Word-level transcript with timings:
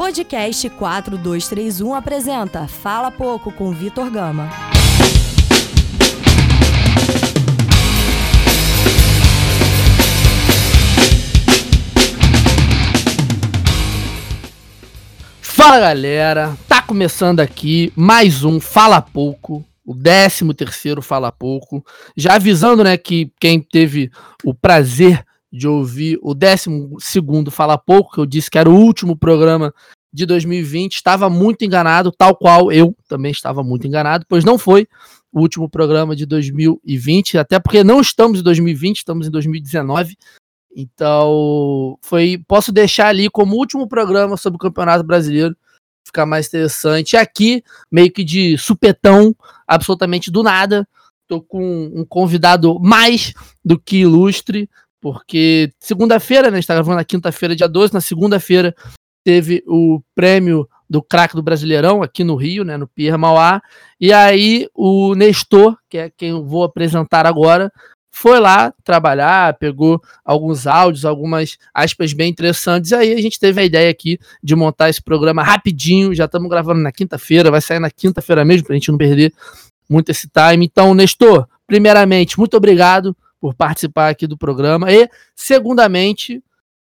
Podcast 0.00 0.70
4231 0.70 1.94
apresenta 1.94 2.66
Fala 2.66 3.10
Pouco 3.10 3.52
com 3.52 3.70
Vitor 3.70 4.10
Gama. 4.10 4.48
Fala 15.42 15.80
galera, 15.80 16.56
tá 16.66 16.80
começando 16.80 17.40
aqui 17.40 17.92
mais 17.94 18.42
um 18.42 18.58
Fala 18.58 19.02
Pouco, 19.02 19.62
o 19.84 19.94
13 19.94 20.54
terceiro 20.54 21.02
Fala 21.02 21.30
Pouco. 21.30 21.84
Já 22.16 22.36
avisando, 22.36 22.82
né, 22.82 22.96
que 22.96 23.30
quem 23.38 23.60
teve 23.60 24.10
o 24.42 24.54
prazer 24.54 25.22
de 25.52 25.66
ouvir 25.66 26.18
o 26.22 26.32
12 26.32 26.96
segundo 27.00 27.50
Fala 27.50 27.76
Pouco, 27.76 28.14
que 28.14 28.20
eu 28.20 28.26
disse 28.26 28.50
que 28.50 28.58
era 28.58 28.70
o 28.70 28.74
último 28.74 29.16
programa 29.16 29.74
de 30.12 30.26
2020, 30.26 30.94
estava 30.94 31.30
muito 31.30 31.64
enganado, 31.64 32.10
tal 32.10 32.34
qual 32.36 32.72
eu 32.72 32.96
também 33.08 33.30
estava 33.30 33.62
muito 33.62 33.86
enganado, 33.86 34.24
pois 34.28 34.44
não 34.44 34.58
foi 34.58 34.86
o 35.32 35.40
último 35.40 35.68
programa 35.68 36.16
de 36.16 36.26
2020, 36.26 37.38
até 37.38 37.58
porque 37.60 37.84
não 37.84 38.00
estamos 38.00 38.40
em 38.40 38.42
2020, 38.42 38.98
estamos 38.98 39.28
em 39.28 39.30
2019. 39.30 40.16
Então, 40.76 41.98
foi, 42.02 42.42
posso 42.46 42.72
deixar 42.72 43.08
ali 43.08 43.28
como 43.28 43.56
último 43.56 43.88
programa 43.88 44.36
sobre 44.36 44.56
o 44.56 44.60
Campeonato 44.60 45.04
Brasileiro, 45.04 45.56
ficar 46.04 46.26
mais 46.26 46.48
interessante. 46.48 47.16
Aqui, 47.16 47.62
meio 47.90 48.10
que 48.12 48.24
de 48.24 48.58
supetão, 48.58 49.34
absolutamente 49.66 50.30
do 50.30 50.42
nada, 50.42 50.86
tô 51.28 51.40
com 51.40 51.92
um 51.94 52.04
convidado 52.04 52.78
mais 52.80 53.32
do 53.64 53.78
que 53.78 53.98
ilustre, 53.98 54.68
porque 55.00 55.72
segunda-feira, 55.78 56.50
né, 56.50 56.58
está 56.58 56.74
gravando 56.74 56.96
na 56.96 57.04
quinta-feira, 57.04 57.56
dia 57.56 57.68
12, 57.68 57.94
na 57.94 58.00
segunda-feira 58.00 58.74
teve 59.24 59.62
o 59.66 60.00
prêmio 60.14 60.68
do 60.88 61.00
craque 61.02 61.36
do 61.36 61.42
Brasileirão 61.42 62.02
aqui 62.02 62.24
no 62.24 62.34
Rio, 62.34 62.64
né, 62.64 62.76
no 62.76 62.88
Pierre 62.88 63.16
Mauá, 63.16 63.62
e 64.00 64.12
aí 64.12 64.68
o 64.74 65.14
Nestor, 65.14 65.76
que 65.88 65.98
é 65.98 66.10
quem 66.10 66.30
eu 66.30 66.44
vou 66.44 66.64
apresentar 66.64 67.26
agora, 67.26 67.72
foi 68.10 68.40
lá 68.40 68.74
trabalhar, 68.82 69.54
pegou 69.54 70.02
alguns 70.24 70.66
áudios, 70.66 71.04
algumas 71.04 71.56
aspas 71.72 72.12
bem 72.12 72.28
interessantes, 72.28 72.90
e 72.90 72.94
aí 72.96 73.12
a 73.14 73.22
gente 73.22 73.38
teve 73.38 73.60
a 73.60 73.64
ideia 73.64 73.88
aqui 73.88 74.18
de 74.42 74.56
montar 74.56 74.90
esse 74.90 75.00
programa 75.00 75.44
rapidinho, 75.44 76.12
já 76.12 76.24
estamos 76.24 76.50
gravando 76.50 76.80
na 76.80 76.90
quinta-feira, 76.90 77.52
vai 77.52 77.60
sair 77.60 77.78
na 77.78 77.90
quinta-feira 77.90 78.44
mesmo, 78.44 78.66
para 78.66 78.74
a 78.74 78.78
gente 78.78 78.90
não 78.90 78.98
perder 78.98 79.32
muito 79.88 80.10
esse 80.10 80.28
time. 80.28 80.66
Então, 80.66 80.92
Nestor, 80.92 81.46
primeiramente, 81.68 82.36
muito 82.36 82.56
obrigado 82.56 83.16
por 83.40 83.54
participar 83.54 84.08
aqui 84.08 84.26
do 84.26 84.36
programa, 84.36 84.92
e, 84.92 85.08
segundamente, 85.36 86.42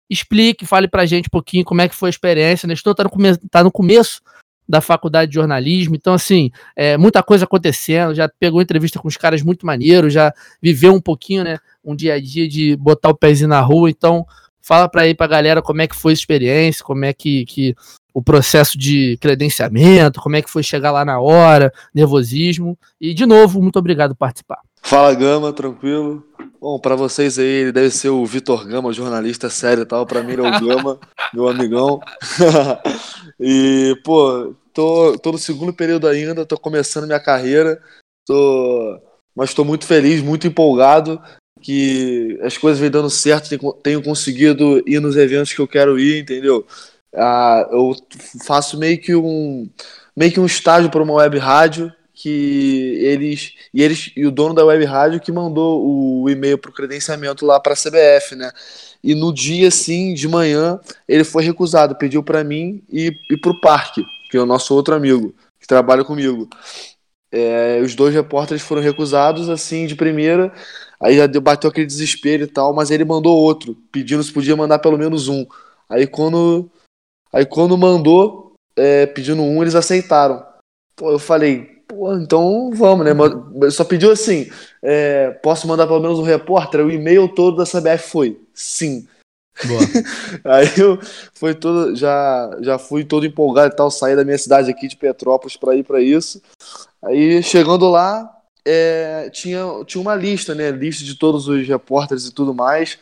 explique, 0.09 0.65
fale 0.65 0.87
pra 0.87 1.05
gente 1.05 1.27
um 1.27 1.31
pouquinho 1.31 1.65
como 1.65 1.81
é 1.81 1.89
que 1.89 1.95
foi 1.95 2.09
a 2.09 2.11
experiência. 2.11 2.67
Nestor 2.67 2.95
tá 2.95 3.03
no, 3.03 3.09
come 3.09 3.35
tá 3.49 3.63
no 3.63 3.71
começo 3.71 4.21
da 4.67 4.81
faculdade 4.81 5.31
de 5.31 5.35
jornalismo, 5.35 5.95
então 5.95 6.13
assim, 6.13 6.51
é, 6.75 6.97
muita 6.97 7.23
coisa 7.23 7.45
acontecendo, 7.45 8.13
já 8.13 8.27
pegou 8.27 8.61
entrevista 8.61 8.99
com 8.99 9.07
os 9.07 9.15
caras 9.15 9.41
muito 9.41 9.65
maneiros, 9.65 10.11
já 10.11 10.33
viveu 10.61 10.93
um 10.93 10.99
pouquinho, 10.99 11.45
né, 11.45 11.57
um 11.83 11.95
dia 11.95 12.15
a 12.15 12.19
dia 12.19 12.49
de 12.49 12.75
botar 12.75 13.09
o 13.09 13.15
pezinho 13.15 13.47
na 13.47 13.61
rua, 13.61 13.89
então 13.89 14.25
fala 14.61 14.89
para 14.89 15.03
aí 15.03 15.15
pra 15.15 15.25
galera 15.25 15.61
como 15.61 15.81
é 15.81 15.87
que 15.87 15.95
foi 15.95 16.11
a 16.11 16.13
experiência, 16.13 16.83
como 16.83 17.05
é 17.05 17.13
que, 17.13 17.45
que 17.45 17.73
o 18.17 18.21
processo 18.23 18.79
de 18.79 19.15
credenciamento, 19.21 20.19
como 20.19 20.35
é 20.35 20.41
que 20.41 20.49
foi 20.49 20.63
chegar 20.63 20.91
lá 20.91 21.05
na 21.05 21.19
hora, 21.19 21.71
nervosismo, 21.93 22.75
e 22.99 23.13
de 23.13 23.27
novo, 23.27 23.61
muito 23.61 23.77
obrigado 23.77 24.15
por 24.15 24.21
participar. 24.21 24.59
Fala 24.81 25.13
Gama, 25.13 25.53
tranquilo? 25.53 26.25
Bom, 26.59 26.79
para 26.79 26.95
vocês 26.95 27.37
aí, 27.37 27.45
ele 27.45 27.71
deve 27.71 27.91
ser 27.91 28.09
o 28.09 28.25
Vitor 28.25 28.67
Gama, 28.67 28.91
jornalista 28.91 29.51
sério 29.51 29.83
e 29.83 29.85
tal. 29.85 30.03
Para 30.03 30.23
mim, 30.23 30.33
ele 30.33 30.41
é 30.41 30.49
o 30.49 30.59
Gama, 30.59 30.99
meu 31.31 31.47
amigão. 31.47 31.99
e, 33.39 33.95
pô, 34.03 34.55
tô, 34.73 35.15
tô 35.19 35.33
no 35.33 35.37
segundo 35.37 35.71
período 35.71 36.07
ainda, 36.07 36.43
tô 36.43 36.57
começando 36.57 37.05
minha 37.05 37.19
carreira, 37.19 37.79
tô, 38.25 38.99
mas 39.35 39.53
tô 39.53 39.63
muito 39.63 39.85
feliz, 39.85 40.23
muito 40.23 40.47
empolgado 40.47 41.21
que 41.61 42.39
as 42.41 42.57
coisas 42.57 42.79
vêm 42.79 42.89
dando 42.89 43.11
certo, 43.11 43.49
tenho 43.83 44.01
conseguido 44.01 44.81
ir 44.87 44.99
nos 44.99 45.15
eventos 45.15 45.53
que 45.53 45.59
eu 45.59 45.67
quero 45.67 45.99
ir, 45.99 46.21
entendeu? 46.21 46.65
Ah, 47.17 47.67
eu 47.71 47.95
faço 48.45 48.77
meio 48.77 48.99
que 48.99 49.15
um 49.15 49.69
meio 50.15 50.31
que 50.31 50.39
um 50.39 50.45
estágio 50.45 50.89
para 50.89 51.03
uma 51.03 51.13
web 51.15 51.37
rádio 51.37 51.91
que 52.13 52.97
eles 52.99 53.53
e 53.73 53.83
eles 53.83 54.11
e 54.15 54.25
o 54.25 54.31
dono 54.31 54.53
da 54.53 54.65
web 54.65 54.83
rádio 54.85 55.19
que 55.19 55.31
mandou 55.31 56.23
o 56.23 56.29
e-mail 56.29 56.57
para 56.57 56.71
o 56.71 56.73
credenciamento 56.73 57.45
lá 57.45 57.59
para 57.59 57.73
a 57.73 57.75
CBF, 57.75 58.35
né? 58.35 58.51
E 59.03 59.13
no 59.13 59.31
dia 59.33 59.67
assim 59.67 60.13
de 60.13 60.27
manhã 60.27 60.79
ele 61.07 61.23
foi 61.23 61.43
recusado, 61.43 61.95
pediu 61.95 62.23
para 62.23 62.43
mim 62.43 62.83
e, 62.91 63.15
e 63.29 63.37
para 63.37 63.51
o 63.51 63.61
Parque, 63.61 64.03
que 64.31 64.37
é 64.37 64.41
o 64.41 64.45
nosso 64.45 64.73
outro 64.73 64.95
amigo 64.95 65.33
que 65.59 65.67
trabalha 65.67 66.03
comigo. 66.03 66.49
É, 67.31 67.79
os 67.83 67.93
dois 67.93 68.13
repórteres 68.13 68.63
foram 68.63 68.81
recusados 68.81 69.49
assim 69.49 69.85
de 69.85 69.95
primeira, 69.95 70.51
aí 70.99 71.17
já 71.17 71.27
bateu 71.39 71.69
aquele 71.69 71.85
desespero 71.85 72.43
e 72.43 72.47
tal, 72.47 72.73
mas 72.73 72.89
ele 72.89 73.05
mandou 73.05 73.37
outro, 73.37 73.75
pedindo 73.91 74.23
se 74.23 74.31
podia 74.31 74.55
mandar 74.55 74.79
pelo 74.79 74.97
menos 74.97 75.27
um. 75.27 75.45
Aí 75.89 76.07
quando 76.07 76.69
aí 77.31 77.45
quando 77.45 77.77
mandou 77.77 78.53
é, 78.75 79.05
pedindo 79.05 79.41
um, 79.41 79.61
eles 79.61 79.75
aceitaram. 79.75 80.45
Pô, 80.95 81.11
eu 81.11 81.19
falei, 81.19 81.77
Pô, 81.87 82.13
então 82.13 82.69
vamos, 82.73 83.05
né? 83.05 83.11
Só 83.71 83.85
pediu 83.85 84.11
assim: 84.11 84.49
é, 84.83 85.31
posso 85.41 85.67
mandar 85.67 85.87
pelo 85.87 86.01
menos 86.01 86.19
um 86.19 86.23
repórter? 86.23 86.85
O 86.85 86.91
e-mail 86.91 87.29
todo 87.29 87.57
da 87.57 87.63
CBF 87.63 88.09
foi 88.09 88.41
sim. 88.53 89.07
Aí 90.43 90.67
eu 90.77 90.99
foi 91.33 91.55
todo, 91.55 91.95
já, 91.95 92.57
já 92.61 92.77
fui 92.77 93.03
todo 93.03 93.25
empolgado 93.25 93.73
e 93.73 93.75
tal, 93.75 93.89
saí 93.89 94.15
da 94.15 94.25
minha 94.25 94.37
cidade 94.37 94.69
aqui 94.69 94.87
de 94.87 94.97
Petrópolis 94.97 95.55
para 95.55 95.75
ir 95.75 95.83
para 95.83 96.01
isso. 96.01 96.41
Aí 97.01 97.41
chegando 97.41 97.89
lá, 97.89 98.29
é, 98.65 99.29
tinha, 99.31 99.65
tinha 99.85 100.01
uma 100.01 100.13
lista, 100.13 100.53
né? 100.53 100.69
Lista 100.69 101.05
de 101.05 101.15
todos 101.15 101.47
os 101.47 101.65
repórteres 101.65 102.25
e 102.25 102.33
tudo 102.33 102.53
mais. 102.53 102.99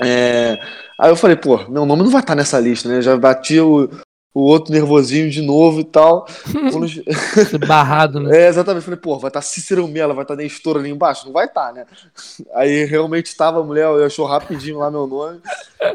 É, 0.00 0.58
aí 0.98 1.10
eu 1.10 1.16
falei, 1.16 1.36
pô, 1.36 1.58
meu 1.68 1.84
nome 1.84 2.02
não 2.02 2.10
vai 2.10 2.20
estar 2.20 2.34
nessa 2.34 2.58
lista, 2.60 2.88
né? 2.88 3.02
Já 3.02 3.16
bati 3.16 3.58
o, 3.60 3.88
o 4.32 4.40
outro 4.40 4.72
nervosinho 4.72 5.28
de 5.28 5.42
novo 5.42 5.80
e 5.80 5.84
tal. 5.84 6.26
Barrado, 7.66 8.20
né? 8.20 8.44
É, 8.44 8.48
exatamente. 8.48 8.84
Falei, 8.84 9.00
pô, 9.00 9.18
vai 9.18 9.28
estar 9.28 9.40
tá 9.40 9.46
Cícero 9.46 9.86
Mela, 9.88 10.14
vai 10.14 10.22
estar 10.22 10.36
tá 10.36 10.42
Nestor 10.42 10.76
ali 10.76 10.90
embaixo? 10.90 11.26
Não 11.26 11.32
vai 11.32 11.46
estar, 11.46 11.68
tá, 11.68 11.72
né? 11.72 11.86
Aí 12.54 12.84
realmente 12.84 13.26
estava 13.26 13.60
a 13.60 13.64
mulher, 13.64 13.84
eu 13.84 14.04
achou 14.04 14.26
rapidinho 14.26 14.78
lá 14.78 14.90
meu 14.90 15.06
nome. 15.06 15.40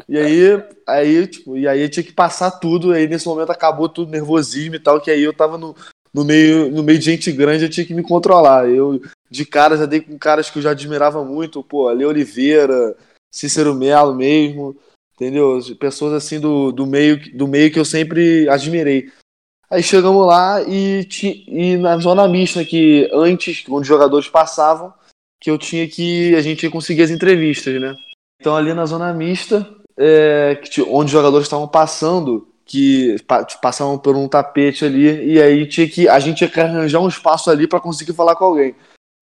E 0.08 0.18
aí, 0.18 0.62
aí, 0.86 1.26
tipo, 1.26 1.56
e 1.56 1.66
aí 1.66 1.80
eu 1.80 1.88
tinha 1.88 2.04
que 2.04 2.12
passar 2.12 2.50
tudo. 2.50 2.92
Aí 2.92 3.08
nesse 3.08 3.26
momento 3.26 3.50
acabou 3.50 3.88
tudo, 3.88 4.12
nervosismo 4.12 4.74
e 4.74 4.80
tal, 4.80 5.00
que 5.00 5.10
aí 5.10 5.22
eu 5.22 5.32
tava 5.32 5.56
no, 5.56 5.74
no, 6.12 6.24
meio, 6.24 6.70
no 6.70 6.82
meio 6.82 6.98
de 6.98 7.04
gente 7.06 7.32
grande, 7.32 7.64
eu 7.64 7.70
tinha 7.70 7.86
que 7.86 7.94
me 7.94 8.02
controlar. 8.02 8.68
Eu, 8.68 9.00
de 9.30 9.46
cara, 9.46 9.76
já 9.78 9.86
dei 9.86 10.00
com 10.00 10.18
caras 10.18 10.50
que 10.50 10.58
eu 10.58 10.62
já 10.62 10.72
admirava 10.72 11.24
muito, 11.24 11.62
pô, 11.62 11.88
Ale 11.88 12.04
Oliveira, 12.04 12.94
Cícero 13.34 13.74
Melo 13.74 14.14
mesmo 14.14 14.76
entendeu? 15.14 15.58
Pessoas 15.78 16.12
assim 16.12 16.38
do, 16.38 16.72
do, 16.72 16.86
meio, 16.86 17.18
do 17.36 17.46
meio 17.46 17.72
que 17.72 17.78
eu 17.78 17.84
sempre 17.84 18.48
admirei. 18.48 19.10
Aí 19.70 19.82
chegamos 19.82 20.26
lá 20.26 20.62
e, 20.62 21.08
e 21.48 21.76
na 21.78 21.96
zona 21.98 22.28
mista, 22.28 22.64
que 22.64 23.08
antes, 23.12 23.64
onde 23.68 23.82
os 23.82 23.86
jogadores 23.86 24.28
passavam, 24.28 24.92
que 25.40 25.50
eu 25.50 25.58
tinha 25.58 25.88
que. 25.88 26.34
A 26.34 26.40
gente 26.40 26.64
ia 26.64 26.70
conseguir 26.70 27.02
as 27.02 27.10
entrevistas, 27.10 27.80
né? 27.80 27.96
Então 28.40 28.54
ali 28.54 28.74
na 28.74 28.86
zona 28.86 29.12
mista, 29.12 29.66
é, 29.96 30.60
onde 30.88 31.06
os 31.06 31.12
jogadores 31.12 31.46
estavam 31.46 31.66
passando, 31.66 32.46
que 32.64 33.16
passavam 33.60 33.98
por 33.98 34.16
um 34.16 34.28
tapete 34.28 34.84
ali, 34.84 35.32
e 35.32 35.40
aí 35.40 35.66
tinha 35.66 35.88
que, 35.88 36.08
a 36.08 36.18
gente 36.18 36.38
tinha 36.38 36.50
que 36.50 36.60
arranjar 36.60 37.00
um 37.00 37.08
espaço 37.08 37.50
ali 37.50 37.66
para 37.66 37.80
conseguir 37.80 38.12
falar 38.12 38.36
com 38.36 38.44
alguém. 38.44 38.74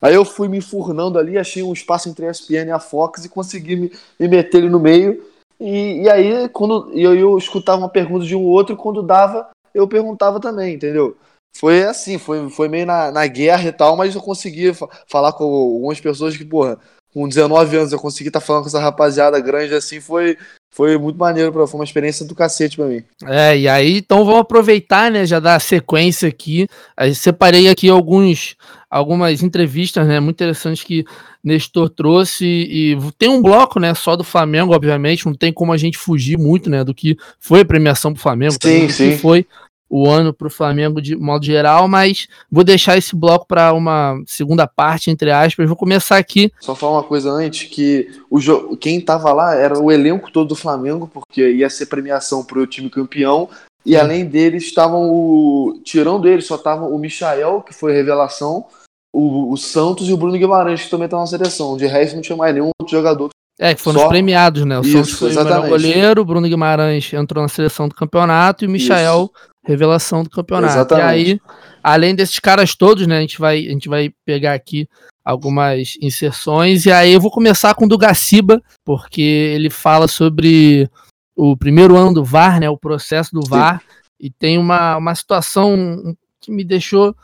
Aí 0.02 0.14
eu 0.14 0.24
fui 0.24 0.48
me 0.48 0.58
enfurnando 0.58 1.18
ali, 1.18 1.38
achei 1.38 1.62
um 1.62 1.72
espaço 1.72 2.08
entre 2.08 2.26
a 2.26 2.30
ESPN 2.30 2.66
e 2.66 2.70
a 2.72 2.80
Fox 2.80 3.24
e 3.24 3.28
consegui 3.28 3.76
me, 3.76 3.92
me 4.18 4.28
meter 4.28 4.58
ali 4.58 4.68
no 4.68 4.80
meio 4.80 5.32
e, 5.62 6.02
e 6.02 6.10
aí, 6.10 6.48
quando 6.48 6.90
eu, 6.92 7.14
eu 7.14 7.38
escutava 7.38 7.78
uma 7.78 7.88
pergunta 7.88 8.26
de 8.26 8.34
um 8.34 8.42
outro, 8.42 8.76
quando 8.76 9.00
dava, 9.00 9.48
eu 9.72 9.86
perguntava 9.86 10.40
também, 10.40 10.74
entendeu? 10.74 11.16
Foi 11.56 11.84
assim, 11.84 12.18
foi, 12.18 12.50
foi 12.50 12.68
meio 12.68 12.84
na, 12.84 13.12
na 13.12 13.24
guerra 13.28 13.68
e 13.68 13.72
tal, 13.72 13.96
mas 13.96 14.12
eu 14.12 14.20
consegui 14.20 14.72
falar 15.06 15.32
com 15.34 15.44
algumas 15.44 16.00
pessoas 16.00 16.36
que, 16.36 16.44
porra, 16.44 16.80
com 17.14 17.28
19 17.28 17.76
anos 17.76 17.92
eu 17.92 18.00
consegui 18.00 18.28
estar 18.28 18.40
tá 18.40 18.46
falando 18.46 18.62
com 18.62 18.68
essa 18.68 18.80
rapaziada 18.80 19.38
grande 19.38 19.72
assim, 19.74 20.00
foi, 20.00 20.36
foi 20.74 20.98
muito 20.98 21.18
maneiro, 21.18 21.52
foi 21.68 21.78
uma 21.78 21.84
experiência 21.84 22.26
do 22.26 22.34
cacete 22.34 22.76
pra 22.76 22.86
mim. 22.86 23.04
É, 23.24 23.56
e 23.56 23.68
aí, 23.68 23.98
então 23.98 24.24
vamos 24.24 24.40
aproveitar, 24.40 25.12
né, 25.12 25.24
já 25.26 25.38
dar 25.38 25.60
sequência 25.60 26.28
aqui. 26.28 26.66
Aí 26.96 27.14
separei 27.14 27.68
aqui 27.68 27.88
alguns, 27.88 28.56
algumas 28.92 29.42
entrevistas, 29.42 30.06
né, 30.06 30.20
muito 30.20 30.36
interessantes 30.36 30.84
que 30.84 31.02
Nestor 31.42 31.88
trouxe 31.88 32.44
e 32.44 32.98
tem 33.18 33.30
um 33.30 33.40
bloco, 33.40 33.80
né, 33.80 33.94
só 33.94 34.14
do 34.14 34.22
Flamengo, 34.22 34.74
obviamente, 34.74 35.24
não 35.24 35.34
tem 35.34 35.50
como 35.50 35.72
a 35.72 35.78
gente 35.78 35.96
fugir 35.96 36.36
muito, 36.38 36.68
né, 36.68 36.84
do 36.84 36.92
que 36.92 37.16
foi 37.40 37.60
a 37.60 37.64
premiação 37.64 38.12
pro 38.12 38.22
Flamengo, 38.22 38.52
sim, 38.62 38.90
sim. 38.90 39.10
que 39.10 39.16
foi 39.16 39.46
o 39.88 40.08
ano 40.08 40.32
para 40.32 40.46
o 40.46 40.50
Flamengo 40.50 41.00
de 41.00 41.16
modo 41.16 41.44
geral, 41.44 41.86
mas 41.86 42.26
vou 42.50 42.64
deixar 42.64 42.96
esse 42.96 43.14
bloco 43.16 43.46
para 43.46 43.74
uma 43.74 44.22
segunda 44.26 44.66
parte, 44.66 45.10
entre 45.10 45.30
aspas. 45.30 45.66
Vou 45.66 45.76
começar 45.76 46.16
aqui. 46.16 46.50
Só 46.60 46.74
falar 46.74 46.94
uma 46.94 47.02
coisa 47.02 47.30
antes, 47.30 47.68
que 47.68 48.08
o 48.30 48.76
quem 48.78 48.98
estava 48.98 49.30
lá 49.34 49.54
era 49.54 49.78
o 49.78 49.92
elenco 49.92 50.32
todo 50.32 50.48
do 50.48 50.56
Flamengo, 50.56 51.10
porque 51.12 51.46
ia 51.46 51.68
ser 51.68 51.86
premiação 51.86 52.42
para 52.42 52.58
o 52.58 52.66
time 52.66 52.88
campeão, 52.88 53.50
E 53.84 53.96
além 53.96 54.24
deles, 54.24 54.64
estavam 54.64 55.10
o. 55.10 55.80
Tirando 55.84 56.26
eles, 56.26 56.46
só 56.46 56.54
estavam 56.54 56.90
o 56.94 56.98
Michael, 56.98 57.60
que 57.60 57.74
foi 57.74 57.92
revelação, 57.92 58.64
o, 59.12 59.52
o, 59.52 59.56
Santos 59.56 60.08
e 60.08 60.12
o 60.12 60.16
Bruno 60.16 60.38
Guimarães, 60.38 60.82
que 60.82 60.90
também 60.90 61.04
estão 61.04 61.20
na 61.20 61.26
seleção. 61.26 61.76
De 61.76 61.86
resto, 61.86 62.14
não 62.14 62.22
tinha 62.22 62.36
mais 62.36 62.54
nenhum 62.54 62.70
outro 62.80 62.96
jogador. 62.96 63.28
É, 63.58 63.74
que 63.74 63.82
foram 63.82 64.00
só... 64.00 64.06
os 64.06 64.10
premiados, 64.10 64.64
né? 64.64 64.78
O 64.78 64.82
Isso, 64.82 64.92
Santos 64.92 65.12
foi 65.12 65.30
exatamente. 65.30 65.58
o 65.58 65.62
melhor 65.62 65.78
goleiro, 65.78 66.22
o 66.22 66.24
Bruno 66.24 66.48
Guimarães 66.48 67.12
entrou 67.12 67.42
na 67.42 67.48
seleção 67.48 67.86
do 67.86 67.94
campeonato 67.94 68.64
e 68.64 68.66
o 68.66 68.70
Michael, 68.70 69.30
Isso. 69.32 69.50
revelação 69.64 70.24
do 70.24 70.30
campeonato. 70.30 70.74
Exatamente. 70.74 71.04
E 71.04 71.32
aí, 71.32 71.40
além 71.82 72.14
desses 72.14 72.38
caras 72.38 72.74
todos, 72.74 73.06
né? 73.06 73.18
A 73.18 73.20
gente 73.20 73.38
vai, 73.38 73.58
a 73.58 73.70
gente 73.70 73.88
vai 73.88 74.10
pegar 74.24 74.54
aqui 74.54 74.88
algumas 75.24 75.96
inserções. 76.00 76.86
E 76.86 76.90
aí 76.90 77.12
eu 77.12 77.20
vou 77.20 77.30
começar 77.30 77.74
com 77.74 77.84
o 77.84 77.88
do 77.88 77.98
Gaciba, 77.98 78.60
porque 78.84 79.20
ele 79.20 79.70
fala 79.70 80.08
sobre 80.08 80.88
o 81.36 81.56
primeiro 81.56 81.96
ano 81.96 82.14
do 82.14 82.24
VAR, 82.24 82.58
né? 82.58 82.70
O 82.70 82.78
processo 82.78 83.30
do 83.32 83.46
VAR. 83.46 83.80
Sim. 83.80 83.86
E 84.20 84.30
tem 84.30 84.56
uma, 84.58 84.96
uma 84.96 85.14
situação 85.14 86.16
que 86.40 86.50
me 86.50 86.64
deixou 86.64 87.14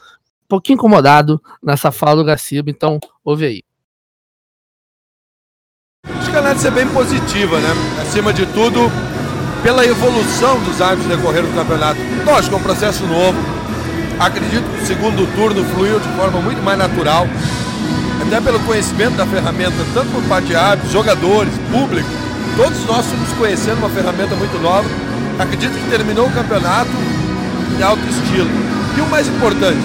pouquinho 0.49 0.77
incomodado 0.77 1.41
nessa 1.62 1.93
fala 1.93 2.17
do 2.17 2.25
Gaciba. 2.25 2.71
Então, 2.71 2.99
ouve 3.25 3.47
aí. 3.47 3.62
Acho 6.06 6.31
que 6.31 6.37
a 6.37 6.41
análise 6.41 6.67
é 6.67 6.71
bem 6.71 6.89
positiva, 6.89 7.61
né? 7.61 7.69
Acima 8.00 8.33
de 8.33 8.47
tudo, 8.47 8.91
pela 9.62 9.85
evolução 9.85 10.59
dos 10.65 10.81
árbitros 10.81 11.17
decorrer 11.17 11.43
do 11.43 11.55
campeonato. 11.55 12.00
Lógico, 12.25 12.55
é 12.55 12.59
um 12.59 12.62
processo 12.62 13.06
novo. 13.06 13.39
Acredito 14.19 14.65
que 14.65 14.83
o 14.83 14.87
segundo 14.87 15.33
turno 15.37 15.65
fluiu 15.75 16.00
de 16.00 16.09
forma 16.17 16.41
muito 16.41 16.62
mais 16.62 16.79
natural 16.79 17.27
até 18.27 18.41
pelo 18.41 18.61
conhecimento 18.61 19.17
da 19.17 19.27
ferramenta, 19.27 19.77
tanto 19.94 20.11
por 20.11 20.23
parte 20.25 20.49
de 20.49 20.56
árbitros, 20.56 20.93
jogadores, 20.93 21.55
público, 21.71 22.09
todos 22.56 22.85
nós 22.85 23.06
fomos 23.06 23.33
conhecendo 23.35 23.79
uma 23.79 23.89
ferramenta 23.89 24.35
muito 24.35 24.59
nova. 24.61 24.89
Acredito 25.39 25.73
que 25.73 25.91
terminou 25.91 26.27
o 26.27 26.33
campeonato 26.33 26.91
em 27.79 27.83
alto 27.83 28.03
estilo. 28.09 28.51
E 28.97 29.01
o 29.01 29.06
mais 29.09 29.29
importante, 29.29 29.79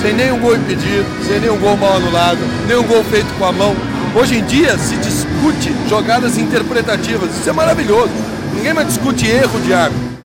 sem 0.00 0.12
nenhum 0.12 0.40
gol 0.40 0.56
impedido, 0.56 1.06
sem 1.24 1.40
nenhum 1.40 1.58
gol 1.58 1.76
mal 1.76 1.96
anulado, 1.96 2.38
nenhum 2.66 2.86
gol 2.86 3.02
feito 3.04 3.26
com 3.38 3.44
a 3.44 3.52
mão. 3.52 3.74
Hoje 4.18 4.38
em 4.38 4.44
dia 4.46 4.76
se 4.78 4.96
discute 4.96 5.72
jogadas 5.88 6.38
interpretativas, 6.38 7.36
isso 7.36 7.48
é 7.48 7.52
maravilhoso. 7.52 8.12
Ninguém 8.54 8.72
mais 8.72 8.88
discute 8.88 9.26
erro 9.26 9.60
de 9.60 9.74
árbitro. 9.74 10.16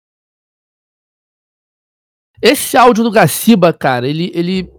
Esse 2.42 2.76
áudio 2.76 3.04
do 3.04 3.12
Gaciba, 3.12 3.72
cara, 3.72 4.08
ele, 4.08 4.32
ele, 4.34 4.72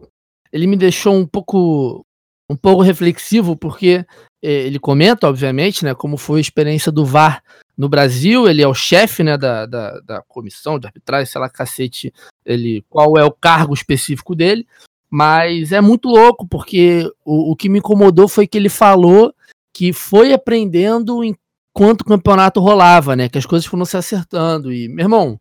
ele 0.53 0.67
me 0.67 0.77
deixou 0.77 1.15
um 1.15 1.27
pouco 1.27 2.05
um 2.51 2.57
pouco 2.57 2.83
reflexivo, 2.83 3.57
porque 3.57 4.05
é, 4.43 4.53
ele 4.53 4.79
comenta, 4.79 5.29
obviamente, 5.29 5.85
né, 5.85 5.95
como 5.95 6.19
foi 6.19 6.39
a 6.39 6.41
experiência 6.43 6.93
do 6.93 7.05
VAR 7.05 7.43
no 7.83 7.89
Brasil, 7.89 8.49
ele 8.49 8.63
é 8.63 8.69
o 8.69 8.73
chefe 8.73 9.25
né, 9.25 9.37
da, 9.37 9.67
da, 9.67 9.99
da, 9.99 10.23
comissão 10.23 10.79
de 10.79 10.87
arbitragem, 10.87 11.27
sei 11.27 11.41
lá, 11.41 11.51
cacete, 11.51 12.15
ele, 12.47 12.85
qual 12.89 13.19
é 13.19 13.25
o 13.25 13.33
cargo 13.33 13.75
específico 13.75 14.37
dele, 14.37 14.65
mas 15.11 15.73
é 15.73 15.81
muito 15.81 16.09
louco, 16.09 16.47
porque 16.47 17.11
o, 17.25 17.51
o 17.51 17.57
que 17.57 17.69
me 17.69 17.81
incomodou 17.81 18.29
foi 18.29 18.47
que 18.47 18.57
ele 18.57 18.69
falou 18.69 19.35
que 19.75 19.93
foi 19.93 20.33
aprendendo 20.33 21.25
enquanto 21.25 22.03
o 22.03 22.05
campeonato 22.05 22.61
rolava, 22.61 23.17
né, 23.17 23.29
que 23.29 23.37
as 23.37 23.47
coisas 23.47 23.67
foram 23.67 23.85
se 23.85 23.97
acertando, 23.97 24.73
e, 24.73 24.87
meu 24.87 25.07
irmão, 25.07 25.41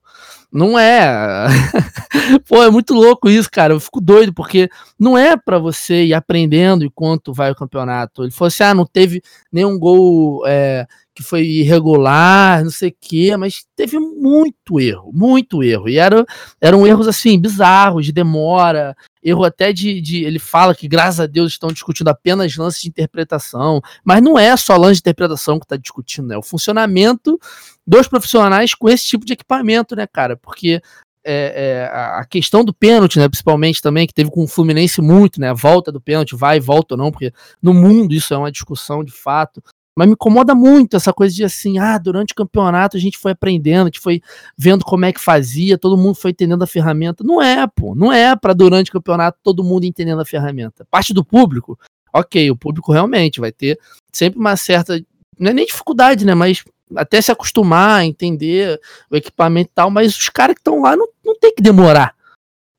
não 0.52 0.80
é. 0.80 1.46
Pô, 2.50 2.64
é 2.64 2.72
muito 2.72 2.96
louco 2.96 3.30
isso, 3.30 3.50
cara. 3.52 3.74
Eu 3.74 3.80
fico 3.80 4.02
doido, 4.02 4.34
porque 4.34 4.68
não 5.00 5.16
é 5.18 5.38
para 5.38 5.60
você 5.60 6.06
ir 6.06 6.14
aprendendo 6.14 6.84
enquanto 6.84 7.34
vai 7.34 7.52
o 7.52 7.56
campeonato. 7.56 8.24
Ele 8.24 8.32
falou 8.32 8.48
assim: 8.48 8.64
ah, 8.64 8.74
não 8.74 8.86
teve 8.86 9.22
nenhum 9.50 9.80
gol 9.80 10.46
é, 10.46 10.86
que 11.22 11.30
foi 11.30 11.46
irregular, 11.46 12.64
não 12.64 12.72
sei 12.72 12.90
o 12.90 12.96
quê, 13.00 13.38
mas 13.38 13.64
teve 13.76 14.00
muito 14.00 14.80
erro, 14.80 15.12
muito 15.14 15.64
erro. 15.64 15.88
E 15.88 15.98
era, 15.98 16.26
eram 16.60 16.86
erros 16.86 17.08
assim, 17.08 17.40
bizarros, 17.40 18.06
de 18.06 18.12
demora, 18.12 18.96
erro 19.24 19.44
até 19.44 19.72
de, 19.72 20.02
de, 20.02 20.24
Ele 20.24 20.40
fala 20.40 20.76
que, 20.76 20.88
graças 20.88 21.20
a 21.20 21.28
Deus, 21.28 21.54
estão 21.54 21.72
discutindo 21.72 22.10
apenas 22.10 22.56
lances 22.56 22.82
de 22.82 22.90
interpretação, 22.90 23.82
mas 24.04 24.22
não 24.22 24.38
é 24.38 24.56
só 24.58 24.76
lance 24.76 24.96
de 24.96 25.02
interpretação 25.02 25.60
que 25.60 25.66
está 25.66 25.78
discutindo, 25.78 26.28
né? 26.28 26.38
O 26.38 26.44
funcionamento 26.44 27.40
dos 27.86 28.08
profissionais 28.08 28.74
com 28.74 28.90
esse 28.90 29.06
tipo 29.06 29.26
de 29.26 29.34
equipamento, 29.34 29.96
né, 29.96 30.08
cara? 30.08 30.36
Porque 30.36 30.82
é, 31.24 31.34
é, 31.34 31.90
a 31.94 32.26
questão 32.26 32.64
do 32.64 32.74
pênalti, 32.74 33.20
né, 33.20 33.28
principalmente 33.30 33.82
também, 33.82 34.08
que 34.08 34.14
teve 34.14 34.32
com 34.32 34.44
o 34.44 34.48
Fluminense 34.48 35.02
muito, 35.02 35.40
né, 35.40 35.50
a 35.50 35.54
volta 35.54 35.92
do 35.92 36.02
pênalti, 36.02 36.36
vai 36.36 36.58
e 36.58 36.60
volta 36.60 36.96
ou 36.96 36.98
não, 36.98 37.12
porque 37.12 37.32
no 37.62 37.74
mundo 37.74 38.14
isso 38.14 38.34
é 38.34 38.38
uma 38.38 38.52
discussão 38.52 39.04
de 39.04 39.12
fato, 39.12 39.62
mas 40.02 40.08
me 40.08 40.14
incomoda 40.14 40.56
muito 40.56 40.98
essa 40.98 41.14
coisa 41.14 41.36
de 41.36 41.44
assim, 41.44 41.78
ah, 41.78 41.96
durante 42.00 42.34
o 42.34 42.36
campeonato 42.36 42.98
a 42.98 43.00
gente 43.00 43.20
foi 43.20 43.34
aprendendo, 43.34 43.84
a 43.84 43.86
gente 43.86 44.00
foi 44.00 44.20
vendo 44.58 44.84
como 44.84 45.06
é 45.06 45.14
que 45.14 45.22
fazia, 45.22 45.78
todo 45.78 45.96
mundo 45.96 46.16
foi 46.16 46.32
entendendo 46.32 46.64
a 46.64 46.68
ferramenta. 46.68 47.24
Não 47.24 47.40
é, 47.40 47.68
pô, 47.68 47.94
não 47.94 48.12
é 48.12 48.36
para 48.36 48.52
durante 48.54 48.90
o 48.90 48.94
campeonato 48.94 49.38
todo 49.44 49.64
mundo 49.64 49.84
entendendo 49.84 50.20
a 50.20 50.26
ferramenta. 50.26 50.88
Parte 50.90 51.14
do 51.14 51.24
público, 51.24 51.80
ok, 52.12 52.50
o 52.50 52.56
público 52.56 52.92
realmente 52.92 53.40
vai 53.40 53.52
ter 53.52 53.78
sempre 54.12 54.40
uma 54.40 54.56
certa, 54.56 55.00
não 55.38 55.52
é 55.52 55.54
nem 55.54 55.68
dificuldade, 55.68 56.26
né, 56.26 56.34
mas 56.34 56.64
até 56.96 57.22
se 57.22 57.32
acostumar, 57.32 58.04
entender 58.04 58.82
o 59.08 59.16
equipamento 59.16 59.70
e 59.70 59.76
tal, 59.76 59.92
mas 59.92 60.18
os 60.18 60.30
caras 60.30 60.56
que 60.56 60.62
estão 60.62 60.82
lá 60.82 60.96
não, 60.96 61.08
não 61.24 61.38
tem 61.38 61.54
que 61.54 61.62
demorar 61.62 62.16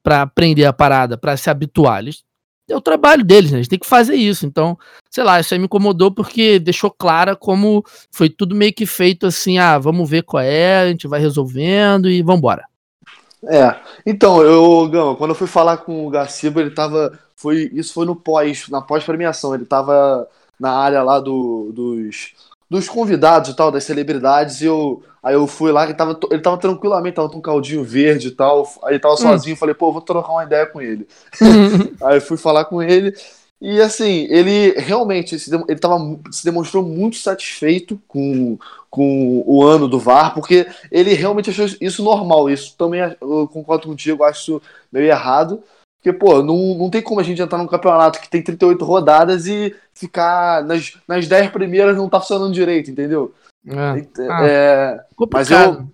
para 0.03 0.23
aprender 0.23 0.65
a 0.65 0.73
parada, 0.73 1.17
para 1.17 1.37
se 1.37 1.49
habituar. 1.49 2.01
Eles, 2.01 2.25
é 2.73 2.77
o 2.77 2.81
trabalho 2.81 3.25
deles, 3.25 3.51
né? 3.51 3.59
Eles 3.59 3.69
têm 3.69 3.79
que 3.79 3.87
fazer 3.87 4.15
isso. 4.15 4.47
Então, 4.47 4.79
sei 5.11 5.25
lá, 5.25 5.41
isso 5.41 5.55
aí 5.55 5.59
me 5.59 5.67
incomodou 5.67 6.11
porque 6.11 6.59
deixou 6.59 6.91
clara 6.91 7.37
como 7.37 7.85
foi 8.11 8.29
tudo 8.29 8.55
meio 8.55 8.73
que 8.73 8.87
feito 8.87 9.27
assim, 9.27 9.59
ah, 9.59 9.79
vamos 9.79 10.09
ver 10.09 10.23
qual 10.23 10.43
é, 10.43 10.83
a 10.83 10.89
gente 10.89 11.07
vai 11.07 11.21
resolvendo 11.21 12.09
e 12.09 12.23
vambora. 12.23 12.65
É, 13.49 13.75
então, 14.07 14.41
eu, 14.43 14.89
Gama, 14.89 15.17
quando 15.17 15.31
eu 15.31 15.35
fui 15.35 15.49
falar 15.49 15.79
com 15.79 16.07
o 16.07 16.11
Garciba, 16.11 16.61
ele 16.61 16.71
tava, 16.71 17.19
foi, 17.35 17.71
isso 17.73 17.93
foi 17.93 18.07
no 18.07 18.15
pós, 18.15 18.69
na 18.69 18.81
pós-premiação, 18.81 19.55
ele 19.55 19.65
tava 19.65 20.29
na 20.61 20.71
área 20.71 21.03
lá 21.03 21.19
do, 21.19 21.73
dos 21.73 22.35
dos 22.73 22.89
convidados 22.89 23.51
e 23.51 23.55
tal, 23.55 23.71
das 23.71 23.85
celebridades, 23.85 24.63
e 24.63 24.65
eu, 24.65 25.03
aí 25.23 25.35
eu 25.35 25.47
fui 25.47 25.71
lá, 25.71 25.85
ele 25.85 25.95
tava, 25.95 26.19
ele 26.31 26.43
tava 26.43 26.59
tranquilamente, 26.59 27.17
tava 27.17 27.29
com 27.31 27.39
um 27.39 27.43
caldinho 27.43 27.85
verde 27.85 28.29
e 28.29 28.31
tal, 28.33 28.69
aí 28.83 28.95
ele 28.95 28.99
tava 28.99 29.15
hum. 29.15 29.19
sozinho, 29.19 29.57
falei, 29.57 29.75
pô, 29.75 29.93
vou 29.93 30.03
trocar 30.03 30.33
uma 30.33 30.45
ideia 30.45 30.67
com 30.67 30.81
ele. 30.81 31.07
Uhum. 31.41 31.95
aí 32.03 32.21
fui 32.21 32.37
falar 32.37 32.65
com 32.65 32.83
ele, 32.83 33.15
e 33.61 33.81
assim, 33.81 34.27
ele 34.29 34.73
realmente, 34.77 35.37
ele 35.69 35.79
tava, 35.79 35.97
se 36.33 36.45
demonstrou 36.45 36.83
muito 36.83 37.17
satisfeito 37.19 38.01
com, 38.09 38.59
com 38.91 39.45
o 39.47 39.63
ano 39.63 39.87
do 39.87 40.01
VAR, 40.01 40.35
porque 40.35 40.67
ele 40.91 41.15
realmente 41.15 41.51
achou 41.51 41.67
isso 41.81 42.03
normal, 42.03 42.51
isso 42.51 42.75
também, 42.77 43.01
eu 43.21 43.47
concordo 43.47 43.87
contigo, 43.87 44.25
eu 44.25 44.27
acho 44.27 44.41
isso 44.41 44.63
meio 44.91 45.07
errado, 45.07 45.63
porque, 46.03 46.13
pô, 46.13 46.43
não, 46.43 46.75
não 46.75 46.91
tem 46.91 47.01
como 47.01 47.21
a 47.21 47.23
gente 47.23 47.41
entrar 47.41 47.59
num 47.59 47.69
campeonato 47.69 48.21
que 48.21 48.29
tem 48.29 48.43
38 48.43 48.85
rodadas 48.85 49.47
e 49.47 49.73
ficar 49.95 50.65
nas, 50.65 50.99
nas 51.07 51.29
10 51.29 51.53
primeiras 51.53 51.97
não 51.97 52.09
tá 52.09 52.19
funcionando 52.19 52.53
direito, 52.53 52.91
entendeu? 52.91 53.33
É. 53.67 54.07
Ah, 54.31 54.47
é 54.47 55.05
mas 55.31 55.51
eu. 55.51 55.89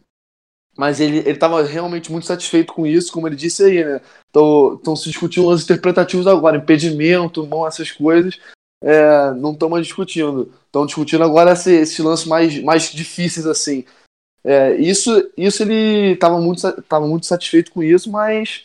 Mas 0.76 1.00
ele, 1.00 1.18
ele 1.18 1.36
tava 1.36 1.62
realmente 1.64 2.10
muito 2.12 2.26
satisfeito 2.26 2.72
com 2.72 2.86
isso, 2.86 3.12
como 3.12 3.26
ele 3.26 3.34
disse 3.34 3.64
aí, 3.64 3.84
né? 3.84 4.00
Estão 4.26 4.94
se 4.94 5.08
discutindo 5.08 5.48
os 5.48 5.64
interpretativos 5.64 6.26
agora, 6.28 6.56
impedimento, 6.56 7.44
mão, 7.44 7.66
essas 7.66 7.90
coisas. 7.90 8.38
É, 8.80 9.32
não 9.32 9.52
estão 9.52 9.68
mais 9.68 9.84
discutindo. 9.84 10.52
Estão 10.66 10.86
discutindo 10.86 11.24
agora 11.24 11.52
esse, 11.52 11.72
esse 11.72 12.00
lance 12.00 12.28
mais, 12.28 12.62
mais 12.62 12.92
difíceis, 12.92 13.44
assim. 13.44 13.84
É, 14.44 14.76
isso, 14.76 15.10
isso 15.36 15.64
ele 15.64 16.12
estava 16.12 16.40
muito, 16.40 16.82
tava 16.82 17.08
muito 17.08 17.26
satisfeito 17.26 17.72
com 17.72 17.82
isso, 17.82 18.08
mas 18.08 18.64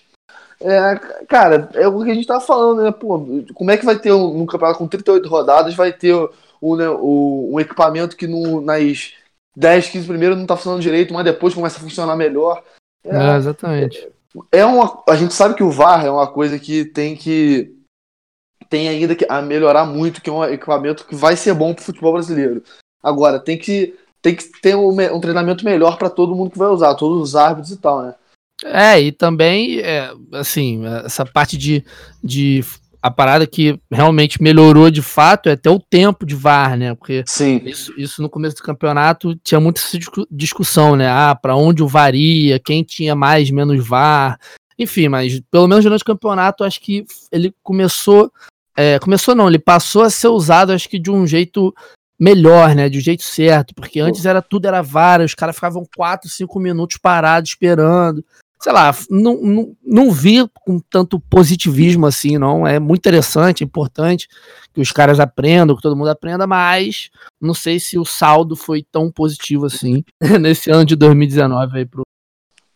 é, 0.61 0.95
cara, 1.27 1.69
é 1.73 1.87
o 1.87 2.03
que 2.03 2.11
a 2.11 2.13
gente 2.13 2.27
tava 2.27 2.39
falando, 2.39 2.83
né? 2.83 2.91
Pô, 2.91 3.25
como 3.53 3.71
é 3.71 3.77
que 3.77 3.85
vai 3.85 3.99
ter 3.99 4.13
um, 4.13 4.43
um 4.43 4.45
campeonato 4.45 4.77
com 4.77 4.87
38 4.87 5.27
rodadas, 5.27 5.75
vai 5.75 5.91
ter 5.91 6.15
um, 6.63 6.75
né, 6.77 6.89
um 6.89 7.59
equipamento 7.59 8.15
que 8.15 8.25
no, 8.25 8.61
nas 8.61 9.13
10, 9.55 9.89
15 9.89 10.07
primeiros 10.07 10.37
não 10.37 10.45
tá 10.45 10.55
funcionando 10.55 10.81
direito, 10.81 11.13
mas 11.13 11.25
depois 11.25 11.53
começa 11.53 11.77
a 11.77 11.81
funcionar 11.81 12.15
melhor. 12.15 12.63
É, 13.03 13.15
é 13.15 13.35
exatamente. 13.35 14.09
É, 14.51 14.59
é 14.59 14.65
uma, 14.65 15.03
a 15.07 15.15
gente 15.15 15.33
sabe 15.33 15.55
que 15.55 15.63
o 15.63 15.69
VAR 15.69 16.05
é 16.05 16.09
uma 16.09 16.27
coisa 16.27 16.57
que 16.57 16.85
tem 16.85 17.15
que 17.15 17.75
tem 18.69 18.87
ainda 18.87 19.13
que 19.13 19.25
a 19.29 19.41
melhorar 19.41 19.85
muito, 19.85 20.21
que 20.21 20.29
é 20.29 20.33
um 20.33 20.43
equipamento 20.45 21.05
que 21.05 21.13
vai 21.13 21.35
ser 21.35 21.53
bom 21.53 21.73
pro 21.73 21.83
futebol 21.83 22.13
brasileiro. 22.13 22.63
Agora, 23.03 23.39
tem 23.39 23.57
que, 23.57 23.95
tem 24.19 24.35
que 24.35 24.45
ter 24.61 24.75
um, 24.75 24.89
um 24.89 25.19
treinamento 25.19 25.63
melhor 25.63 25.97
para 25.97 26.09
todo 26.09 26.33
mundo 26.33 26.49
que 26.49 26.57
vai 26.57 26.69
usar, 26.69 26.95
todos 26.95 27.21
os 27.21 27.35
árbitros 27.35 27.71
e 27.71 27.77
tal, 27.77 28.01
né? 28.01 28.15
É, 28.63 28.99
e 28.99 29.11
também, 29.11 29.79
é, 29.79 30.11
assim, 30.31 30.83
essa 31.05 31.25
parte 31.25 31.57
de, 31.57 31.85
de 32.23 32.63
a 33.03 33.11
parada 33.11 33.45
que 33.45 33.77
realmente 33.91 34.41
melhorou 34.41 34.89
de 34.89 35.01
fato 35.01 35.49
é 35.49 35.51
até 35.51 35.69
o 35.69 35.77
tempo 35.77 36.25
de 36.25 36.33
VAR, 36.35 36.77
né? 36.77 36.95
Porque 36.95 37.21
Sim. 37.27 37.61
Isso, 37.65 37.93
isso 37.97 38.21
no 38.21 38.29
começo 38.29 38.55
do 38.55 38.63
campeonato 38.63 39.35
tinha 39.43 39.59
muita 39.59 39.81
discussão, 40.31 40.95
né? 40.95 41.09
Ah, 41.09 41.35
para 41.35 41.53
onde 41.53 41.83
o 41.83 41.87
varia, 41.87 42.57
quem 42.59 42.81
tinha 42.81 43.13
mais, 43.13 43.51
menos 43.51 43.85
VAR. 43.85 44.39
Enfim, 44.79 45.09
mas 45.09 45.41
pelo 45.51 45.67
menos 45.67 45.83
durante 45.83 46.01
o 46.01 46.05
campeonato, 46.05 46.63
acho 46.63 46.79
que 46.79 47.05
ele 47.29 47.53
começou. 47.61 48.31
É, 48.73 48.97
começou 48.99 49.35
não, 49.35 49.49
ele 49.49 49.59
passou 49.59 50.03
a 50.03 50.09
ser 50.09 50.29
usado, 50.29 50.71
acho 50.71 50.87
que 50.87 50.97
de 50.97 51.11
um 51.11 51.27
jeito 51.27 51.75
melhor, 52.17 52.73
né? 52.73 52.87
De 52.87 52.99
um 52.99 53.01
jeito 53.01 53.23
certo, 53.23 53.75
porque 53.75 53.99
antes 53.99 54.25
era 54.25 54.41
tudo 54.41 54.65
era 54.65 54.81
vara, 54.81 55.25
os 55.25 55.35
caras 55.35 55.55
ficavam 55.55 55.85
4, 55.93 56.29
5 56.29 56.57
minutos 56.57 56.95
parados 56.95 57.49
esperando. 57.49 58.23
Sei 58.63 58.71
lá, 58.71 58.95
não, 59.09 59.41
não, 59.41 59.75
não 59.83 60.09
vi 60.09 60.37
com 60.65 60.79
tanto 60.79 61.19
positivismo 61.19 62.05
assim, 62.05 62.37
não. 62.37 62.65
É 62.65 62.79
muito 62.79 63.01
interessante, 63.01 63.61
é 63.61 63.65
importante 63.65 64.29
que 64.73 64.79
os 64.79 64.89
caras 64.89 65.19
aprendam, 65.19 65.75
que 65.75 65.81
todo 65.81 65.97
mundo 65.97 66.07
aprenda, 66.07 66.47
mas 66.47 67.09
não 67.41 67.53
sei 67.53 67.77
se 67.77 67.99
o 67.99 68.05
saldo 68.05 68.55
foi 68.55 68.81
tão 68.81 69.11
positivo 69.11 69.65
assim 69.65 70.01
nesse 70.39 70.71
ano 70.71 70.85
de 70.85 70.95
2019 70.95 71.77
aí 71.77 71.85
pro. 71.85 72.03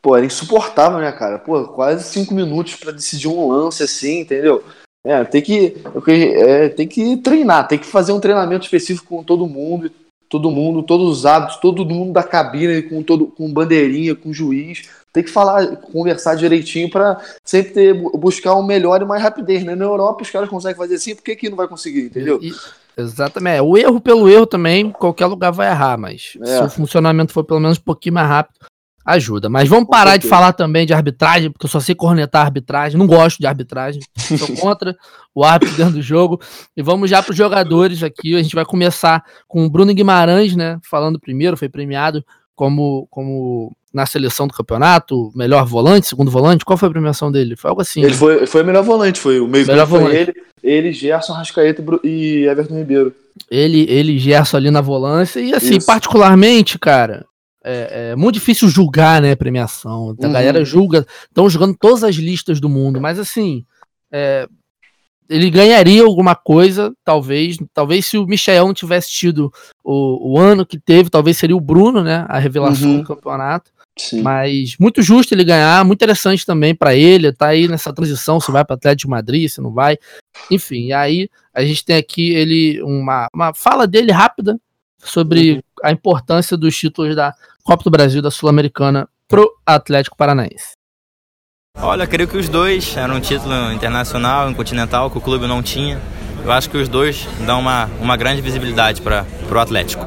Pô, 0.01 0.17
era 0.17 0.25
insuportável, 0.25 1.00
né, 1.00 1.10
cara? 1.13 1.39
Pô, 1.39 1.63
quase 1.70 2.03
cinco 2.03 2.34
minutos 2.34 2.75
para 2.75 2.91
decidir 2.91 3.29
um 3.29 3.48
lance 3.48 3.82
assim, 3.82 4.20
entendeu? 4.20 4.62
É, 5.06 5.24
tem 5.24 5.41
que, 5.41 5.77
é, 6.06 6.67
tem 6.67 6.86
que 6.86 7.15
treinar, 7.15 7.65
tem 7.65 7.79
que 7.79 7.86
fazer 7.86 8.12
um 8.12 8.20
treinamento 8.20 8.65
específico 8.65 9.08
com 9.08 9.24
todo 9.24 9.48
mundo, 9.48 9.89
todo 10.27 10.51
mundo, 10.51 10.84
todos 10.84 11.20
os 11.20 11.25
hábitos, 11.25 11.56
todo 11.62 11.86
mundo 11.86 12.12
da 12.12 12.24
cabine, 12.24 12.82
com 12.82 13.01
todo, 13.01 13.27
com 13.27 13.53
bandeirinha, 13.53 14.13
com 14.13 14.34
juiz. 14.34 14.89
Tem 15.17 15.24
que 15.24 15.31
falar, 15.31 15.65
conversar 15.77 16.36
direitinho 16.36 16.91
para 16.91 17.19
sempre 17.43 17.74
ter, 17.74 17.93
buscar 17.93 18.53
o 18.53 18.59
um 18.59 18.63
melhor 18.63 19.01
e 19.01 19.05
mais 19.05 19.24
rapidez, 19.24 19.63
né? 19.63 19.74
Na 19.74 19.86
Europa 19.86 20.21
os 20.21 20.29
caras 20.29 20.47
conseguem 20.47 20.77
fazer 20.77 20.93
assim, 20.93 21.15
por 21.15 21.24
que, 21.24 21.36
que 21.36 21.50
não 21.50 21.57
vai 21.57 21.67
conseguir, 21.67 22.01
entendeu? 22.01 22.39
E, 22.39 22.53
exatamente. 22.95 23.57
É, 23.57 23.62
o 23.63 23.75
erro 23.75 24.00
pelo 24.00 24.29
erro 24.29 24.45
também, 24.45 24.91
qualquer 24.91 25.25
lugar 25.25 25.51
vai 25.51 25.69
errar, 25.71 25.97
mas 25.97 26.38
é. 26.39 26.57
se 26.57 26.62
o 26.62 26.69
funcionamento 26.69 27.33
for 27.33 27.43
pelo 27.43 27.59
menos 27.59 27.79
um 27.79 27.81
pouquinho 27.81 28.13
mais 28.13 28.29
rápido, 28.29 28.59
ajuda. 29.03 29.50
Mas 29.50 29.67
vamos 29.67 29.89
parar 29.89 30.17
de 30.17 30.27
falar 30.27 30.53
também 30.53 30.86
de 30.86 30.93
arbitragem, 30.93 31.50
porque 31.50 31.65
eu 31.65 31.69
só 31.69 31.79
sei 31.79 31.95
cornetar 31.95 32.45
arbitragem, 32.45 33.00
não 33.00 33.07
gosto 33.07 33.39
de 33.39 33.47
arbitragem, 33.47 34.03
sou 34.15 34.55
contra 34.62 34.95
o 35.33 35.43
árbitro 35.43 35.75
dentro 35.75 35.93
do 35.93 36.01
jogo. 36.03 36.39
E 36.75 36.83
vamos 36.83 37.09
já 37.09 37.24
para 37.24 37.31
os 37.31 37.38
jogadores 37.38 38.03
aqui. 38.03 38.36
A 38.36 38.43
gente 38.43 38.53
vai 38.53 38.65
começar 38.65 39.24
com 39.47 39.65
o 39.65 39.69
Bruno 39.69 39.95
Guimarães, 39.95 40.55
né? 40.55 40.77
Falando 40.88 41.19
primeiro, 41.19 41.57
foi 41.57 41.69
premiado 41.69 42.24
como, 42.57 43.07
como 43.11 43.71
na 43.93 44.05
seleção 44.07 44.47
do 44.47 44.53
campeonato, 44.53 45.31
melhor 45.35 45.63
volante, 45.63 46.07
segundo 46.07 46.31
volante. 46.31 46.65
Qual 46.65 46.75
foi 46.75 46.89
a 46.89 46.91
premiação 46.91 47.31
dele? 47.31 47.55
Foi 47.55 47.69
algo 47.69 47.81
assim. 47.81 48.01
Ele 48.01 48.11
né? 48.11 48.17
foi, 48.17 48.47
foi 48.47 48.63
melhor 48.63 48.83
volante, 48.83 49.19
foi 49.19 49.39
o 49.39 49.47
meio 49.47 49.65
melhor 49.65 49.85
volante. 49.85 50.15
ele, 50.15 50.33
ele, 50.63 50.91
Gerson, 50.91 51.33
Rascaeta 51.33 51.83
e 52.03 52.45
Everton 52.45 52.79
Ribeiro. 52.79 53.13
Ele, 53.49 53.85
ele, 53.87 54.17
Gerson 54.17 54.57
ali 54.57 54.71
na 54.71 54.81
volância. 54.81 55.39
E 55.39 55.53
assim, 55.53 55.77
Isso. 55.77 55.85
particularmente, 55.85 56.79
cara, 56.79 57.25
é, 57.63 58.09
é, 58.11 58.15
muito 58.15 58.35
difícil 58.35 58.67
julgar, 58.67 59.21
né, 59.21 59.35
premiação. 59.35 60.15
A 60.19 60.25
uhum. 60.25 60.33
galera 60.33 60.65
julga, 60.65 61.05
estão 61.27 61.47
jogando 61.47 61.77
todas 61.79 62.03
as 62.03 62.15
listas 62.15 62.59
do 62.59 62.67
mundo, 62.67 62.99
mas 62.99 63.19
assim, 63.19 63.63
é, 64.11 64.47
ele 65.29 65.49
ganharia 65.49 66.03
alguma 66.03 66.35
coisa, 66.35 66.93
talvez. 67.03 67.57
Talvez 67.73 68.05
se 68.05 68.17
o 68.17 68.25
Michel 68.25 68.65
não 68.65 68.73
tivesse 68.73 69.11
tido 69.11 69.51
o, 69.89 70.34
o 70.34 70.38
ano 70.38 70.65
que 70.65 70.77
teve, 70.77 71.10
talvez 71.10 71.38
seria 71.38 71.56
o 71.56 71.62
Bruno, 71.62 72.03
né, 72.03 72.25
a 72.27 72.38
revelação 72.38 72.89
uhum. 72.89 72.98
do 73.01 73.08
campeonato. 73.08 73.72
Sim. 73.98 74.22
Mas 74.22 74.75
muito 74.77 75.01
justo 75.01 75.34
ele 75.34 75.46
ganhar, 75.46 75.84
muito 75.86 75.98
interessante 75.98 76.46
também 76.46 76.75
para 76.75 76.94
ele, 76.94 77.32
tá 77.32 77.48
aí 77.48 77.67
nessa 77.70 77.94
transição, 77.94 78.39
se 78.39 78.51
vai 78.51 78.65
para 78.65 78.75
Atlético 78.75 79.08
de 79.08 79.12
Madrid, 79.12 79.50
se 79.50 79.62
não 79.62 79.72
vai. 79.72 79.98
Enfim, 80.51 80.88
e 80.88 80.94
aí 80.94 81.29
a 81.53 81.63
gente 81.63 81.86
tem 81.86 81.96
aqui 81.96 82.32
ele 82.32 82.82
uma, 82.84 83.27
uma 83.34 83.53
fala 83.53 83.88
dele 83.88 84.12
rápida 84.12 84.60
sobre 85.00 85.53
uhum. 85.53 85.62
a 85.84 85.91
importância 85.91 86.58
dos 86.58 86.77
títulos 86.77 87.15
da 87.15 87.34
Copa 87.63 87.84
do 87.84 87.89
Brasil 87.89 88.22
da 88.22 88.29
Sul-Americana 88.29 89.08
pro 89.27 89.50
Atlético 89.65 90.17
Paranaense? 90.17 90.74
Olha, 91.79 92.06
creio 92.06 92.27
que 92.27 92.38
os 92.38 92.50
dois 92.50 92.96
eram 92.98 93.15
um 93.15 93.22
título 93.22 93.72
internacional, 93.72 94.50
um 94.50 94.53
continental, 94.53 95.10
que 95.10 95.17
o 95.17 95.22
clube 95.22 95.48
não 95.48 95.63
tinha. 95.63 96.00
Eu 96.44 96.51
acho 96.51 96.70
que 96.70 96.77
os 96.77 96.88
dois 96.88 97.27
dão 97.46 97.60
uma, 97.60 97.86
uma 98.00 98.15
grande 98.15 98.41
visibilidade 98.41 99.01
para 99.01 99.25
o 99.51 99.60
Atlético. 99.60 100.06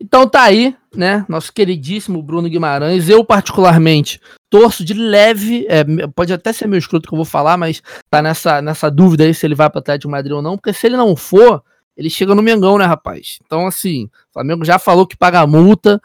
Então 0.00 0.26
tá 0.26 0.42
aí, 0.44 0.74
né? 0.94 1.24
Nosso 1.28 1.52
queridíssimo 1.52 2.22
Bruno 2.22 2.48
Guimarães. 2.48 3.08
Eu, 3.08 3.24
particularmente, 3.24 4.20
torço 4.48 4.84
de 4.84 4.94
leve. 4.94 5.66
É, 5.68 5.84
pode 6.14 6.32
até 6.32 6.52
ser 6.52 6.66
meu 6.66 6.78
escroto 6.78 7.06
que 7.06 7.14
eu 7.14 7.18
vou 7.18 7.24
falar, 7.24 7.56
mas 7.56 7.82
tá 8.10 8.22
nessa, 8.22 8.62
nessa 8.62 8.90
dúvida 8.90 9.24
aí 9.24 9.34
se 9.34 9.46
ele 9.46 9.54
vai 9.54 9.68
para 9.68 9.78
o 9.78 9.80
Atlético 9.80 10.10
Madrid 10.10 10.32
ou 10.32 10.42
não. 10.42 10.56
Porque 10.56 10.72
se 10.72 10.86
ele 10.86 10.96
não 10.96 11.14
for, 11.14 11.62
ele 11.96 12.08
chega 12.08 12.34
no 12.34 12.42
Mengão, 12.42 12.78
né, 12.78 12.86
rapaz? 12.86 13.38
Então, 13.44 13.66
assim, 13.66 14.06
o 14.06 14.32
Flamengo 14.32 14.64
já 14.64 14.78
falou 14.78 15.06
que 15.06 15.16
paga 15.16 15.46
multa, 15.46 16.00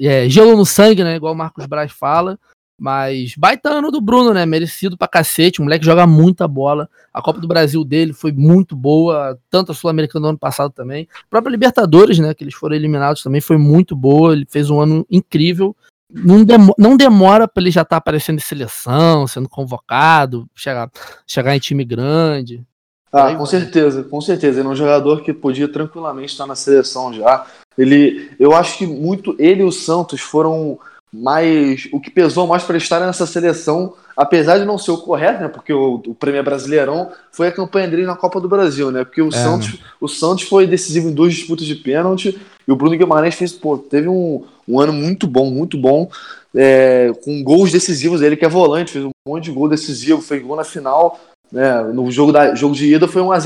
é, 0.00 0.28
gelo 0.28 0.56
no 0.56 0.66
sangue, 0.66 1.04
né? 1.04 1.14
Igual 1.14 1.32
o 1.32 1.36
Marcos 1.36 1.64
Braz 1.66 1.92
fala. 1.92 2.38
Mas 2.78 3.34
baita 3.36 3.70
ano 3.70 3.90
do 3.90 4.00
Bruno, 4.00 4.32
né? 4.32 4.46
Merecido 4.46 4.96
pra 4.96 5.08
cacete. 5.08 5.60
O 5.60 5.64
moleque 5.64 5.84
joga 5.84 6.06
muita 6.06 6.46
bola. 6.46 6.88
A 7.12 7.20
Copa 7.20 7.40
do 7.40 7.48
Brasil 7.48 7.84
dele 7.84 8.12
foi 8.12 8.30
muito 8.30 8.76
boa. 8.76 9.36
Tanto 9.50 9.72
a 9.72 9.74
Sul-Americana 9.74 10.22
do 10.22 10.28
ano 10.28 10.38
passado 10.38 10.70
também. 10.70 11.08
A 11.12 11.28
própria 11.28 11.50
Libertadores, 11.50 12.20
né? 12.20 12.32
Que 12.32 12.44
eles 12.44 12.54
foram 12.54 12.76
eliminados 12.76 13.22
também 13.22 13.40
foi 13.40 13.58
muito 13.58 13.96
boa. 13.96 14.32
Ele 14.32 14.46
fez 14.48 14.70
um 14.70 14.80
ano 14.80 15.04
incrível. 15.10 15.74
Não, 16.10 16.44
demora, 16.44 16.74
não 16.78 16.96
demora 16.96 17.48
pra 17.48 17.60
ele 17.60 17.70
já 17.70 17.82
estar 17.82 17.96
tá 17.96 17.96
aparecendo 17.96 18.38
em 18.38 18.42
seleção, 18.42 19.26
sendo 19.26 19.48
convocado, 19.48 20.48
chegar, 20.54 20.90
chegar 21.26 21.54
em 21.54 21.58
time 21.58 21.84
grande. 21.84 22.64
Ah, 23.12 23.34
com 23.34 23.44
certeza, 23.44 24.04
com 24.04 24.20
certeza. 24.20 24.60
Ele 24.60 24.68
é 24.68 24.70
um 24.70 24.76
jogador 24.76 25.22
que 25.22 25.34
podia 25.34 25.68
tranquilamente 25.68 26.32
estar 26.32 26.46
na 26.46 26.54
seleção 26.54 27.12
já. 27.12 27.46
Ele, 27.76 28.30
eu 28.38 28.54
acho 28.54 28.78
que 28.78 28.86
muito 28.86 29.34
ele 29.38 29.62
e 29.62 29.64
o 29.64 29.72
Santos 29.72 30.20
foram 30.20 30.78
mais 31.12 31.88
o 31.92 32.00
que 32.00 32.10
pesou 32.10 32.46
mais 32.46 32.62
para 32.62 32.76
estar 32.76 33.00
nessa 33.00 33.26
seleção, 33.26 33.94
apesar 34.16 34.58
de 34.58 34.64
não 34.64 34.76
ser 34.76 34.90
o 34.90 34.98
correto, 34.98 35.42
né? 35.42 35.48
Porque 35.48 35.72
o, 35.72 36.02
o 36.06 36.14
prêmio 36.14 36.42
Brasileirão 36.42 37.10
foi 37.32 37.48
a 37.48 37.52
campanha 37.52 37.88
dele 37.88 38.04
na 38.04 38.16
Copa 38.16 38.40
do 38.40 38.48
Brasil, 38.48 38.90
né? 38.90 39.04
Porque 39.04 39.22
o 39.22 39.28
é, 39.28 39.32
Santos, 39.32 39.74
né? 39.74 39.78
o 40.00 40.08
Santos 40.08 40.44
foi 40.44 40.66
decisivo 40.66 41.08
em 41.08 41.14
duas 41.14 41.34
disputas 41.34 41.66
de 41.66 41.74
pênalti 41.74 42.38
e 42.66 42.72
o 42.72 42.76
Bruno 42.76 42.96
Guimarães 42.96 43.34
fez, 43.34 43.52
pô, 43.52 43.78
teve 43.78 44.08
um, 44.08 44.44
um 44.66 44.78
ano 44.78 44.92
muito 44.92 45.26
bom, 45.26 45.50
muito 45.50 45.78
bom, 45.78 46.10
é, 46.54 47.12
com 47.24 47.42
gols 47.42 47.72
decisivos. 47.72 48.20
Ele 48.20 48.36
que 48.36 48.44
é 48.44 48.48
volante, 48.48 48.92
fez 48.92 49.04
um 49.04 49.10
monte 49.26 49.44
de 49.44 49.52
gol 49.52 49.68
decisivo, 49.68 50.20
fez 50.20 50.42
gol 50.42 50.56
na 50.56 50.64
final, 50.64 51.18
né? 51.50 51.82
No 51.84 52.10
jogo 52.10 52.32
da 52.32 52.54
jogo 52.54 52.74
de 52.74 52.94
ida 52.94 53.08
foi 53.08 53.22
um 53.22 53.32
a 53.32 53.38
0, 53.38 53.44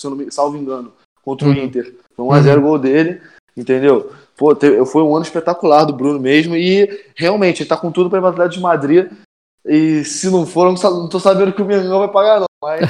se 0.00 0.06
eu 0.06 0.10
não 0.10 0.16
me 0.16 0.30
salvo 0.30 0.56
engano, 0.56 0.92
contra 1.24 1.48
uhum. 1.48 1.54
o 1.54 1.58
Inter. 1.58 1.94
Foi 2.14 2.24
um 2.24 2.32
a 2.32 2.40
0 2.40 2.60
uhum. 2.60 2.66
gol 2.66 2.78
dele. 2.78 3.20
Entendeu? 3.58 4.12
Pô, 4.36 4.56
foi 4.86 5.02
um 5.02 5.16
ano 5.16 5.24
espetacular 5.24 5.84
do 5.84 5.92
Bruno 5.92 6.20
mesmo 6.20 6.54
e 6.54 6.88
realmente 7.16 7.62
ele 7.62 7.68
tá 7.68 7.76
com 7.76 7.90
tudo 7.90 8.08
para 8.08 8.20
ir 8.20 8.22
para 8.22 8.30
Atlético 8.30 8.54
de 8.54 8.62
Madrid. 8.62 9.10
E 9.66 10.04
se 10.04 10.30
não 10.30 10.46
for, 10.46 10.72
não 10.72 11.08
tô 11.08 11.18
sabendo 11.18 11.52
que 11.52 11.60
o 11.60 11.64
Mengão 11.64 11.98
vai 11.98 12.08
pagar, 12.08 12.38
não. 12.38 12.46
Mas. 12.62 12.88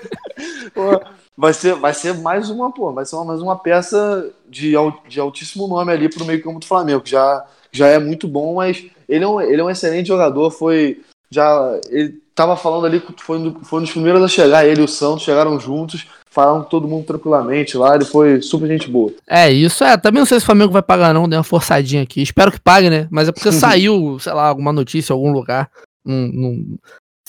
pô, 0.72 1.02
vai, 1.36 1.52
ser, 1.52 1.74
vai 1.74 1.92
ser 1.92 2.14
mais 2.14 2.48
uma, 2.48 2.72
pô, 2.72 2.90
vai 2.94 3.04
ser 3.04 3.16
uma, 3.16 3.26
mais 3.26 3.42
uma 3.42 3.58
peça 3.58 4.32
de, 4.48 4.72
de 5.06 5.20
altíssimo 5.20 5.68
nome 5.68 5.92
ali 5.92 6.08
pro 6.08 6.24
meio-campo 6.24 6.60
do 6.60 6.66
Flamengo, 6.66 7.02
que 7.02 7.10
já, 7.10 7.46
já 7.70 7.86
é 7.88 7.98
muito 7.98 8.26
bom, 8.26 8.54
mas 8.54 8.86
ele 9.06 9.24
é 9.24 9.28
um, 9.28 9.38
ele 9.38 9.60
é 9.60 9.64
um 9.64 9.70
excelente 9.70 10.08
jogador. 10.08 10.50
Foi. 10.50 11.02
Já. 11.30 11.78
Ele 11.90 12.22
tava 12.34 12.56
falando 12.56 12.86
ali 12.86 13.00
que 13.00 13.22
foi, 13.22 13.38
foi 13.64 13.80
um 13.80 13.82
dos 13.82 13.92
primeiros 13.92 14.22
a 14.22 14.28
chegar, 14.28 14.64
ele 14.64 14.80
e 14.80 14.84
o 14.84 14.88
Santos 14.88 15.24
chegaram 15.24 15.60
juntos 15.60 16.06
falaram 16.30 16.62
com 16.62 16.68
todo 16.68 16.88
mundo 16.88 17.04
tranquilamente 17.04 17.76
lá, 17.76 17.96
ele 17.96 18.04
foi 18.04 18.40
super 18.40 18.68
gente 18.68 18.88
boa. 18.88 19.12
É, 19.28 19.50
isso 19.50 19.82
é. 19.82 19.96
Também 19.96 20.20
não 20.20 20.26
sei 20.26 20.38
se 20.38 20.44
o 20.44 20.46
Flamengo 20.46 20.72
vai 20.72 20.82
pagar, 20.82 21.12
não, 21.12 21.28
deu 21.28 21.38
uma 21.38 21.44
forçadinha 21.44 22.02
aqui. 22.02 22.22
Espero 22.22 22.52
que 22.52 22.60
pague, 22.60 22.88
né? 22.88 23.08
Mas 23.10 23.28
é 23.28 23.32
porque 23.32 23.50
saiu, 23.52 24.18
sei 24.20 24.32
lá, 24.32 24.46
alguma 24.46 24.72
notícia 24.72 25.12
em 25.12 25.16
algum 25.16 25.32
lugar. 25.32 25.68
Um, 26.06 26.78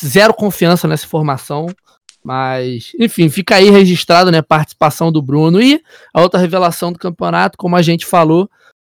zero 0.03 0.33
confiança 0.33 0.87
nessa 0.87 1.05
informação. 1.05 1.67
Mas, 2.23 2.91
enfim, 2.99 3.29
fica 3.29 3.55
aí 3.55 3.71
registrado, 3.71 4.31
né? 4.31 4.43
Participação 4.43 5.11
do 5.11 5.21
Bruno. 5.21 5.59
E 5.59 5.81
a 6.13 6.21
outra 6.21 6.39
revelação 6.39 6.91
do 6.91 6.99
campeonato, 6.99 7.57
como 7.57 7.75
a 7.75 7.81
gente 7.81 8.05
falou, 8.05 8.47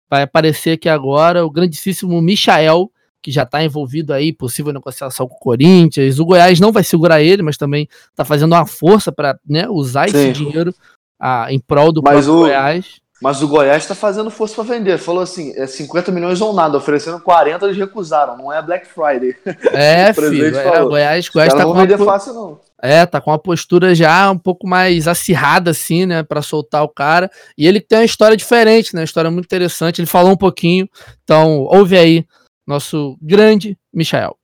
vai 0.10 0.24
aparecer 0.24 0.72
aqui 0.72 0.90
agora 0.90 1.46
o 1.46 1.52
grandíssimo 1.52 2.20
Michael 2.20 2.92
que 3.22 3.32
já 3.32 3.44
está 3.44 3.64
envolvido 3.64 4.14
aí, 4.14 4.32
possível 4.32 4.74
negociação 4.74 5.28
com 5.28 5.36
o 5.36 5.40
Corinthians. 5.40 6.20
O 6.20 6.26
Goiás 6.26 6.60
não 6.60 6.72
vai 6.72 6.84
segurar 6.84 7.22
ele, 7.22 7.42
mas 7.42 7.58
também 7.58 7.88
está 8.10 8.24
fazendo 8.24 8.54
uma 8.54 8.66
força 8.66 9.12
para 9.12 9.38
né, 9.48 9.68
usar 9.70 10.10
Sim. 10.10 10.18
esse 10.18 10.32
dinheiro 10.32 10.74
ah, 11.20 11.48
em 11.50 11.60
prol 11.60 11.92
do 11.92 12.02
mas 12.02 12.28
o, 12.28 12.40
Goiás. 12.40 13.02
Mas 13.22 13.42
o 13.42 13.48
Goiás 13.48 13.84
está 13.84 13.94
fazendo 13.94 14.32
força 14.32 14.56
para 14.56 14.76
vender. 14.76 14.98
Falou 14.98 15.22
assim: 15.22 15.54
é 15.58 15.68
50 15.68 16.12
milhões 16.12 16.40
ou 16.40 16.54
nada, 16.54 16.78
oferecendo 16.78 17.20
40, 17.20 17.66
eles 17.66 17.78
recusaram. 17.78 18.38
Não 18.38 18.52
é 18.52 18.62
Black 18.62 18.88
Friday. 18.88 19.36
É, 19.74 20.12
filho. 20.14 20.58
É, 20.58 20.82
o 20.82 20.90
Goiás, 20.90 21.28
Goiás 21.28 21.54
tá 21.54 21.60
não 21.60 21.74
vão 21.74 21.82
vender 21.82 21.98
fácil, 21.98 22.34
não. 22.34 22.60
É, 22.82 23.06
tá 23.06 23.20
com 23.20 23.30
uma 23.30 23.38
postura 23.38 23.94
já 23.94 24.32
um 24.32 24.38
pouco 24.38 24.66
mais 24.66 25.06
acirrada, 25.06 25.72
assim, 25.72 26.06
né, 26.06 26.24
para 26.24 26.42
soltar 26.42 26.82
o 26.82 26.88
cara. 26.88 27.30
E 27.58 27.68
ele 27.68 27.82
tem 27.82 28.00
uma 28.00 28.06
história 28.06 28.38
diferente, 28.38 28.96
né, 28.96 29.02
uma 29.02 29.06
história 29.06 29.30
muito 29.30 29.46
interessante. 29.46 30.00
Ele 30.00 30.08
falou 30.08 30.32
um 30.32 30.38
pouquinho, 30.38 30.88
então 31.22 31.68
ouve 31.70 31.98
aí 31.98 32.26
nosso 32.70 33.18
grande 33.20 33.76
Michael. 33.92 34.36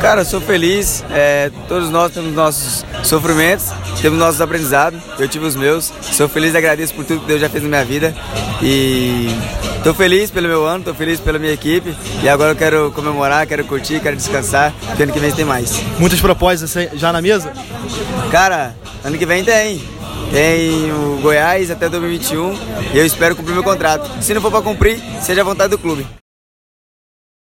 Cara, 0.00 0.22
eu 0.22 0.24
sou 0.24 0.40
feliz. 0.40 1.04
É, 1.10 1.50
todos 1.68 1.90
nós 1.90 2.12
temos 2.12 2.32
nossos 2.32 2.84
sofrimentos, 3.02 3.66
temos 4.00 4.18
nossos 4.18 4.40
aprendizados. 4.40 5.00
Eu 5.18 5.28
tive 5.28 5.44
os 5.44 5.54
meus. 5.54 5.92
Sou 6.00 6.28
feliz 6.28 6.54
e 6.54 6.56
agradeço 6.56 6.94
por 6.94 7.04
tudo 7.04 7.20
que 7.20 7.26
Deus 7.26 7.40
já 7.40 7.48
fez 7.48 7.62
na 7.62 7.68
minha 7.68 7.84
vida. 7.84 8.14
E 8.62 9.28
tô 9.84 9.92
feliz 9.92 10.30
pelo 10.30 10.48
meu 10.48 10.64
ano, 10.66 10.84
tô 10.84 10.94
feliz 10.94 11.20
pela 11.20 11.38
minha 11.38 11.52
equipe. 11.52 11.94
E 12.22 12.28
agora 12.28 12.52
eu 12.52 12.56
quero 12.56 12.90
comemorar, 12.92 13.46
quero 13.46 13.64
curtir, 13.64 14.00
quero 14.00 14.16
descansar. 14.16 14.72
Porque 14.86 15.02
ano 15.02 15.12
que 15.12 15.20
vem 15.20 15.32
tem 15.32 15.44
mais. 15.44 15.78
Muitas 15.98 16.20
propostas 16.20 16.72
já 16.94 17.12
na 17.12 17.20
mesa? 17.20 17.52
Cara, 18.30 18.74
ano 19.04 19.18
que 19.18 19.26
vem 19.26 19.44
tem. 19.44 19.82
tem 20.32 20.90
o 20.92 21.18
Goiás 21.20 21.70
até 21.70 21.88
2021 21.88 22.54
e 22.94 22.98
eu 22.98 23.04
espero 23.04 23.36
cumprir 23.36 23.52
meu 23.52 23.64
contrato. 23.64 24.22
Se 24.22 24.32
não 24.32 24.40
for 24.40 24.50
para 24.50 24.62
cumprir, 24.62 24.98
seja 25.20 25.42
a 25.42 25.44
vontade 25.44 25.70
do 25.70 25.78
clube. 25.78 26.06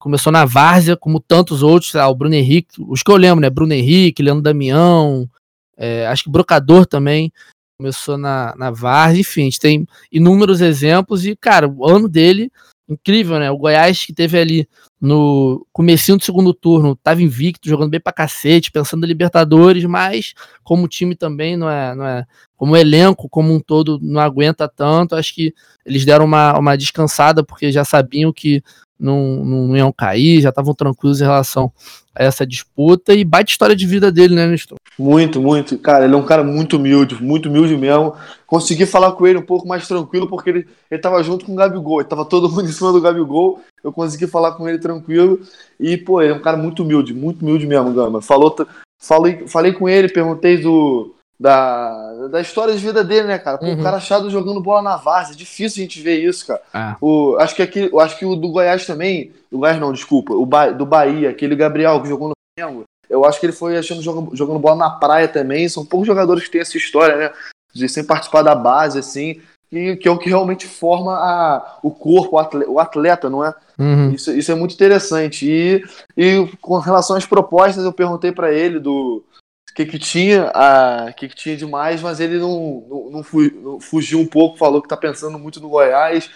Começou 0.03 0.33
na 0.33 0.45
Várzea, 0.45 0.97
como 0.97 1.21
tantos 1.21 1.63
outros, 1.63 1.95
o 1.95 2.15
Bruno 2.17 2.35
Henrique, 2.35 2.75
os 2.89 3.05
que 3.05 3.11
eu 3.11 3.17
lembro, 3.17 3.41
né? 3.41 3.49
Bruno 3.49 3.73
Henrique, 3.73 4.21
Leandro 4.21 4.43
Damião, 4.43 5.31
é, 5.77 6.09
acho 6.09 6.25
que 6.25 6.31
Brocador 6.31 6.87
também 6.87 7.33
começou 7.79 8.19
na, 8.19 8.53
na 8.57 8.73
Várzea, 8.73 9.21
enfim, 9.21 9.43
a 9.43 9.45
gente 9.45 9.61
tem 9.61 9.87
inúmeros 10.11 10.61
exemplos 10.61 11.25
e, 11.25 11.37
cara, 11.37 11.69
o 11.69 11.89
ano 11.89 12.09
dele, 12.09 12.51
incrível, 12.89 13.39
né? 13.39 13.49
O 13.49 13.57
Goiás 13.57 14.05
que 14.05 14.13
teve 14.13 14.37
ali 14.37 14.69
no 15.01 15.65
comecinho 15.73 16.19
do 16.19 16.25
segundo 16.25 16.53
turno, 16.53 16.97
tava 16.97 17.23
invicto, 17.23 17.69
jogando 17.69 17.91
bem 17.91 18.01
pra 18.01 18.13
cacete, 18.13 18.73
pensando 18.73 19.05
em 19.05 19.09
Libertadores, 19.09 19.85
mas 19.85 20.35
como 20.65 20.89
time 20.89 21.15
também 21.15 21.57
não 21.57 21.71
é, 21.71 21.95
não 21.95 22.05
é, 22.05 22.27
como 22.57 22.77
elenco 22.77 23.29
como 23.29 23.55
um 23.55 23.61
todo 23.61 24.01
não 24.03 24.21
aguenta 24.21 24.69
tanto, 24.69 25.15
acho 25.15 25.33
que 25.33 25.55
eles 25.87 26.05
deram 26.05 26.25
uma, 26.25 26.59
uma 26.59 26.77
descansada 26.77 27.45
porque 27.45 27.71
já 27.71 27.85
sabiam 27.85 28.33
que 28.33 28.63
não, 29.03 29.45
não 29.45 29.77
iam 29.77 29.93
cair, 29.93 30.41
já 30.41 30.51
estavam 30.51 30.75
tranquilos 30.75 31.21
em 31.21 31.25
relação 31.25 31.73
a 32.15 32.23
essa 32.23 32.47
disputa 32.47 33.13
e 33.13 33.25
bate 33.25 33.53
história 33.53 33.75
de 33.75 33.87
vida 33.87 34.13
dele, 34.13 34.35
né, 34.35 34.47
Nestor? 34.47 34.79
Muito, 34.99 35.41
muito. 35.41 35.77
Cara, 35.79 36.05
ele 36.05 36.15
é 36.15 36.17
um 36.17 36.25
cara 36.25 36.45
muito 36.45 36.77
humilde, 36.77 37.23
muito 37.23 37.49
humilde 37.49 37.77
mesmo. 37.77 38.15
Consegui 38.47 38.87
falar 38.87 39.13
com 39.13 39.27
ele 39.27 39.39
um 39.39 39.47
pouco 39.47 39.67
mais 39.67 39.89
tranquilo 39.89 40.29
porque 40.29 40.51
ele, 40.51 40.69
ele 40.91 41.23
junto 41.23 41.45
com 41.45 41.53
o 41.53 41.57
Gabigol, 41.57 42.01
ele 42.01 42.09
tava 42.09 42.25
todo 42.25 42.49
mundo 42.49 42.69
em 42.69 42.73
cima 42.73 42.93
do 42.93 43.01
Gabigol. 43.01 43.61
Eu 43.83 43.93
consegui 43.93 44.27
falar 44.27 44.53
com 44.53 44.69
ele 44.69 44.79
tranquilo 44.79 45.41
e, 45.81 45.97
pô, 45.97 46.23
ele 46.23 46.33
é 46.33 46.37
um 46.37 46.43
cara 46.43 46.57
muito 46.57 46.83
humilde, 46.83 47.13
muito 47.13 47.43
humilde 47.43 47.67
mesmo, 47.67 47.93
Gama. 47.93 48.23
Falou, 48.23 48.55
falei, 49.01 49.49
falei 49.49 49.73
com 49.73 49.89
ele, 49.89 50.09
perguntei 50.09 50.59
do, 50.59 51.13
da, 51.43 52.29
da 52.29 52.41
história 52.41 52.73
de 52.73 52.79
vida 52.79 53.03
dele, 53.03 53.27
né, 53.27 53.37
cara? 53.37 53.59
Pô, 53.59 53.67
uhum. 53.67 53.81
O 53.81 53.83
cara 53.83 53.97
achado 53.97 54.31
jogando 54.31 54.61
bola 54.61 54.81
na 54.81 54.97
várzea, 54.97 55.35
é 55.35 55.37
difícil 55.37 55.83
a 55.83 55.85
gente 55.85 56.01
ver 56.01 56.21
isso, 56.21 56.47
cara. 56.47 56.63
É. 56.73 56.95
O, 57.01 57.37
acho, 57.41 57.57
que 57.57 57.63
aqui, 57.63 57.91
acho 57.99 58.17
que 58.17 58.25
o 58.25 58.37
do 58.37 58.49
Goiás 58.49 58.87
também, 58.87 59.33
do 59.51 59.59
Goiás 59.59 59.81
não, 59.81 59.93
desculpa, 59.93 60.33
o 60.35 60.47
ba, 60.47 60.71
do 60.71 60.87
Bahia, 60.87 61.31
aquele 61.31 61.57
Gabriel 61.57 62.01
que 62.01 62.09
jogou 62.09 62.29
no 62.29 62.35
Flamengo, 62.57 62.85
eu 63.11 63.25
acho 63.25 63.41
que 63.41 63.47
ele 63.47 63.53
foi 63.53 63.77
achando 63.77 64.01
jogando, 64.01 64.37
jogando 64.37 64.61
bola 64.61 64.77
na 64.77 64.91
praia 64.91 65.27
também. 65.27 65.69
São 65.69 65.85
poucos 65.85 66.07
jogadores 66.07 66.45
que 66.45 66.51
têm 66.53 66.61
essa 66.61 66.77
história, 66.77 67.17
né? 67.17 67.33
De 67.75 67.89
sem 67.89 68.05
participar 68.05 68.43
da 68.43 68.55
base, 68.55 69.01
assim, 69.01 69.41
e 69.73 69.97
que 69.97 70.07
é 70.07 70.11
o 70.13 70.19
que 70.19 70.29
realmente 70.29 70.69
forma 70.69 71.13
a, 71.13 71.79
o 71.83 71.91
corpo, 71.91 72.37
o 72.37 72.39
atleta, 72.39 72.71
o 72.71 72.79
atleta 72.79 73.29
não 73.29 73.45
é? 73.45 73.53
Uhum. 73.77 74.13
Isso, 74.13 74.31
isso 74.31 74.53
é 74.53 74.55
muito 74.55 74.75
interessante. 74.75 75.51
E, 75.51 75.85
e 76.17 76.49
com 76.61 76.79
relação 76.79 77.17
às 77.17 77.27
propostas, 77.27 77.85
eu 77.85 77.93
perguntei 77.93 78.31
para 78.31 78.53
ele 78.53 78.79
do 78.79 79.25
o 79.73 79.75
que, 79.75 79.87
que 79.87 79.99
tinha, 79.99 80.51
a, 80.55 81.13
que, 81.15 81.29
que 81.29 81.35
tinha 81.35 81.57
demais, 81.57 82.03
mas 82.03 82.21
ele 82.21 82.39
não, 82.39 82.85
não, 82.89 83.11
não, 83.11 83.25
não 83.63 83.81
fugiu 83.81 84.21
um 84.21 84.27
pouco, 84.27 84.59
falou 84.59 84.83
que 84.83 84.89
tá 84.89 84.97
pensando 84.99 85.39
muito 85.39 85.61
no 85.61 85.71
Goiás. 85.71 86.31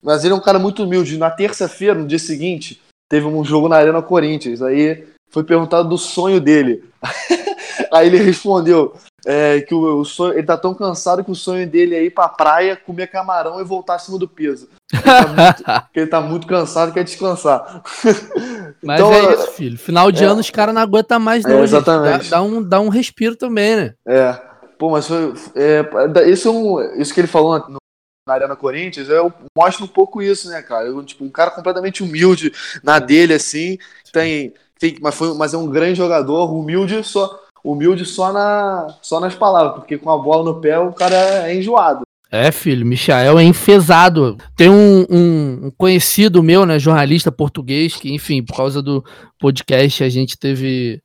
Mas 0.00 0.22
ele 0.22 0.32
é 0.32 0.36
um 0.36 0.40
cara 0.40 0.60
muito 0.60 0.84
humilde. 0.84 1.18
Na 1.18 1.28
terça-feira, 1.28 1.92
no 1.92 2.06
dia 2.06 2.20
seguinte, 2.20 2.80
teve 3.10 3.26
um 3.26 3.44
jogo 3.44 3.68
na 3.68 3.76
Arena 3.76 4.00
Corinthians. 4.00 4.62
Aí 4.62 5.04
foi 5.28 5.42
perguntado 5.42 5.88
do 5.88 5.98
sonho 5.98 6.40
dele. 6.40 6.84
Aí 7.92 8.06
ele 8.06 8.18
respondeu 8.18 8.94
é, 9.26 9.60
que 9.60 9.74
o, 9.74 10.00
o, 10.00 10.04
sonho, 10.04 10.34
ele 10.34 10.46
tá 10.46 10.56
tão 10.56 10.72
cansado 10.72 11.24
que 11.24 11.30
o 11.32 11.34
sonho 11.34 11.68
dele 11.68 11.96
é 11.96 12.04
ir 12.04 12.10
pra 12.10 12.28
praia, 12.28 12.76
comer 12.76 13.08
camarão 13.08 13.60
e 13.60 13.64
voltar 13.64 13.96
acima 13.96 14.18
do 14.18 14.28
peso. 14.28 14.68
Ele 14.92 15.02
tá 15.02 15.26
muito, 15.26 15.64
ele 15.94 16.06
tá 16.06 16.20
muito 16.20 16.46
cansado 16.46 16.92
quer 16.92 17.02
descansar. 17.02 17.82
Mas 18.82 19.00
então, 19.00 19.12
é 19.12 19.34
isso, 19.34 19.52
filho. 19.52 19.78
Final 19.78 20.12
de 20.12 20.24
é, 20.24 20.26
ano 20.26 20.40
os 20.40 20.50
caras 20.50 20.74
não 20.74 20.82
aguentam 20.82 21.18
mais, 21.18 21.44
não. 21.44 21.60
É, 21.60 21.62
exatamente. 21.62 22.30
Dá, 22.30 22.36
dá, 22.36 22.42
um, 22.42 22.62
dá 22.62 22.80
um 22.80 22.88
respiro 22.88 23.36
também, 23.36 23.76
né? 23.76 23.94
É. 24.06 24.40
Pô, 24.78 24.90
mas 24.90 25.08
foi, 25.08 25.34
é, 25.56 25.84
isso, 26.28 26.48
é 26.48 26.50
um, 26.52 27.00
isso 27.00 27.12
que 27.12 27.20
ele 27.20 27.26
falou 27.26 27.58
no, 27.68 27.78
na 28.28 28.34
Arena 28.34 28.54
Corinthians, 28.54 29.08
eu 29.08 29.32
mostra 29.56 29.84
um 29.84 29.88
pouco 29.88 30.22
isso, 30.22 30.48
né, 30.48 30.62
cara? 30.62 30.86
Eu, 30.86 31.02
tipo, 31.02 31.24
um 31.24 31.30
cara 31.30 31.50
completamente 31.50 32.02
humilde 32.02 32.52
na 32.84 33.00
dele, 33.00 33.34
assim, 33.34 33.78
tem, 34.12 34.54
tem 34.78 34.96
mas, 35.00 35.14
foi, 35.14 35.34
mas 35.34 35.52
é 35.52 35.56
um 35.56 35.68
grande 35.68 35.96
jogador, 35.96 36.54
humilde 36.54 37.02
só, 37.02 37.42
humilde 37.64 38.04
só, 38.04 38.32
na, 38.32 38.94
só 39.02 39.18
nas 39.18 39.34
palavras, 39.34 39.76
porque 39.76 39.98
com 39.98 40.10
a 40.10 40.18
bola 40.18 40.44
no 40.44 40.60
pé 40.60 40.78
o 40.78 40.92
cara 40.92 41.48
é 41.48 41.54
enjoado. 41.54 42.02
É, 42.30 42.52
filho, 42.52 42.84
Michael 42.84 43.38
é 43.38 43.44
enfesado. 43.44 44.36
Tem 44.54 44.68
um, 44.68 45.06
um, 45.08 45.70
conhecido 45.78 46.42
meu, 46.42 46.66
né, 46.66 46.78
jornalista 46.78 47.32
português, 47.32 47.96
que, 47.96 48.12
enfim, 48.12 48.42
por 48.42 48.56
causa 48.56 48.82
do 48.82 49.02
podcast 49.38 50.04
a 50.04 50.08
gente 50.10 50.36
teve, 50.36 51.02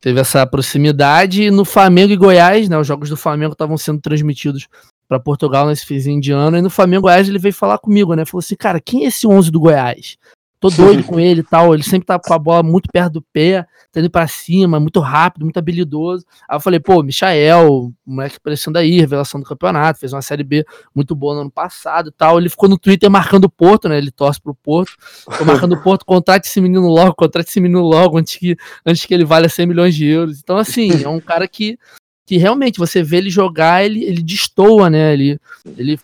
teve 0.00 0.20
essa 0.20 0.46
proximidade. 0.46 1.42
E 1.42 1.50
no 1.50 1.66
Flamengo 1.66 2.14
e 2.14 2.16
Goiás, 2.16 2.68
né, 2.68 2.78
os 2.78 2.86
jogos 2.86 3.10
do 3.10 3.16
Flamengo 3.16 3.52
estavam 3.52 3.76
sendo 3.76 4.00
transmitidos 4.00 4.66
para 5.06 5.20
Portugal 5.20 5.66
nesse 5.66 5.84
fim 5.84 6.18
de 6.18 6.32
ano. 6.32 6.56
E 6.56 6.62
no 6.62 6.70
Flamengo 6.70 7.02
Goiás 7.02 7.28
ele 7.28 7.38
veio 7.38 7.54
falar 7.54 7.78
comigo, 7.78 8.14
né? 8.14 8.24
Falou 8.24 8.40
assim, 8.40 8.56
cara, 8.56 8.80
quem 8.80 9.04
é 9.04 9.08
esse 9.08 9.26
11 9.26 9.50
do 9.50 9.60
Goiás? 9.60 10.16
Tô 10.64 10.70
doido 10.70 11.04
com 11.04 11.20
ele 11.20 11.40
e 11.40 11.44
tal. 11.44 11.74
Ele 11.74 11.82
sempre 11.82 12.06
tá 12.06 12.18
com 12.18 12.32
a 12.32 12.38
bola 12.38 12.62
muito 12.62 12.88
perto 12.90 13.12
do 13.12 13.22
pé, 13.22 13.66
tá 13.92 14.00
indo 14.00 14.08
pra 14.08 14.26
cima, 14.26 14.80
muito 14.80 14.98
rápido, 14.98 15.42
muito 15.42 15.58
habilidoso. 15.58 16.24
Aí 16.48 16.56
eu 16.56 16.60
falei, 16.60 16.80
pô, 16.80 17.02
Michael, 17.02 17.92
moleque 18.06 18.36
aparecendo 18.38 18.78
aí, 18.78 18.98
revelação 18.98 19.38
do 19.38 19.46
campeonato, 19.46 20.00
fez 20.00 20.14
uma 20.14 20.22
série 20.22 20.42
B 20.42 20.64
muito 20.94 21.14
boa 21.14 21.34
no 21.34 21.40
ano 21.42 21.50
passado 21.50 22.08
e 22.08 22.12
tal. 22.12 22.38
Ele 22.38 22.48
ficou 22.48 22.66
no 22.66 22.78
Twitter 22.78 23.10
marcando 23.10 23.44
o 23.44 23.50
Porto, 23.50 23.90
né? 23.90 23.98
Ele 23.98 24.10
torce 24.10 24.40
pro 24.40 24.54
Porto. 24.54 24.92
Ficou 25.30 25.46
marcando 25.46 25.74
o 25.74 25.82
Porto, 25.82 26.06
contrate 26.06 26.48
esse 26.48 26.62
menino 26.62 26.88
logo, 26.88 27.14
contrate 27.14 27.50
esse 27.50 27.60
menino 27.60 27.82
logo, 27.82 28.16
antes 28.16 28.36
que, 28.36 28.56
antes 28.86 29.04
que 29.04 29.12
ele 29.12 29.26
valha 29.26 29.50
100 29.50 29.66
milhões 29.66 29.94
de 29.94 30.06
euros. 30.06 30.40
Então, 30.40 30.56
assim, 30.56 31.04
é 31.04 31.08
um 31.08 31.20
cara 31.20 31.46
que 31.46 31.78
que 32.26 32.38
realmente 32.38 32.78
você 32.78 33.02
vê 33.02 33.18
ele 33.18 33.28
jogar, 33.28 33.84
ele, 33.84 34.02
ele 34.02 34.22
destoa, 34.22 34.88
né? 34.88 35.12
Ele, 35.12 35.38
ele 35.76 36.00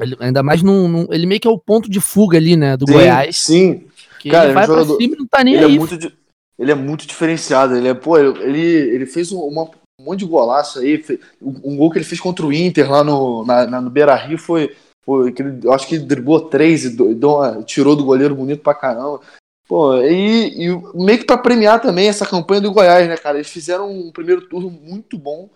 ele, 0.00 0.16
ainda 0.20 0.42
mais 0.42 0.62
num, 0.62 0.88
num, 0.88 1.06
Ele 1.10 1.26
meio 1.26 1.40
que 1.40 1.48
é 1.48 1.50
o 1.50 1.58
ponto 1.58 1.90
de 1.90 2.00
fuga 2.00 2.38
ali, 2.38 2.56
né? 2.56 2.76
Do 2.76 2.86
sim, 2.86 2.92
Goiás. 2.92 3.36
Sim. 3.38 3.86
Cara, 4.30 4.46
ele 4.46 4.54
vai 4.54 4.66
jogador, 4.66 4.96
pra 4.96 4.96
cima 4.96 5.14
e 5.14 5.18
não 5.18 5.26
tá 5.26 5.44
nem 5.44 5.54
ele 5.54 5.64
é 5.64 5.66
aí. 5.66 5.76
É 5.76 5.78
muito, 5.78 6.12
ele 6.58 6.72
é 6.72 6.74
muito 6.74 7.06
diferenciado. 7.06 7.76
Ele 7.76 7.88
é, 7.88 7.94
pô, 7.94 8.18
ele, 8.18 8.60
ele 8.60 9.06
fez 9.06 9.30
uma, 9.32 9.64
um 10.00 10.04
monte 10.04 10.20
de 10.20 10.26
golaço 10.26 10.78
aí. 10.80 11.04
Um 11.42 11.76
gol 11.76 11.90
que 11.90 11.98
ele 11.98 12.04
fez 12.04 12.20
contra 12.20 12.44
o 12.44 12.52
Inter 12.52 12.90
lá 12.90 13.04
no, 13.04 13.44
na, 13.44 13.66
na 13.66 13.80
no 13.80 13.90
Beira 13.90 14.14
Rio 14.14 14.38
foi. 14.38 14.74
foi 15.04 15.32
que 15.32 15.42
ele, 15.42 15.60
eu 15.62 15.72
acho 15.72 15.86
que 15.86 15.96
ele 15.96 16.04
driblou 16.04 16.48
três 16.48 16.84
e 16.84 16.90
do, 16.90 17.36
uma, 17.36 17.62
tirou 17.62 17.94
do 17.94 18.04
goleiro 18.04 18.34
bonito 18.34 18.62
pra 18.62 18.74
caramba. 18.74 19.20
Pô, 19.66 19.96
e, 19.98 20.66
e 20.66 20.82
meio 20.94 21.18
que 21.18 21.24
pra 21.24 21.38
premiar 21.38 21.80
também 21.80 22.08
essa 22.08 22.26
campanha 22.26 22.60
do 22.60 22.72
Goiás, 22.72 23.08
né, 23.08 23.16
cara? 23.16 23.38
Eles 23.38 23.50
fizeram 23.50 23.90
um 23.90 24.10
primeiro 24.12 24.46
turno 24.48 24.70
muito 24.70 25.16
bom. 25.16 25.48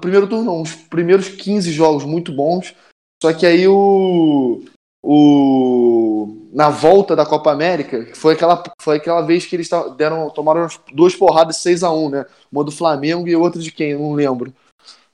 Primeiro 0.00 0.26
turno 0.26 0.44
não, 0.44 0.60
os 0.60 0.74
primeiros 0.74 1.28
15 1.28 1.70
jogos 1.72 2.04
muito 2.04 2.32
bons. 2.32 2.74
Só 3.22 3.32
que 3.32 3.46
aí 3.46 3.68
o. 3.68 4.64
o 5.00 6.48
na 6.52 6.70
volta 6.70 7.14
da 7.14 7.24
Copa 7.24 7.52
América, 7.52 8.08
foi 8.14 8.34
aquela, 8.34 8.60
foi 8.80 8.96
aquela 8.96 9.22
vez 9.22 9.46
que 9.46 9.54
eles 9.54 9.70
deram, 9.96 10.28
tomaram 10.28 10.66
duas 10.92 11.14
porradas 11.14 11.58
6 11.58 11.84
a 11.84 11.92
1 11.92 12.10
né? 12.10 12.26
Uma 12.50 12.64
do 12.64 12.72
Flamengo 12.72 13.28
e 13.28 13.36
outra 13.36 13.62
de 13.62 13.70
quem? 13.70 13.94
Não 13.94 14.12
lembro. 14.12 14.52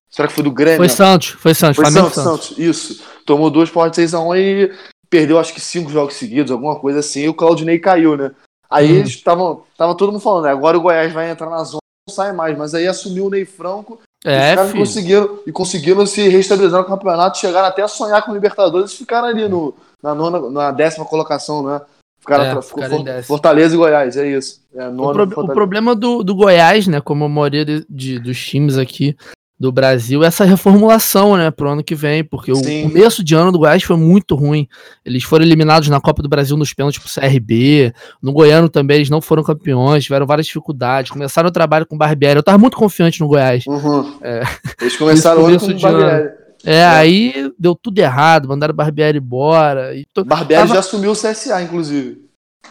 Será 0.09 0.27
que 0.27 0.33
foi 0.33 0.43
do 0.43 0.51
Grêmio? 0.51 0.79
Foi 0.79 0.89
Santos, 0.89 1.29
foi 1.29 1.53
Santos. 1.53 1.77
Foi 1.77 1.85
Flamengo 1.85 2.11
Santos, 2.11 2.47
Santos, 2.47 2.59
isso. 2.59 3.05
Tomou 3.27 3.51
duas 3.51 3.69
porradas 3.69 3.97
6 3.97 4.15
a 4.15 4.21
1 4.21 4.37
e 4.37 4.73
perdeu 5.11 5.39
acho 5.39 5.53
que 5.53 5.61
cinco 5.61 5.91
jogos 5.91 6.15
seguidos, 6.15 6.51
alguma 6.51 6.81
coisa 6.81 7.01
assim, 7.01 7.25
e 7.25 7.29
o 7.29 7.35
Claudinei 7.35 7.79
caiu, 7.79 8.17
né? 8.17 8.31
Aí 8.71 8.91
hum. 8.91 8.97
eles 8.97 9.11
estavam. 9.11 9.65
Tava 9.77 9.95
todo 9.95 10.13
mundo 10.13 10.23
falando, 10.23 10.45
né? 10.45 10.51
Agora 10.51 10.79
o 10.79 10.81
Goiás 10.81 11.13
vai 11.13 11.31
entrar 11.31 11.51
na 11.51 11.63
zona, 11.63 11.83
não 12.09 12.15
sai 12.15 12.33
mais, 12.33 12.57
mas 12.57 12.75
aí 12.75 12.89
assumiu 12.89 13.27
o 13.27 13.31
Ney 13.31 13.45
Franco 13.45 14.01
é, 14.25 14.61
os 14.61 14.73
conseguiram, 14.73 15.39
e 15.47 15.53
conseguiram 15.53 16.07
se 16.07 16.29
reestabilizar 16.29 16.83
no 16.83 16.89
campeonato, 16.89 17.39
chegaram 17.39 17.69
até 17.69 17.83
a 17.83 17.89
sonhar 17.89 18.25
com 18.25 18.33
o 18.33 18.35
Libertadores 18.35 18.93
e 18.93 18.97
ficaram 18.97 19.29
ali 19.29 19.49
no, 19.49 19.75
na, 20.03 20.15
nona, 20.15 20.51
na 20.51 20.71
décima 20.73 21.05
colocação, 21.05 21.63
né? 21.63 21.81
Ficaram, 22.21 22.45
é, 22.45 22.63
ficou 22.63 22.83
Fortaleza 23.23 23.75
e 23.75 23.79
Goiás, 23.79 24.17
é 24.17 24.29
isso. 24.29 24.61
É, 24.75 24.89
o, 24.89 25.13
pro, 25.13 25.23
o, 25.23 25.47
problema 25.49 25.95
do, 25.95 26.25
do 26.25 26.35
Goiás, 26.35 26.89
né, 26.89 27.01
como 27.01 27.25
a 27.25 27.29
maioria 27.29 27.65
de, 27.65 27.87
de, 27.89 28.19
dos 28.19 28.45
times 28.45 28.77
aqui, 28.77 29.17
do 29.59 29.73
Brasil 29.73 30.23
essa 30.23 30.45
reformulação, 30.45 31.37
né, 31.37 31.51
pro 31.51 31.71
ano 31.71 31.83
que 31.83 31.95
vem, 31.95 32.23
porque 32.23 32.55
Sim. 32.55 32.87
o 32.87 32.91
começo 32.91 33.25
de 33.25 33.35
ano 33.35 33.51
do 33.51 33.59
Goiás 33.59 33.83
foi 33.83 33.97
muito 33.97 34.37
ruim. 34.37 34.69
Eles 35.05 35.25
foram 35.25 35.45
eliminados 35.45 35.89
na 35.89 36.01
Copa 36.01 36.23
do 36.23 36.29
Brasil 36.29 36.57
nos 36.57 36.73
pênaltis 36.73 37.01
pro 37.01 37.13
CRB, 37.13 37.93
no 38.23 38.33
Goiano 38.33 38.69
também 38.69 38.99
eles 38.99 39.11
não 39.11 39.21
foram 39.21 39.43
campeões, 39.43 40.05
tiveram 40.05 40.27
várias 40.27 40.47
dificuldades, 40.47 41.11
começaram 41.11 41.49
o 41.49 41.53
trabalho 41.53 41.87
com 41.87 41.97
o 41.97 41.99
Barbieri. 41.99 42.39
Eu 42.39 42.43
tava 42.43 42.59
muito 42.59 42.77
confiante 42.77 43.21
no 43.21 43.27
Goiás. 43.27 43.65
Uhum. 43.67 44.19
É, 44.23 44.43
eles 44.81 44.97
começaram 44.97 45.43
o 45.43 45.47
ano 45.47 45.59
com 45.59 45.67
o 45.67 45.81
Barbieri. 45.81 46.29
É, 46.65 46.77
é, 46.77 46.85
aí 46.85 47.53
deu 47.59 47.75
tudo 47.75 47.99
errado, 47.99 48.49
mandaram 48.49 48.73
o 48.73 48.77
Barbieri 48.77 49.19
embora. 49.19 49.95
E 49.95 50.05
to... 50.13 50.25
Barbieri 50.25 50.63
tava... 50.63 50.75
já 50.75 50.81
assumiu 50.81 51.11
o 51.11 51.17
CSA, 51.17 51.63
inclusive 51.63 52.28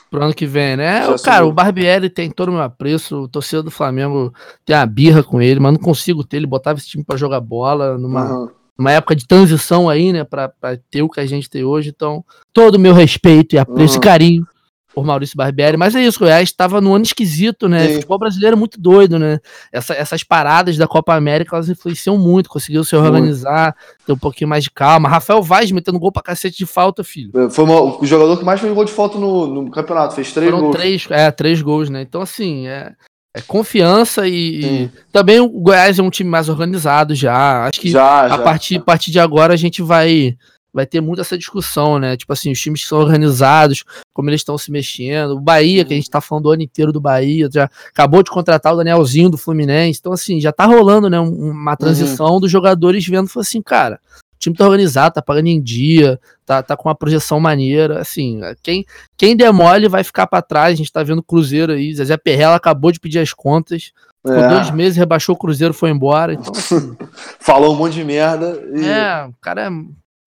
pro 0.09 0.23
ano 0.23 0.33
que 0.33 0.45
vem, 0.45 0.77
né? 0.77 1.01
Já 1.01 1.17
cara, 1.19 1.37
subiu. 1.37 1.49
o 1.49 1.53
Barbieri 1.53 2.09
tem 2.09 2.29
todo 2.29 2.49
o 2.49 2.53
meu 2.53 2.61
apreço, 2.61 3.23
o 3.23 3.27
torcedor 3.27 3.63
do 3.63 3.71
Flamengo 3.71 4.33
tem 4.65 4.75
a 4.75 4.85
birra 4.85 5.23
com 5.23 5.41
ele, 5.41 5.59
mas 5.59 5.73
não 5.73 5.79
consigo 5.79 6.23
ter, 6.23 6.37
ele 6.37 6.47
botava 6.47 6.79
esse 6.79 6.87
time 6.87 7.03
para 7.03 7.17
jogar 7.17 7.39
bola 7.39 7.97
numa, 7.97 8.31
uhum. 8.31 8.49
numa 8.77 8.91
época 8.91 9.15
de 9.15 9.27
transição 9.27 9.89
aí, 9.89 10.13
né, 10.13 10.23
pra, 10.23 10.49
pra, 10.49 10.77
ter 10.89 11.01
o 11.01 11.09
que 11.09 11.19
a 11.19 11.25
gente 11.25 11.49
tem 11.49 11.63
hoje, 11.63 11.89
então 11.89 12.23
todo 12.53 12.75
o 12.75 12.79
meu 12.79 12.93
respeito 12.93 13.55
e 13.55 13.59
apreço 13.59 13.95
uhum. 13.95 13.99
e 13.99 14.03
carinho 14.03 14.47
por 14.97 15.05
Maurício 15.05 15.37
Barbieri. 15.37 15.77
Mas 15.77 15.93
é 15.93 16.01
isso, 16.03 16.17
o 16.17 16.21
Goiás 16.21 16.49
estava 16.49 16.81
no 16.81 16.95
ano 16.95 17.05
esquisito, 17.05 17.69
né? 17.69 17.85
Sim. 17.87 17.93
Futebol 17.93 18.17
brasileiro 18.17 18.55
é 18.55 18.59
muito 18.59 18.81
doido, 18.81 19.19
né? 19.19 19.37
Essa- 19.71 19.93
essas 19.93 20.23
paradas 20.23 20.75
da 20.75 20.87
Copa 20.87 21.13
América, 21.13 21.55
elas 21.55 21.69
influenciam 21.69 22.17
muito, 22.17 22.49
conseguiu 22.49 22.83
se 22.83 22.95
organizar, 22.95 23.75
ter 24.07 24.13
um 24.13 24.17
pouquinho 24.17 24.49
mais 24.49 24.63
de 24.63 24.71
calma. 24.71 25.07
Rafael 25.07 25.43
Vaz 25.43 25.71
metendo 25.71 25.99
gol 25.99 26.11
pra 26.11 26.23
cacete 26.23 26.57
de 26.57 26.65
falta, 26.65 27.03
filho. 27.03 27.29
Foi 27.51 27.63
uma- 27.63 27.79
o 28.01 28.05
jogador 28.07 28.37
que 28.39 28.43
mais 28.43 28.59
fez 28.59 28.73
gol 28.73 28.85
de 28.85 28.91
falta 28.91 29.19
no, 29.19 29.45
no 29.45 29.69
campeonato, 29.69 30.15
fez 30.15 30.31
três 30.33 30.49
Foram 30.49 30.63
gols. 30.63 30.75
três, 30.75 31.05
é, 31.11 31.29
três 31.29 31.61
gols, 31.61 31.91
né? 31.91 32.01
Então, 32.01 32.19
assim, 32.23 32.65
é, 32.65 32.93
é 33.35 33.41
confiança 33.41 34.27
e, 34.27 34.61
e 34.65 34.89
também 35.11 35.39
o 35.39 35.47
Goiás 35.47 35.99
é 35.99 36.01
um 36.01 36.09
time 36.09 36.27
mais 36.27 36.49
organizado 36.49 37.13
já. 37.13 37.67
Acho 37.67 37.79
que 37.81 37.91
Já, 37.91 38.21
a 38.21 38.29
já. 38.29 38.37
partir, 38.39 38.77
a 38.77 38.81
partir 38.81 39.11
de 39.11 39.19
agora 39.19 39.53
a 39.53 39.57
gente 39.57 39.83
vai 39.83 40.35
vai 40.77 40.85
ter 40.85 41.01
muito 41.01 41.19
essa 41.21 41.37
discussão, 41.37 41.97
né? 41.99 42.15
Tipo 42.15 42.31
assim, 42.31 42.51
os 42.51 42.59
times 42.61 42.83
que 42.83 42.87
são 42.87 42.99
organizados, 42.99 43.83
como 44.13 44.29
eles 44.29 44.41
estão 44.41 44.57
se 44.57 44.71
mexendo. 44.71 45.31
O 45.31 45.39
Bahia, 45.41 45.83
que 45.83 45.93
a 45.93 45.97
gente 45.97 46.09
tá 46.09 46.21
falando 46.21 46.45
o 46.45 46.51
ano 46.51 46.61
inteiro 46.61 46.93
do 46.93 47.01
Bahia, 47.01 47.49
já 47.51 47.69
acabou 47.89 48.21
de 48.23 48.29
contratar 48.29 48.73
o 48.73 48.77
Danielzinho 48.77 49.29
do 49.29 49.37
Fluminense. 49.37 49.99
Então, 49.99 50.13
assim, 50.13 50.39
já 50.39 50.51
tá 50.53 50.65
rolando, 50.65 51.09
né? 51.09 51.19
um- 51.19 51.49
Uma 51.51 51.75
transição 51.75 52.39
dos 52.39 52.49
jogadores 52.51 53.05
vendo, 53.07 53.27
falou 53.27 53.41
assim, 53.41 53.61
cara, 53.61 53.99
o 54.35 54.39
time 54.39 54.55
tá 54.55 54.65
organizado, 54.65 55.15
tá 55.15 55.21
pagando 55.21 55.47
em 55.47 55.59
dia, 55.59 56.19
tá, 56.45 56.61
tá 56.61 56.77
com 56.77 56.87
uma 56.87 56.95
projeção 56.95 57.39
maneira. 57.39 57.99
Assim, 57.99 58.39
quem, 58.61 58.85
quem 59.17 59.35
demole 59.35 59.87
vai 59.89 60.03
ficar 60.03 60.27
pra 60.27 60.41
trás. 60.43 60.73
A 60.73 60.77
gente 60.77 60.91
tá 60.91 61.01
vendo 61.01 61.19
o 61.19 61.23
Cruzeiro 61.23 61.73
aí. 61.73 61.93
Zezé 61.95 62.15
Perrella 62.17 62.55
acabou 62.55 62.91
de 62.91 62.99
pedir 62.99 63.17
as 63.19 63.33
contas. 63.33 63.91
Ficou 64.25 64.43
É, 64.43 64.49
dois 64.49 64.69
meses, 64.71 64.97
rebaixou 64.97 65.33
o 65.35 65.37
Cruzeiro, 65.37 65.73
foi 65.73 65.89
embora. 65.89 66.33
Então, 66.33 66.51
assim, 66.55 66.95
falou 67.39 67.73
um 67.73 67.77
monte 67.77 67.93
de 67.93 68.03
merda. 68.03 68.61
E, 68.75 68.85
é, 68.85 69.25
o 69.25 69.33
cara 69.41 69.67
é 69.67 69.69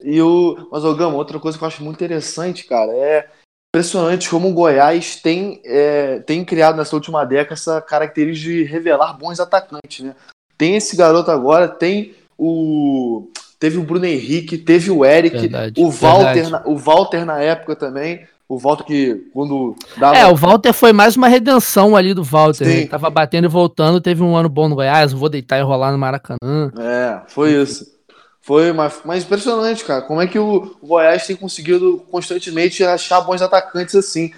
e 0.03 0.21
o. 0.21 0.69
Mas, 0.71 0.85
ô 0.85 0.95
Gama, 0.95 1.17
outra 1.17 1.39
coisa 1.39 1.57
que 1.57 1.65
eu 1.65 1.69
acho 1.69 1.83
muito 1.83 1.97
interessante, 1.97 2.65
cara, 2.65 2.93
é 2.93 3.27
impressionante 3.75 4.29
como 4.29 4.49
o 4.49 4.53
Goiás 4.53 5.17
tem, 5.17 5.61
é, 5.65 6.19
tem 6.21 6.45
criado 6.45 6.77
nessa 6.77 6.97
última 6.97 7.25
década 7.25 7.55
essa 7.55 7.81
característica 7.81 8.51
de 8.51 8.65
revelar 8.65 9.17
bons 9.17 9.39
atacantes, 9.39 10.05
né? 10.05 10.15
Tem 10.59 10.77
esse 10.77 10.97
garoto 10.97 11.31
agora, 11.31 11.69
tem 11.69 12.15
o. 12.37 13.29
Teve 13.59 13.77
o 13.77 13.83
Bruno 13.83 14.07
Henrique, 14.07 14.57
teve 14.57 14.91
o 14.91 15.05
Eric, 15.05 15.37
Verdade, 15.37 15.81
o 15.81 15.91
Walter, 15.91 16.49
na, 16.49 16.63
o 16.65 16.77
Walter 16.77 17.25
na 17.27 17.41
época 17.41 17.77
também. 17.77 18.27
O 18.49 18.59
Walter 18.59 18.85
que 18.85 19.15
quando 19.33 19.77
dava. 19.97 20.17
É, 20.17 20.27
o 20.27 20.35
Walter 20.35 20.73
foi 20.73 20.93
mais 20.93 21.15
uma 21.15 21.29
redenção 21.29 21.95
ali 21.95 22.13
do 22.13 22.25
Walter. 22.25 22.65
né? 22.65 22.71
Sim. 22.73 22.79
Ele 22.79 22.89
tava 22.89 23.09
batendo 23.09 23.45
e 23.45 23.49
voltando, 23.49 24.01
teve 24.01 24.23
um 24.23 24.35
ano 24.35 24.49
bom 24.49 24.69
no 24.69 24.75
Goiás, 24.75 25.13
vou 25.13 25.29
deitar 25.29 25.59
e 25.59 25.63
rolar 25.63 25.93
no 25.93 25.99
Maracanã. 25.99 26.73
É, 26.77 27.21
foi 27.29 27.53
isso. 27.53 28.00
Foi 28.41 28.73
mas, 28.73 29.01
mas 29.05 29.25
impressionante, 29.25 29.85
cara. 29.85 30.03
Como 30.03 30.21
é 30.21 30.27
que 30.27 30.39
o 30.39 30.77
Goiás 30.83 31.27
tem 31.27 31.37
conseguido 31.37 32.05
constantemente 32.11 32.83
achar 32.83 33.21
bons 33.21 33.43
atacantes 33.43 33.95
assim? 33.95 34.33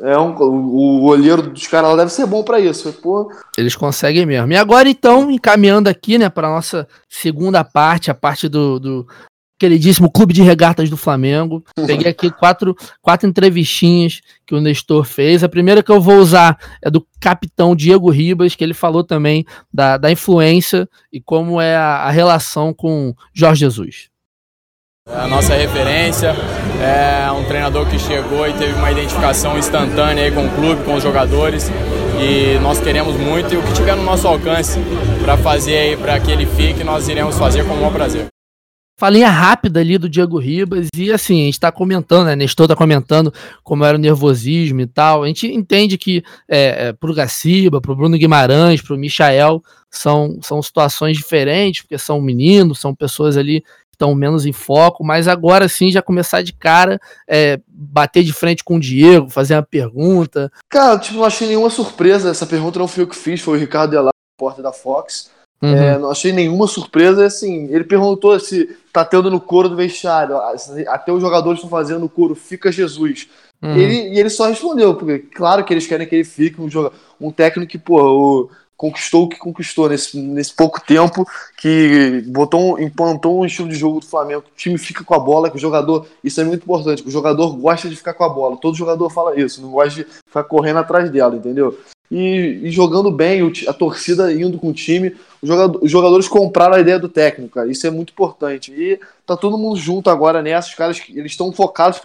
É 0.00 0.18
um, 0.18 0.34
o, 0.34 0.96
o 0.96 1.00
goleiro 1.00 1.42
dos 1.42 1.66
caras 1.66 1.90
lá 1.90 1.96
deve 1.96 2.12
ser 2.12 2.26
bom 2.26 2.42
pra 2.42 2.58
isso. 2.58 2.92
Pô, 2.94 3.30
Eles 3.56 3.76
conseguem 3.76 4.24
mesmo. 4.24 4.52
E 4.52 4.56
agora, 4.56 4.88
então, 4.88 5.30
encaminhando 5.30 5.88
aqui, 5.88 6.18
né, 6.18 6.28
para 6.30 6.48
nossa 6.48 6.88
segunda 7.08 7.62
parte, 7.62 8.10
a 8.10 8.14
parte 8.14 8.48
do, 8.48 8.80
do 8.80 9.06
queridíssimo 9.62 10.10
Clube 10.10 10.34
de 10.34 10.42
Regatas 10.42 10.90
do 10.90 10.96
Flamengo. 10.96 11.64
Peguei 11.86 12.10
aqui 12.10 12.32
quatro, 12.32 12.74
quatro 13.00 13.28
entrevistinhas 13.28 14.20
que 14.44 14.56
o 14.56 14.60
Nestor 14.60 15.04
fez. 15.04 15.44
A 15.44 15.48
primeira 15.48 15.84
que 15.84 15.92
eu 15.92 16.00
vou 16.00 16.16
usar 16.16 16.58
é 16.82 16.90
do 16.90 17.06
capitão 17.20 17.76
Diego 17.76 18.10
Ribas, 18.10 18.56
que 18.56 18.64
ele 18.64 18.74
falou 18.74 19.04
também 19.04 19.44
da, 19.72 19.96
da 19.96 20.10
influência 20.10 20.88
e 21.12 21.20
como 21.20 21.60
é 21.60 21.76
a, 21.76 21.98
a 21.98 22.10
relação 22.10 22.74
com 22.74 23.14
Jorge 23.32 23.60
Jesus. 23.60 24.08
É 25.08 25.16
a 25.16 25.28
nossa 25.28 25.54
referência, 25.54 26.34
é 26.80 27.30
um 27.30 27.44
treinador 27.44 27.88
que 27.88 28.00
chegou 28.00 28.48
e 28.48 28.52
teve 28.54 28.72
uma 28.72 28.90
identificação 28.90 29.56
instantânea 29.56 30.24
aí 30.24 30.32
com 30.32 30.44
o 30.44 30.50
clube, 30.56 30.82
com 30.82 30.94
os 30.94 31.02
jogadores 31.04 31.70
e 32.20 32.58
nós 32.58 32.80
queremos 32.80 33.16
muito 33.16 33.54
e 33.54 33.56
o 33.56 33.62
que 33.62 33.72
tiver 33.74 33.94
no 33.94 34.02
nosso 34.02 34.26
alcance 34.26 34.80
para 35.22 35.36
fazer 35.36 35.76
aí 35.76 35.96
para 35.96 36.18
que 36.18 36.32
ele 36.32 36.46
fique, 36.46 36.82
nós 36.82 37.08
iremos 37.08 37.38
fazer 37.38 37.64
com 37.64 37.74
o 37.74 37.76
maior 37.76 37.92
prazer. 37.92 38.31
Falinha 39.02 39.30
rápida 39.30 39.80
ali 39.80 39.98
do 39.98 40.08
Diego 40.08 40.38
Ribas 40.38 40.86
e 40.96 41.12
assim, 41.12 41.42
a 41.42 41.46
gente 41.46 41.58
tá 41.58 41.72
comentando, 41.72 42.26
né? 42.26 42.36
Nestor 42.36 42.68
tá 42.68 42.76
comentando 42.76 43.34
como 43.64 43.84
era 43.84 43.98
o 43.98 44.00
nervosismo 44.00 44.80
e 44.80 44.86
tal. 44.86 45.24
A 45.24 45.26
gente 45.26 45.52
entende 45.52 45.98
que 45.98 46.22
é, 46.48 46.86
é, 46.86 46.92
pro 46.92 47.12
Gaciba, 47.12 47.80
pro 47.80 47.96
Bruno 47.96 48.16
Guimarães, 48.16 48.80
pro 48.80 48.96
Michael, 48.96 49.60
são, 49.90 50.38
são 50.40 50.62
situações 50.62 51.16
diferentes, 51.16 51.82
porque 51.82 51.98
são 51.98 52.20
meninos, 52.20 52.78
são 52.78 52.94
pessoas 52.94 53.36
ali 53.36 53.62
que 53.62 53.94
estão 53.94 54.14
menos 54.14 54.46
em 54.46 54.52
foco, 54.52 55.02
mas 55.02 55.26
agora 55.26 55.68
sim 55.68 55.90
já 55.90 56.00
começar 56.00 56.40
de 56.42 56.52
cara, 56.52 57.00
é, 57.26 57.58
bater 57.66 58.22
de 58.22 58.32
frente 58.32 58.62
com 58.62 58.76
o 58.76 58.80
Diego, 58.80 59.28
fazer 59.28 59.56
uma 59.56 59.64
pergunta. 59.64 60.48
cara, 60.68 60.96
tipo, 60.96 61.16
não 61.16 61.24
achei 61.24 61.48
nenhuma 61.48 61.70
surpresa. 61.70 62.30
Essa 62.30 62.46
pergunta 62.46 62.78
não 62.78 62.86
fui 62.86 63.02
eu 63.02 63.08
que 63.08 63.16
fiz, 63.16 63.40
foi 63.40 63.58
o 63.58 63.60
Ricardo 63.60 63.90
Delar, 63.90 64.14
porta 64.38 64.62
da 64.62 64.72
Fox. 64.72 65.28
Uhum. 65.62 65.74
É, 65.74 65.96
não 65.96 66.10
achei 66.10 66.32
nenhuma 66.32 66.66
surpresa. 66.66 67.24
Assim, 67.24 67.68
ele 67.70 67.84
perguntou 67.84 68.38
se 68.40 68.68
tá 68.92 69.04
tendo 69.04 69.30
no 69.30 69.40
couro 69.40 69.68
do 69.68 69.76
vestiário. 69.76 70.36
Até 70.88 71.12
os 71.12 71.20
jogadores 71.20 71.58
estão 71.58 71.70
fazendo 71.70 72.00
no 72.00 72.08
couro, 72.08 72.34
fica 72.34 72.72
Jesus. 72.72 73.28
Uhum. 73.62 73.76
Ele, 73.76 74.14
e 74.14 74.18
ele 74.18 74.28
só 74.28 74.48
respondeu, 74.48 74.94
porque 74.94 75.20
claro 75.20 75.64
que 75.64 75.72
eles 75.72 75.86
querem 75.86 76.06
que 76.06 76.16
ele 76.16 76.24
fique 76.24 76.60
um, 76.60 76.68
joga, 76.68 76.90
um 77.20 77.30
técnico 77.30 77.70
que, 77.70 77.78
pô, 77.78 78.02
o, 78.02 78.50
conquistou 78.82 79.22
o 79.22 79.28
que 79.28 79.38
conquistou 79.38 79.88
nesse, 79.88 80.18
nesse 80.18 80.52
pouco 80.52 80.84
tempo, 80.84 81.24
que 81.56 82.24
botou, 82.26 82.80
implantou 82.80 83.40
um 83.40 83.46
estilo 83.46 83.68
de 83.68 83.76
jogo 83.76 84.00
do 84.00 84.06
Flamengo, 84.06 84.40
o 84.40 84.56
time 84.56 84.76
fica 84.76 85.04
com 85.04 85.14
a 85.14 85.18
bola, 85.20 85.48
que 85.48 85.56
o 85.56 85.60
jogador, 85.60 86.08
isso 86.24 86.40
é 86.40 86.44
muito 86.44 86.64
importante, 86.64 87.00
que 87.00 87.08
o 87.08 87.12
jogador 87.12 87.54
gosta 87.56 87.88
de 87.88 87.94
ficar 87.94 88.14
com 88.14 88.24
a 88.24 88.28
bola, 88.28 88.56
todo 88.56 88.76
jogador 88.76 89.08
fala 89.08 89.38
isso, 89.38 89.62
não 89.62 89.70
gosta 89.70 90.02
de 90.02 90.06
ficar 90.26 90.42
correndo 90.42 90.80
atrás 90.80 91.08
dela, 91.08 91.36
entendeu? 91.36 91.78
E, 92.10 92.60
e 92.64 92.70
jogando 92.70 93.10
bem, 93.10 93.40
a 93.66 93.72
torcida 93.72 94.32
indo 94.32 94.58
com 94.58 94.68
o 94.68 94.72
time, 94.72 95.16
o 95.40 95.46
jogador- 95.46 95.82
os 95.82 95.90
jogadores 95.90 96.28
compraram 96.28 96.74
a 96.74 96.80
ideia 96.80 96.98
do 96.98 97.08
técnico, 97.08 97.54
cara, 97.54 97.70
isso 97.70 97.86
é 97.86 97.90
muito 97.90 98.12
importante. 98.12 98.70
E 98.70 99.00
tá 99.26 99.34
todo 99.36 99.56
mundo 99.56 99.76
junto 99.76 100.10
agora 100.10 100.42
nessa, 100.42 100.68
os 100.68 100.74
caras, 100.74 101.02
eles 101.08 101.32
estão 101.32 101.50
focados 101.52 102.00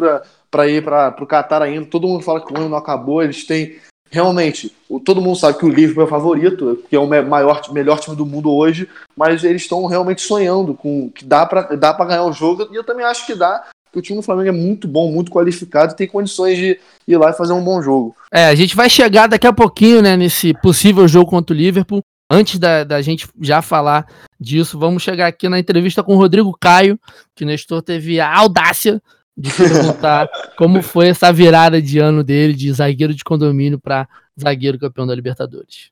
para 0.49 0.67
ir 0.67 0.83
para 0.83 1.15
o 1.21 1.27
Qatar 1.27 1.61
ainda. 1.61 1.85
Todo 1.85 2.07
mundo 2.07 2.23
fala 2.23 2.39
que 2.39 2.53
o 2.53 2.57
ano 2.57 2.69
não 2.69 2.77
acabou. 2.77 3.21
Eles 3.21 3.45
têm 3.45 3.75
realmente. 4.09 4.73
todo 5.03 5.21
mundo 5.21 5.37
sabe 5.37 5.57
que 5.57 5.65
o 5.65 5.69
Liverpool 5.69 6.03
é 6.03 6.05
o 6.05 6.09
favorito, 6.09 6.83
que 6.89 6.95
é 6.95 6.99
o 6.99 7.05
maior, 7.05 7.61
melhor 7.73 7.99
time 7.99 8.15
do 8.15 8.25
mundo 8.25 8.49
hoje. 8.53 8.87
Mas 9.15 9.43
eles 9.43 9.63
estão 9.63 9.85
realmente 9.85 10.21
sonhando 10.21 10.73
com 10.73 11.09
que 11.09 11.25
dá 11.25 11.45
para 11.45 11.75
dá 11.75 11.93
para 11.93 12.05
ganhar 12.05 12.23
o 12.23 12.31
jogo. 12.31 12.69
E 12.71 12.75
eu 12.75 12.83
também 12.83 13.05
acho 13.05 13.25
que 13.25 13.35
dá. 13.35 13.65
Porque 13.97 13.99
o 13.99 14.01
time 14.01 14.19
do 14.19 14.23
Flamengo 14.23 14.49
é 14.49 14.51
muito 14.51 14.87
bom, 14.87 15.11
muito 15.11 15.31
qualificado 15.31 15.93
e 15.93 15.95
tem 15.95 16.07
condições 16.07 16.57
de 16.57 16.79
ir 17.07 17.17
lá 17.17 17.31
e 17.31 17.33
fazer 17.33 17.53
um 17.53 17.63
bom 17.63 17.81
jogo. 17.81 18.15
É, 18.31 18.45
a 18.45 18.55
gente 18.55 18.75
vai 18.75 18.89
chegar 18.89 19.27
daqui 19.27 19.47
a 19.47 19.53
pouquinho, 19.53 20.01
né, 20.01 20.15
nesse 20.15 20.53
possível 20.61 21.07
jogo 21.07 21.29
contra 21.29 21.55
o 21.55 21.57
Liverpool. 21.57 22.01
Antes 22.29 22.59
da, 22.59 22.83
da 22.83 23.01
gente 23.01 23.27
já 23.41 23.61
falar 23.61 24.05
disso, 24.39 24.77
vamos 24.77 25.01
chegar 25.01 25.27
aqui 25.27 25.49
na 25.49 25.57
entrevista 25.57 26.03
com 26.03 26.13
o 26.13 26.17
Rodrigo 26.17 26.55
Caio, 26.59 26.99
que 27.35 27.43
o 27.43 27.47
Nestor 27.47 27.81
teve 27.81 28.19
a 28.19 28.37
audácia 28.37 29.01
de 29.35 29.51
perguntar 29.51 30.29
como 30.57 30.83
foi 30.83 31.07
essa 31.07 31.31
virada 31.31 31.81
de 31.81 31.97
ano 31.97 32.23
dele, 32.23 32.53
de 32.53 32.71
zagueiro 32.71 33.13
de 33.13 33.23
condomínio 33.23 33.79
para 33.79 34.07
zagueiro 34.39 34.77
campeão 34.77 35.07
da 35.07 35.15
Libertadores. 35.15 35.89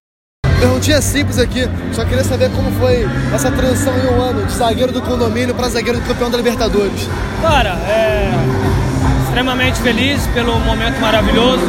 Perguntinha 0.59 1.01
simples 1.01 1.37
aqui, 1.37 1.67
só 1.93 2.05
queria 2.05 2.23
saber 2.23 2.49
como 2.51 2.71
foi 2.79 3.07
essa 3.33 3.51
transição 3.51 3.93
em 3.97 4.07
um 4.07 4.21
ano 4.21 4.45
de 4.45 4.53
zagueiro 4.53 4.91
do 4.91 5.01
condomínio 5.01 5.53
para 5.53 5.69
zagueiro 5.69 5.99
do 5.99 6.07
campeão 6.07 6.29
da 6.29 6.37
Libertadores. 6.37 7.09
Cara, 7.41 7.71
é 7.87 8.31
extremamente 9.25 9.79
feliz 9.81 10.25
pelo 10.27 10.57
momento 10.59 10.99
maravilhoso, 10.99 11.65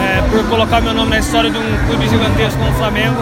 é, 0.00 0.22
por 0.30 0.42
colocar 0.48 0.80
meu 0.80 0.94
nome 0.94 1.10
na 1.10 1.18
história 1.18 1.50
de 1.50 1.58
um 1.58 1.86
clube 1.86 2.08
gigantesco 2.08 2.58
como 2.58 2.70
o 2.70 2.74
Flamengo. 2.74 3.20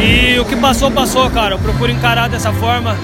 E 0.00 0.38
o 0.38 0.44
que 0.44 0.56
passou, 0.56 0.90
passou, 0.90 1.28
cara. 1.30 1.54
Eu 1.54 1.58
procuro 1.58 1.90
encarar 1.90 2.28
dessa 2.28 2.50
forma 2.52 2.96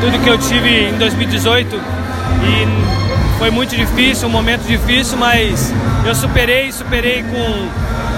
tudo 0.00 0.18
que 0.22 0.28
eu 0.28 0.36
tive 0.36 0.88
em 0.88 0.98
2018 0.98 1.76
e 1.76 3.38
foi 3.38 3.50
muito 3.50 3.76
difícil, 3.76 4.28
um 4.28 4.30
momento 4.30 4.62
difícil, 4.66 5.16
mas 5.18 5.72
eu 6.04 6.14
superei, 6.14 6.72
superei 6.72 7.22
com, 7.22 7.68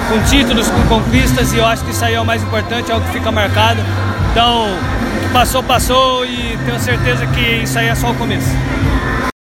com 0.08 0.22
títulos, 0.24 0.68
com 0.68 0.88
conquistas 0.88 1.52
e 1.52 1.58
eu 1.58 1.66
acho 1.66 1.84
que 1.84 1.90
isso 1.90 2.02
aí 2.02 2.14
é 2.14 2.20
o 2.20 2.24
mais 2.24 2.42
importante, 2.42 2.90
é 2.90 2.96
o 2.96 3.00
que 3.00 3.12
fica 3.12 3.30
marcado. 3.30 3.80
Então, 4.32 4.66
o 4.66 5.26
que 5.26 5.32
passou, 5.32 5.62
passou 5.62 6.24
e 6.24 6.56
tenho 6.64 6.80
certeza 6.80 7.26
que 7.26 7.62
isso 7.62 7.78
aí 7.78 7.88
é 7.88 7.94
só 7.94 8.10
o 8.10 8.16
começo. 8.16 8.48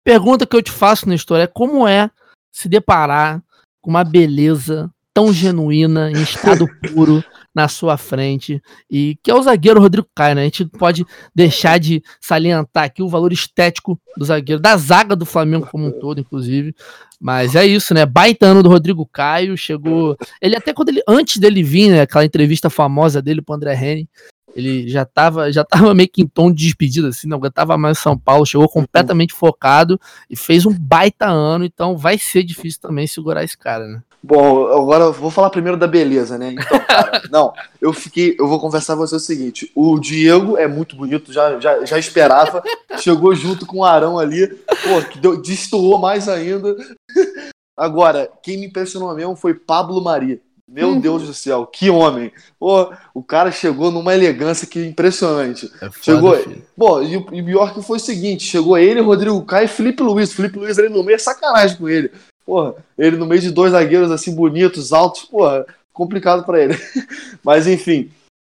Pergunta 0.02 0.46
que 0.46 0.56
eu 0.56 0.62
te 0.62 0.70
faço, 0.70 1.08
Nestor, 1.08 1.40
é 1.40 1.46
como 1.46 1.86
é 1.86 2.10
se 2.50 2.68
deparar 2.68 3.42
com 3.82 3.90
uma 3.90 4.02
beleza 4.02 4.90
tão 5.12 5.32
genuína, 5.32 6.10
em 6.10 6.22
estado 6.22 6.66
puro, 6.94 7.22
na 7.56 7.68
sua 7.68 7.96
frente, 7.96 8.62
e 8.90 9.18
que 9.22 9.30
é 9.30 9.34
o 9.34 9.40
zagueiro 9.40 9.80
Rodrigo 9.80 10.06
Caio, 10.14 10.34
né? 10.34 10.42
A 10.42 10.44
gente 10.44 10.66
pode 10.66 11.06
deixar 11.34 11.78
de 11.78 12.02
salientar 12.20 12.84
aqui 12.84 13.02
o 13.02 13.08
valor 13.08 13.32
estético 13.32 13.98
do 14.14 14.26
zagueiro, 14.26 14.60
da 14.60 14.76
zaga 14.76 15.16
do 15.16 15.24
Flamengo 15.24 15.66
como 15.72 15.86
um 15.86 15.90
todo, 15.90 16.20
inclusive. 16.20 16.74
Mas 17.18 17.56
é 17.56 17.64
isso, 17.64 17.94
né? 17.94 18.04
Baita 18.04 18.44
ano 18.44 18.62
do 18.62 18.68
Rodrigo 18.68 19.06
Caio, 19.06 19.56
chegou. 19.56 20.18
Ele 20.38 20.54
até 20.54 20.74
quando 20.74 20.90
ele. 20.90 21.02
Antes 21.08 21.38
dele 21.38 21.62
vir, 21.62 21.88
né? 21.88 22.02
Aquela 22.02 22.26
entrevista 22.26 22.68
famosa 22.68 23.22
dele 23.22 23.40
pro 23.40 23.54
André 23.54 23.72
Henning, 23.72 24.08
Ele 24.56 24.88
já 24.88 25.04
tava, 25.04 25.52
já 25.52 25.62
tava 25.62 25.94
meio 25.94 26.08
que 26.08 26.22
em 26.22 26.26
tom 26.26 26.50
de 26.50 26.64
despedida, 26.64 27.08
assim, 27.08 27.28
não 27.28 27.36
aguentava 27.36 27.76
mais 27.76 27.98
São 27.98 28.16
Paulo, 28.16 28.46
chegou 28.46 28.66
completamente 28.68 29.34
focado 29.34 30.00
e 30.30 30.34
fez 30.34 30.64
um 30.64 30.72
baita 30.72 31.26
ano, 31.26 31.64
então 31.66 31.94
vai 31.94 32.16
ser 32.16 32.42
difícil 32.42 32.80
também 32.80 33.06
segurar 33.06 33.44
esse 33.44 33.56
cara, 33.56 33.86
né? 33.86 34.02
Bom, 34.22 34.66
agora 34.66 35.04
eu 35.04 35.12
vou 35.12 35.30
falar 35.30 35.50
primeiro 35.50 35.76
da 35.76 35.86
beleza, 35.86 36.38
né? 36.38 36.52
Então, 36.52 36.80
cara, 36.80 37.22
não, 37.30 37.52
eu 37.80 37.92
fiquei, 37.92 38.34
eu 38.40 38.48
vou 38.48 38.58
conversar 38.58 38.94
com 38.94 39.06
você 39.06 39.14
o 39.14 39.20
seguinte: 39.20 39.70
o 39.74 40.00
Diego 40.00 40.56
é 40.56 40.66
muito 40.66 40.96
bonito, 40.96 41.32
já, 41.32 41.60
já, 41.60 41.84
já 41.84 41.98
esperava, 41.98 42.62
chegou 42.98 43.34
junto 43.34 43.66
com 43.66 43.80
o 43.80 43.84
Arão 43.84 44.18
ali, 44.18 44.48
pô, 44.48 45.02
que 45.12 45.18
deu, 45.18 45.40
destoou 45.40 45.98
mais 45.98 46.28
ainda. 46.28 46.74
Agora, 47.76 48.28
quem 48.42 48.56
me 48.56 48.66
impressionou 48.66 49.14
mesmo 49.14 49.36
foi 49.36 49.52
Pablo 49.52 50.02
Mari. 50.02 50.40
Meu 50.68 50.88
uhum. 50.88 51.00
Deus 51.00 51.22
do 51.22 51.32
céu, 51.32 51.64
que 51.64 51.88
homem! 51.88 52.32
Pô, 52.58 52.92
o 53.14 53.22
cara 53.22 53.52
chegou 53.52 53.92
numa 53.92 54.12
elegância 54.12 54.66
que 54.66 54.84
impressionante. 54.84 55.66
É 55.76 55.90
foda, 55.90 56.02
chegou. 56.02 56.36
Filho. 56.36 56.62
Bom, 56.76 57.02
e 57.02 57.16
o 57.16 57.24
pior 57.24 57.72
que 57.72 57.82
foi 57.82 57.98
o 57.98 58.00
seguinte: 58.00 58.44
chegou 58.44 58.76
ele, 58.76 59.00
Rodrigo 59.00 59.44
Caio 59.44 59.66
e 59.66 59.68
Felipe 59.68 60.02
Luiz. 60.02 60.32
Felipe 60.32 60.58
Luiz 60.58 60.76
ali 60.78 60.88
no 60.88 61.04
meio 61.04 61.14
é 61.14 61.18
sacanagem 61.18 61.76
com 61.76 61.88
ele. 61.88 62.10
Porra, 62.44 62.74
ele 62.98 63.16
no 63.16 63.26
meio 63.26 63.40
de 63.40 63.50
dois 63.50 63.72
zagueiros 63.72 64.10
assim 64.10 64.34
bonitos, 64.34 64.92
altos, 64.92 65.22
porra, 65.22 65.64
complicado 65.92 66.44
para 66.44 66.62
ele. 66.62 66.74
Mas 67.44 67.68
enfim, 67.68 68.10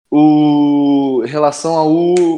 o 0.09 1.21
em 1.23 1.27
relação 1.27 1.75
ao 1.75 1.91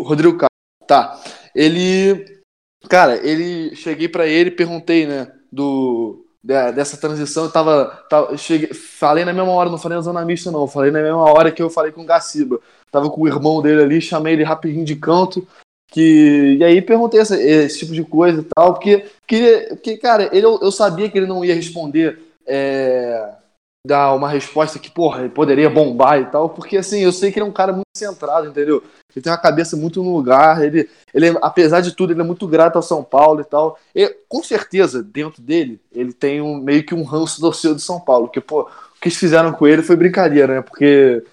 Rodrigo 0.04 0.38
Caio, 0.38 0.50
tá. 0.86 1.22
Ele 1.56 2.42
cara, 2.90 3.26
ele 3.26 3.74
cheguei 3.76 4.10
para 4.10 4.28
ele, 4.28 4.52
perguntei, 4.52 5.06
né, 5.08 5.32
do 5.52 6.26
dessa 6.44 6.98
transição, 6.98 7.46
eu 7.46 7.52
tava, 7.52 8.04
tava 8.10 8.36
cheguei, 8.36 8.74
falei 8.74 9.24
na 9.24 9.34
mesma 9.34 9.52
hora, 9.52 9.70
não 9.70 9.78
falei 9.78 9.98
na 9.98 10.02
zona 10.02 10.26
mista 10.26 10.50
não, 10.50 10.68
falei 10.68 10.90
na 10.90 11.02
mesma 11.02 11.22
hora 11.22 11.52
que 11.52 11.62
eu 11.62 11.70
falei 11.70 11.92
com 11.92 12.02
o 12.02 12.06
Gaciba. 12.06 12.60
Tava 12.92 13.10
com 13.10 13.22
o 13.22 13.28
irmão 13.28 13.62
dele 13.62 13.84
ali, 13.84 14.02
chamei 14.02 14.34
ele 14.34 14.44
rapidinho 14.44 14.84
de 14.84 14.96
canto, 14.96 15.48
que 15.92 16.58
e 16.60 16.64
aí 16.64 16.82
perguntei 16.82 17.22
esse, 17.22 17.36
esse, 17.36 17.80
tipo 17.80 17.94
de 17.94 18.04
coisa 18.04 18.42
e 18.42 18.46
tal, 18.56 18.74
porque, 18.74 19.06
porque, 19.20 19.68
porque 19.70 19.98
cara, 19.98 20.30
ele, 20.36 20.46
eu 20.46 20.72
sabia 20.72 21.10
que 21.10 21.18
ele 21.18 21.28
não 21.28 21.46
ia 21.46 21.54
responder, 21.54 22.20
é, 22.46 23.34
dar 23.86 24.14
uma 24.14 24.30
resposta 24.30 24.80
que, 24.80 24.90
porra, 24.90 25.20
ele 25.20 25.30
poderia 25.30 25.70
bombar 25.70 26.20
e 26.20 26.26
tal, 26.26 26.50
porque 26.50 26.78
assim, 26.78 27.02
eu 27.02 27.12
sei 27.12 27.32
que 27.32 27.40
ele 27.40 27.46
é 27.46 27.50
um 27.50 27.54
cara 27.54 27.72
muito 27.72 27.86
centrado, 27.96 28.48
entendeu? 28.48 28.84
Ele 29.16 29.24
tem 29.24 29.32
uma 29.32 29.38
cabeça 29.38 29.76
muito 29.76 30.04
no 30.04 30.16
lugar, 30.16 30.64
ele, 30.64 30.90
ele 31.14 31.38
apesar 31.42 31.82
de 31.82 31.92
tudo, 31.94 32.14
ele 32.14 32.22
é 32.22 32.26
muito 32.26 32.48
grato 32.48 32.76
ao 32.76 32.82
São 32.82 33.04
Paulo 33.04 33.42
e 33.42 33.44
tal. 33.44 33.78
E, 33.96 34.08
com 34.28 34.44
certeza, 34.44 35.04
dentro 35.04 35.42
dele, 35.42 35.80
ele 35.92 36.14
tem 36.14 36.42
um, 36.42 36.58
meio 36.58 36.86
que 36.86 36.96
um 36.96 37.04
ranço 37.04 37.42
do 37.42 37.52
de 37.52 37.82
São 37.82 38.00
Paulo, 38.00 38.30
que, 38.30 38.40
pô, 38.40 38.62
o 38.62 39.00
que 39.02 39.10
eles 39.10 39.18
fizeram 39.18 39.52
com 39.52 39.68
ele 39.68 39.84
foi 39.84 39.96
brincadeira, 39.96 40.56
né? 40.56 40.62
Porque 40.62 41.24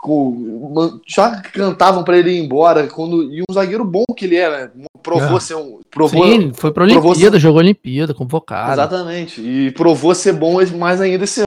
com, 0.00 1.00
já 1.06 1.40
cantavam 1.40 2.04
para 2.04 2.18
ele 2.18 2.30
ir 2.30 2.44
embora 2.44 2.86
quando 2.86 3.24
e 3.24 3.42
um 3.42 3.52
zagueiro 3.52 3.84
bom 3.84 4.04
que 4.16 4.24
ele 4.24 4.36
era, 4.36 4.72
né? 4.74 4.84
provou 5.02 5.36
é. 5.36 5.40
ser 5.40 5.54
um 5.54 5.80
provou, 5.90 6.26
Sim, 6.26 6.52
foi 6.52 6.72
para 6.72 6.82
Olimpíada, 6.82 7.36
ser... 7.36 7.40
jogou 7.40 7.60
Olimpíada, 7.60 8.12
convocado. 8.12 8.72
Exatamente. 8.72 9.40
E 9.40 9.70
provou 9.70 10.14
ser 10.14 10.32
bom 10.32 10.58
mais 10.76 11.00
ainda 11.00 11.24
esse 11.24 11.40
ano. 11.40 11.46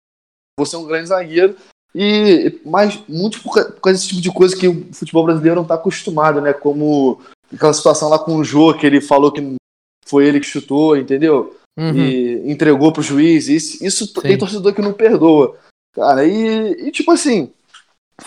Você 0.59 0.75
é 0.75 0.79
um 0.79 0.85
grande 0.85 1.07
zagueiro 1.07 1.55
e 1.93 2.59
mas 2.65 2.99
muito 3.07 3.41
por 3.41 3.53
causa 3.53 3.97
desse 3.97 4.09
tipo 4.09 4.21
de 4.21 4.31
coisa 4.31 4.55
que 4.55 4.67
o 4.67 4.87
futebol 4.93 5.25
brasileiro 5.25 5.55
não 5.55 5.63
está 5.63 5.75
acostumado, 5.75 6.39
né? 6.39 6.53
Como 6.53 7.19
aquela 7.53 7.73
situação 7.73 8.09
lá 8.09 8.19
com 8.19 8.35
o 8.35 8.43
Jô 8.43 8.73
que 8.73 8.85
ele 8.85 9.01
falou 9.01 9.31
que 9.31 9.55
foi 10.05 10.25
ele 10.25 10.39
que 10.39 10.45
chutou, 10.45 10.97
entendeu? 10.97 11.55
Uhum. 11.77 11.95
E 11.95 12.51
entregou 12.51 12.91
pro 12.91 13.01
juiz. 13.01 13.47
Isso, 13.47 13.83
isso 13.83 14.13
tem 14.21 14.37
torcedor 14.37 14.73
que 14.73 14.81
não 14.81 14.93
perdoa. 14.93 15.57
Cara, 15.93 16.25
e, 16.25 16.87
e 16.87 16.91
tipo 16.91 17.11
assim, 17.11 17.51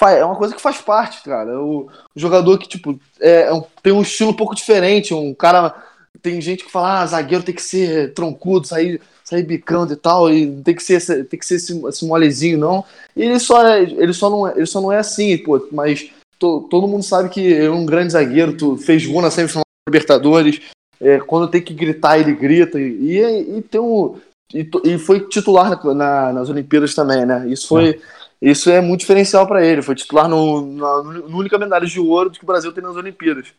é 0.01 0.25
uma 0.25 0.37
coisa 0.37 0.55
que 0.55 0.61
faz 0.61 0.81
parte, 0.81 1.23
cara. 1.23 1.61
O, 1.61 1.89
o 2.15 2.19
jogador 2.19 2.59
que, 2.59 2.69
tipo, 2.69 2.99
é, 3.21 3.43
é 3.43 3.65
tem 3.83 3.93
um 3.93 4.03
estilo 4.03 4.31
um 4.31 4.37
pouco 4.37 4.55
diferente. 4.55 5.15
Um 5.15 5.35
cara. 5.35 5.75
Tem 6.21 6.41
gente 6.41 6.65
que 6.65 6.71
fala, 6.71 7.01
ah, 7.01 7.07
zagueiro 7.07 7.43
tem 7.43 7.55
que 7.55 7.63
ser 7.63 8.13
troncudo, 8.13 8.67
sair, 8.67 9.01
sair 9.33 9.43
bicando 9.43 9.93
e 9.93 9.97
tal, 9.97 10.33
e 10.33 10.47
tem 10.63 10.75
que 10.75 10.83
ser, 10.83 11.25
tem 11.25 11.39
que 11.39 11.47
ser 11.47 11.57
esse, 11.57 11.87
esse 11.87 12.05
molezinho, 12.07 12.59
não. 12.59 12.85
E 13.17 13.23
ele 13.23 13.39
só, 13.39 13.67
é, 13.67 13.83
ele, 13.83 14.13
só 14.13 14.29
não, 14.31 14.47
é, 14.47 14.53
ele 14.57 14.67
só 14.67 14.81
não 14.81 14.93
é 14.93 14.99
assim, 14.99 15.37
pô, 15.39 15.67
mas 15.73 16.11
to, 16.39 16.67
todo 16.71 16.89
mundo 16.89 17.03
sabe 17.03 17.29
que 17.29 17.55
é 17.55 17.71
um 17.71 17.87
grande 17.87 18.13
zagueiro, 18.13 18.57
tu 18.57 18.77
fez 18.77 19.07
gol 19.07 19.23
na 19.23 19.31
semifinal 19.31 19.65
da 19.65 19.91
Libertadores, 19.91 20.61
é, 21.01 21.19
quando 21.19 21.49
tem 21.49 21.63
que 21.63 21.75
gritar, 21.75 22.19
ele 22.19 22.35
grita, 22.35 22.81
e, 22.81 23.19
e, 23.19 23.59
e 23.59 23.63
tem 23.63 23.81
um. 23.81 24.17
E, 24.55 24.69
e 24.85 24.99
foi 24.99 25.21
titular 25.29 25.71
na, 25.71 25.95
na, 25.95 26.33
nas 26.33 26.51
Olimpíadas 26.51 26.95
também, 26.95 27.25
né? 27.25 27.49
Isso 27.49 27.69
foi. 27.69 27.91
É 27.91 28.23
isso 28.43 28.69
é 28.69 28.81
muito 28.81 29.01
diferencial 29.01 29.47
para 29.47 29.65
ele. 29.65 29.83
Foi 29.83 29.95
titular 29.95 30.29
no, 30.29 30.61
no, 30.63 31.03
no 31.29 31.39
única 31.39 31.57
medalha 31.57 31.87
de 31.87 32.01
ouro 32.01 32.29
que 32.29 32.43
o 32.43 32.47
Brasil 32.47 32.73
tem 32.73 32.83
nas 32.83 32.97
Olimpíadas. 32.97 33.55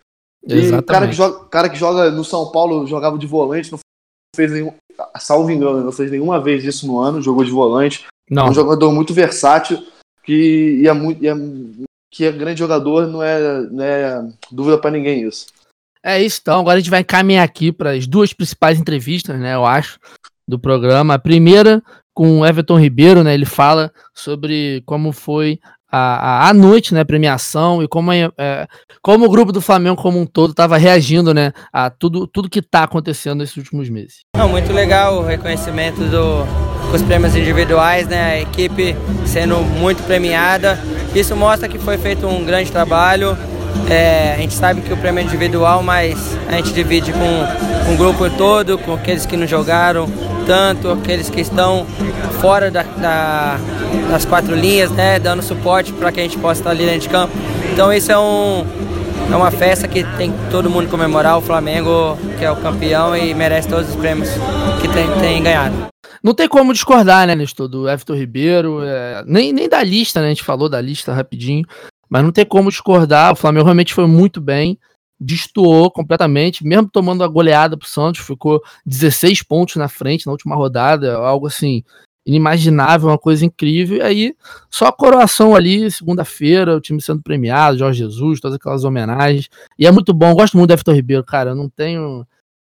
E 0.45 0.71
o 0.71 0.83
cara 0.83 1.07
que, 1.07 1.13
joga, 1.13 1.45
cara 1.45 1.69
que 1.69 1.77
joga 1.77 2.11
no 2.11 2.25
São 2.25 2.51
Paulo 2.51 2.85
jogava 2.85 3.17
de 3.17 3.25
volante, 3.25 3.71
não 3.71 3.79
fez 4.35 4.51
nenhum. 4.51 4.73
Salvo 5.17 5.49
engano, 5.49 5.83
não 5.83 5.91
fez 5.91 6.11
nenhuma 6.11 6.39
vez 6.39 6.63
isso 6.63 6.85
no 6.85 6.99
ano, 6.99 7.21
jogou 7.21 7.43
de 7.43 7.51
volante. 7.51 8.05
Não. 8.29 8.47
É 8.47 8.49
um 8.49 8.53
jogador 8.53 8.91
muito 8.91 9.13
versátil 9.13 9.83
que 10.23 10.79
e 10.81 10.87
é 10.87 10.93
muito, 10.93 11.23
e 11.23 11.27
é, 11.27 11.33
que 12.11 12.25
é 12.25 12.31
grande 12.31 12.59
jogador, 12.59 13.07
não 13.07 13.21
é, 13.21 13.61
não 13.69 13.83
é 13.83 14.29
dúvida 14.51 14.77
para 14.77 14.91
ninguém 14.91 15.27
isso. 15.27 15.47
É 16.03 16.21
isso, 16.21 16.39
então. 16.41 16.59
Agora 16.59 16.77
a 16.77 16.79
gente 16.79 16.89
vai 16.89 17.01
encaminhar 17.01 17.43
aqui 17.43 17.71
para 17.71 17.91
as 17.91 18.05
duas 18.05 18.33
principais 18.33 18.79
entrevistas, 18.79 19.39
né? 19.39 19.55
Eu 19.55 19.65
acho, 19.65 19.97
do 20.47 20.59
programa. 20.59 21.13
A 21.13 21.19
primeira 21.19 21.81
com 22.13 22.39
o 22.39 22.45
Everton 22.45 22.77
Ribeiro, 22.77 23.23
né? 23.23 23.33
Ele 23.33 23.45
fala 23.45 23.91
sobre 24.13 24.83
como 24.85 25.11
foi 25.11 25.59
a, 25.95 26.49
a, 26.49 26.53
noite, 26.55 26.91
né? 26.91 27.03
Premiação 27.03 27.83
e 27.83 27.87
como, 27.87 28.11
é, 28.11 28.67
como 28.99 29.25
o 29.25 29.29
grupo 29.29 29.51
do 29.51 29.61
Flamengo 29.61 30.01
como 30.01 30.19
um 30.19 30.25
todo 30.25 30.49
estava 30.49 30.75
reagindo, 30.75 31.33
né? 31.35 31.53
A 31.71 31.91
tudo, 31.91 32.25
tudo 32.25 32.49
que 32.49 32.59
está 32.59 32.83
acontecendo 32.83 33.39
nesses 33.39 33.57
últimos 33.57 33.89
meses. 33.89 34.21
Muito 34.49 34.73
legal 34.73 35.19
o 35.19 35.23
reconhecimento 35.23 36.01
do, 36.05 36.45
os 36.91 37.01
prêmios 37.03 37.35
individuais, 37.35 38.07
né? 38.07 38.23
A 38.23 38.41
equipe 38.41 38.95
sendo 39.27 39.59
muito 39.59 40.01
premiada. 40.03 40.79
Isso 41.13 41.35
mostra 41.35 41.69
que 41.69 41.77
foi 41.77 41.99
feito 41.99 42.25
um 42.25 42.43
grande 42.43 42.71
trabalho. 42.71 43.37
É, 43.89 44.33
a 44.35 44.37
gente 44.37 44.53
sabe 44.53 44.81
que 44.81 44.93
o 44.93 44.97
prêmio 44.97 45.21
é 45.21 45.23
individual, 45.23 45.83
mas 45.83 46.37
a 46.47 46.53
gente 46.53 46.73
divide 46.73 47.11
com, 47.11 47.85
com 47.85 47.93
o 47.93 47.97
grupo 47.97 48.29
todo, 48.31 48.77
com 48.77 48.93
aqueles 48.93 49.25
que 49.25 49.35
não 49.35 49.45
jogaram, 49.45 50.07
tanto 50.45 50.89
aqueles 50.89 51.29
que 51.29 51.41
estão 51.41 51.85
fora 52.39 52.71
da, 52.71 52.83
da, 52.83 53.57
das 54.09 54.25
quatro 54.25 54.55
linhas, 54.55 54.91
né, 54.91 55.19
dando 55.19 55.41
suporte 55.41 55.91
para 55.93 56.11
que 56.11 56.19
a 56.19 56.23
gente 56.23 56.37
possa 56.37 56.61
estar 56.61 56.69
ali 56.71 56.85
dentro 56.85 57.01
de 57.01 57.09
campo. 57.09 57.33
Então 57.71 57.91
isso 57.91 58.11
é, 58.11 58.17
um, 58.17 58.65
é 59.31 59.35
uma 59.35 59.51
festa 59.51 59.87
que 59.87 60.03
tem 60.17 60.33
todo 60.49 60.69
mundo 60.69 60.89
comemorar, 60.89 61.37
o 61.37 61.41
Flamengo 61.41 62.17
que 62.37 62.45
é 62.45 62.51
o 62.51 62.55
campeão 62.55 63.15
e 63.15 63.33
merece 63.33 63.67
todos 63.67 63.89
os 63.89 63.95
prêmios 63.95 64.29
que 64.81 64.87
tem, 64.87 65.07
tem 65.19 65.43
ganhado. 65.43 65.87
Não 66.23 66.33
tem 66.33 66.47
como 66.47 66.71
discordar, 66.71 67.27
né, 67.27 67.35
Nestor, 67.35 67.67
do 67.67 67.89
Everton 67.89 68.13
Ribeiro, 68.13 68.81
é, 68.83 69.23
nem, 69.27 69.51
nem 69.51 69.67
da 69.67 69.83
lista, 69.83 70.21
né, 70.21 70.27
a 70.27 70.29
gente 70.29 70.43
falou 70.43 70.69
da 70.69 70.79
lista 70.79 71.13
rapidinho, 71.13 71.65
mas 72.09 72.23
não 72.23 72.31
tem 72.31 72.45
como 72.45 72.69
discordar, 72.69 73.33
o 73.33 73.35
Flamengo 73.35 73.65
realmente 73.65 73.93
foi 73.93 74.07
muito 74.07 74.39
bem, 74.39 74.77
destoou 75.19 75.89
completamente, 75.89 76.65
mesmo 76.65 76.89
tomando 76.89 77.23
a 77.23 77.27
goleada 77.27 77.77
pro 77.77 77.87
Santos, 77.87 78.21
ficou 78.21 78.61
16 78.85 79.43
pontos 79.43 79.75
na 79.75 79.87
frente 79.87 80.25
na 80.25 80.31
última 80.31 80.55
rodada, 80.55 81.15
algo 81.15 81.47
assim 81.47 81.83
inimaginável, 82.25 83.09
uma 83.09 83.17
coisa 83.17 83.45
incrível. 83.45 83.97
E 83.97 84.01
aí, 84.01 84.35
só 84.69 84.87
a 84.87 84.93
coroação 84.93 85.55
ali, 85.55 85.89
segunda-feira, 85.91 86.75
o 86.75 86.81
time 86.81 87.01
sendo 87.01 87.21
premiado, 87.21 87.77
Jorge 87.77 87.99
Jesus, 87.99 88.39
todas 88.39 88.55
aquelas 88.55 88.83
homenagens. 88.83 89.49
E 89.77 89.85
é 89.85 89.91
muito 89.91 90.13
bom, 90.13 90.33
gosto 90.33 90.57
muito 90.57 90.69
do 90.69 90.73
Everton 90.73 90.93
Ribeiro, 90.93 91.23
cara. 91.23 91.51
Eu 91.51 91.55
não 91.55 91.69
tenho. 91.69 92.25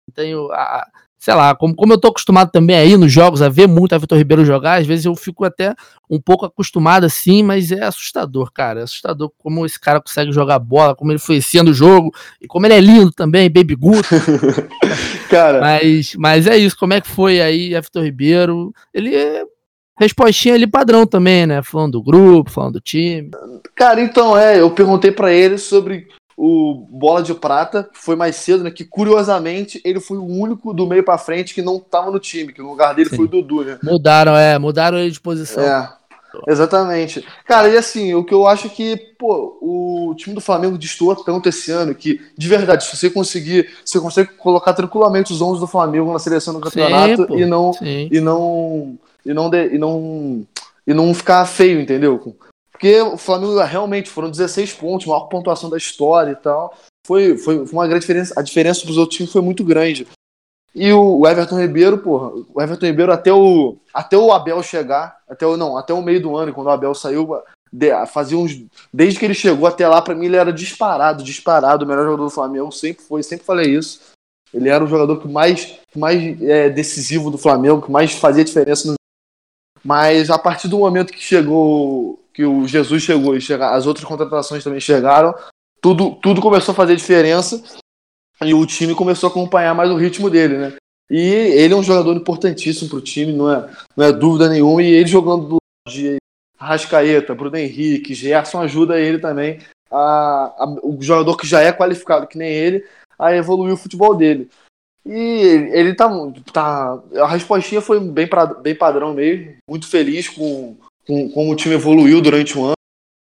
Não 0.08 0.13
tenho 0.13 0.52
a, 0.52 0.88
sei 1.25 1.33
lá, 1.33 1.55
como, 1.55 1.73
como 1.73 1.91
eu 1.91 1.97
tô 1.97 2.09
acostumado 2.09 2.51
também 2.51 2.75
a 2.75 2.85
ir 2.85 2.97
nos 2.97 3.11
jogos, 3.11 3.41
a 3.41 3.49
ver 3.49 3.67
muito 3.67 3.95
a 3.95 3.97
Vitor 3.97 4.15
Ribeiro 4.15 4.45
jogar, 4.45 4.79
às 4.79 4.85
vezes 4.85 5.05
eu 5.05 5.15
fico 5.15 5.43
até 5.43 5.73
um 6.07 6.21
pouco 6.21 6.45
acostumado 6.45 7.03
assim, 7.03 7.41
mas 7.41 7.71
é 7.71 7.83
assustador, 7.83 8.51
cara. 8.51 8.81
É 8.81 8.83
assustador 8.83 9.31
como 9.39 9.65
esse 9.65 9.79
cara 9.79 9.99
consegue 9.99 10.31
jogar 10.31 10.59
bola, 10.59 10.93
como 10.93 11.11
ele 11.11 11.17
foi 11.17 11.41
sendo 11.41 11.71
o 11.71 11.73
jogo, 11.73 12.13
e 12.39 12.45
como 12.45 12.67
ele 12.67 12.75
é 12.75 12.79
lindo 12.79 13.11
também, 13.11 13.49
Baby 13.49 13.73
Guto. 13.73 14.07
cara. 15.27 15.59
Mas, 15.61 16.13
mas 16.13 16.45
é 16.45 16.57
isso, 16.57 16.77
como 16.77 16.93
é 16.93 17.01
que 17.01 17.07
foi 17.07 17.41
aí 17.41 17.75
a 17.75 17.81
Vitor 17.81 18.03
Ribeiro? 18.03 18.71
Ele 18.93 19.15
é 19.15 19.45
respostinha 19.99 20.53
ali 20.53 20.67
padrão 20.67 21.07
também, 21.07 21.47
né? 21.47 21.63
Falando 21.63 21.93
do 21.93 22.03
grupo, 22.03 22.51
falando 22.51 22.73
do 22.73 22.81
time. 22.81 23.31
Cara, 23.73 23.99
então 23.99 24.38
é, 24.38 24.61
eu 24.61 24.69
perguntei 24.69 25.11
para 25.11 25.33
ele 25.33 25.57
sobre 25.57 26.07
o 26.38 26.86
Bola 26.89 27.24
de 27.24 27.34
Prata 27.34 27.89
foi 27.93 28.15
mais 28.15 28.36
cedo, 28.36 28.63
né? 28.63 28.71
Que 28.71 28.84
curiosamente 28.84 29.82
ele 29.86 30.00
foi 30.00 30.17
o 30.17 30.26
único 30.26 30.74
do 30.74 30.86
meio 30.86 31.04
para 31.04 31.17
frente 31.17 31.54
que 31.54 31.62
não 31.62 31.80
tava 31.80 32.12
no 32.12 32.19
time, 32.19 32.52
que 32.52 32.62
no 32.62 32.69
lugar 32.69 32.93
dele 32.93 33.10
Sim. 33.10 33.15
foi 33.15 33.26
o 33.26 33.28
Dudu, 33.28 33.63
né? 33.63 33.80
Mudaram, 33.82 34.36
é, 34.36 34.60
mudaram 34.60 34.98
ele 34.98 35.12
de 35.12 35.21
posição. 35.21 35.63
É. 35.63 35.89
Exatamente. 36.48 37.26
Cara, 37.45 37.69
e 37.69 37.78
assim, 37.78 38.13
o 38.13 38.24
que 38.24 38.34
eu 38.34 38.45
acho 38.45 38.69
que, 38.69 38.98
pô, 39.17 39.58
o 39.62 40.15
time 40.15 40.36
do 40.36 40.41
Flamengo 40.41 40.78
destoa 40.78 41.15
tanto 41.24 41.48
esse 41.48 41.71
ano 41.71 41.95
que, 41.95 42.19
de 42.38 42.48
verdade, 42.48 42.84
se 42.84 42.95
você 42.95 43.10
conseguir, 43.10 43.69
você 43.84 44.00
consegue 44.00 44.32
colocar 44.34 44.74
tranquilamente 44.74 45.32
os 45.32 45.41
11 45.41 45.60
do 45.60 45.67
Flamengo 45.67 46.12
na 46.12 46.19
seleção 46.19 46.54
do 46.54 46.60
campeonato 46.60 47.28
Sim, 47.28 47.38
e 47.38 47.45
não 47.45 47.71
e 47.82 48.19
não 48.19 48.98
e 49.26 49.34
não 49.34 49.50
de, 49.50 49.76
e 49.76 49.78
não 49.78 50.45
e 50.86 50.93
não 50.93 51.13
ficar 51.13 51.45
feio, 51.45 51.80
entendeu? 51.80 52.19
Porque 52.75 52.99
o 53.01 53.17
Flamengo 53.17 53.57
realmente 53.61 54.09
foram 54.09 54.29
16 54.29 54.73
pontos, 54.73 55.07
maior 55.07 55.27
pontuação 55.27 55.69
da 55.69 55.77
história 55.77 56.31
e 56.31 56.35
tal. 56.35 56.75
Foi, 57.07 57.38
foi, 57.38 57.59
uma 57.71 57.88
grande 57.88 58.01
diferença. 58.01 58.33
A 58.38 58.43
diferença 58.43 58.81
para 58.81 58.91
os 58.91 58.97
outros 58.97 59.15
times 59.15 59.31
foi 59.31 59.41
muito 59.41 59.63
grande. 59.63 60.05
E 60.73 60.91
o 60.91 61.25
Everton 61.25 61.57
Ribeiro, 61.57 61.97
porra, 61.99 62.31
o 62.53 62.61
Everton 62.61 62.85
Ribeiro 62.85 63.13
até 63.13 63.31
o, 63.31 63.77
até 63.93 64.17
o 64.17 64.33
Abel 64.33 64.61
chegar, 64.61 65.17
até 65.29 65.47
o, 65.47 65.55
não, 65.55 65.77
até 65.77 65.93
o 65.93 66.01
meio 66.01 66.21
do 66.21 66.35
ano, 66.35 66.53
quando 66.53 66.67
o 66.67 66.71
Abel 66.71 66.93
saiu, 66.93 67.41
de, 67.71 68.05
fazia 68.07 68.38
uns, 68.38 68.61
desde 68.93 69.17
que 69.17 69.23
ele 69.23 69.33
chegou 69.33 69.67
até 69.67 69.88
lá, 69.88 70.01
para 70.01 70.13
mim 70.13 70.25
ele 70.25 70.35
era 70.35 70.51
disparado, 70.51 71.23
disparado, 71.23 71.85
o 71.85 71.88
melhor 71.88 72.03
jogador 72.03 72.25
do 72.25 72.29
Flamengo, 72.29 72.73
sempre 72.73 73.03
foi, 73.05 73.23
sempre 73.23 73.45
falei 73.45 73.73
isso. 73.73 74.01
Ele 74.53 74.67
era 74.67 74.83
o 74.83 74.88
jogador 74.88 75.21
que 75.21 75.29
mais, 75.29 75.79
mais 75.95 76.41
é, 76.41 76.69
decisivo 76.69 77.31
do 77.31 77.38
Flamengo, 77.38 77.81
que 77.81 77.91
mais 77.91 78.11
fazia 78.11 78.43
diferença 78.43 78.89
no 78.89 78.95
Mas 79.81 80.29
a 80.29 80.38
partir 80.38 80.67
do 80.67 80.79
momento 80.79 81.13
que 81.13 81.21
chegou, 81.21 82.19
que 82.36 82.43
o 82.43 82.67
Jesus 82.67 83.02
chegou 83.02 83.36
e 83.36 83.39
chegar, 83.41 83.74
as 83.74 83.88
outras 83.88 84.06
contratações 84.06 84.62
também 84.62 84.82
chegaram, 84.82 85.34
tudo, 85.82 86.15
tudo 86.15 86.41
começou 86.41 86.74
a 86.74 86.76
fazer 86.76 86.95
diferença 86.98 87.63
e 88.43 88.54
o 88.54 88.65
time 88.65 88.93
começou 88.93 89.28
a 89.28 89.32
acompanhar 89.32 89.74
mais 89.74 89.89
o 89.89 89.95
ritmo 89.95 90.30
dele, 90.30 90.58
né? 90.58 90.74
E 91.10 91.17
ele 91.17 91.74
é 91.74 91.78
um 91.78 91.84
jogador 91.84 92.13
importantíssimo 92.13 92.89
para 92.89 92.98
o 92.98 93.02
time, 93.02 93.32
não 93.32 93.50
é, 93.50 93.69
não 93.95 94.06
é 94.06 94.12
dúvida 94.12 94.50
nenhuma. 94.50 94.84
E 94.84 94.88
ele 94.88 95.08
jogando 95.08 95.48
do 95.48 95.58
de 95.88 96.17
Rascaeta, 96.58 97.36
Bruno 97.36 97.56
Henrique, 97.56 98.13
Gerson 98.13 98.60
ajuda 98.60 99.00
ele 99.00 99.19
também, 99.19 99.60
a, 99.89 100.54
a, 100.58 100.78
o 100.84 100.98
jogador 101.00 101.38
que 101.38 101.48
já 101.48 101.62
é 101.62 101.71
qualificado 101.71 102.28
que 102.28 102.38
nem 102.38 102.52
ele, 102.52 102.84
a 103.17 103.34
evoluir 103.34 103.74
o 103.74 103.78
futebol 103.78 104.15
dele. 104.15 104.50
E 105.06 105.13
ele, 105.13 105.78
ele 105.78 105.93
tá, 105.93 106.10
tá. 106.52 107.00
A 107.21 107.28
respostinha 107.28 107.80
foi 107.80 108.00
bem, 108.00 108.28
pra, 108.28 108.48
bem 108.48 108.76
padrão 108.76 109.13
mesmo. 109.13 109.56
Muito 109.69 109.88
feliz 109.88 110.28
com, 110.28 110.76
com 111.08 111.30
como 111.30 111.52
o 111.52 111.56
time 111.56 111.76
evoluiu 111.76 112.22
durante 112.22 112.58
o 112.58 112.65
ano, 112.65 112.76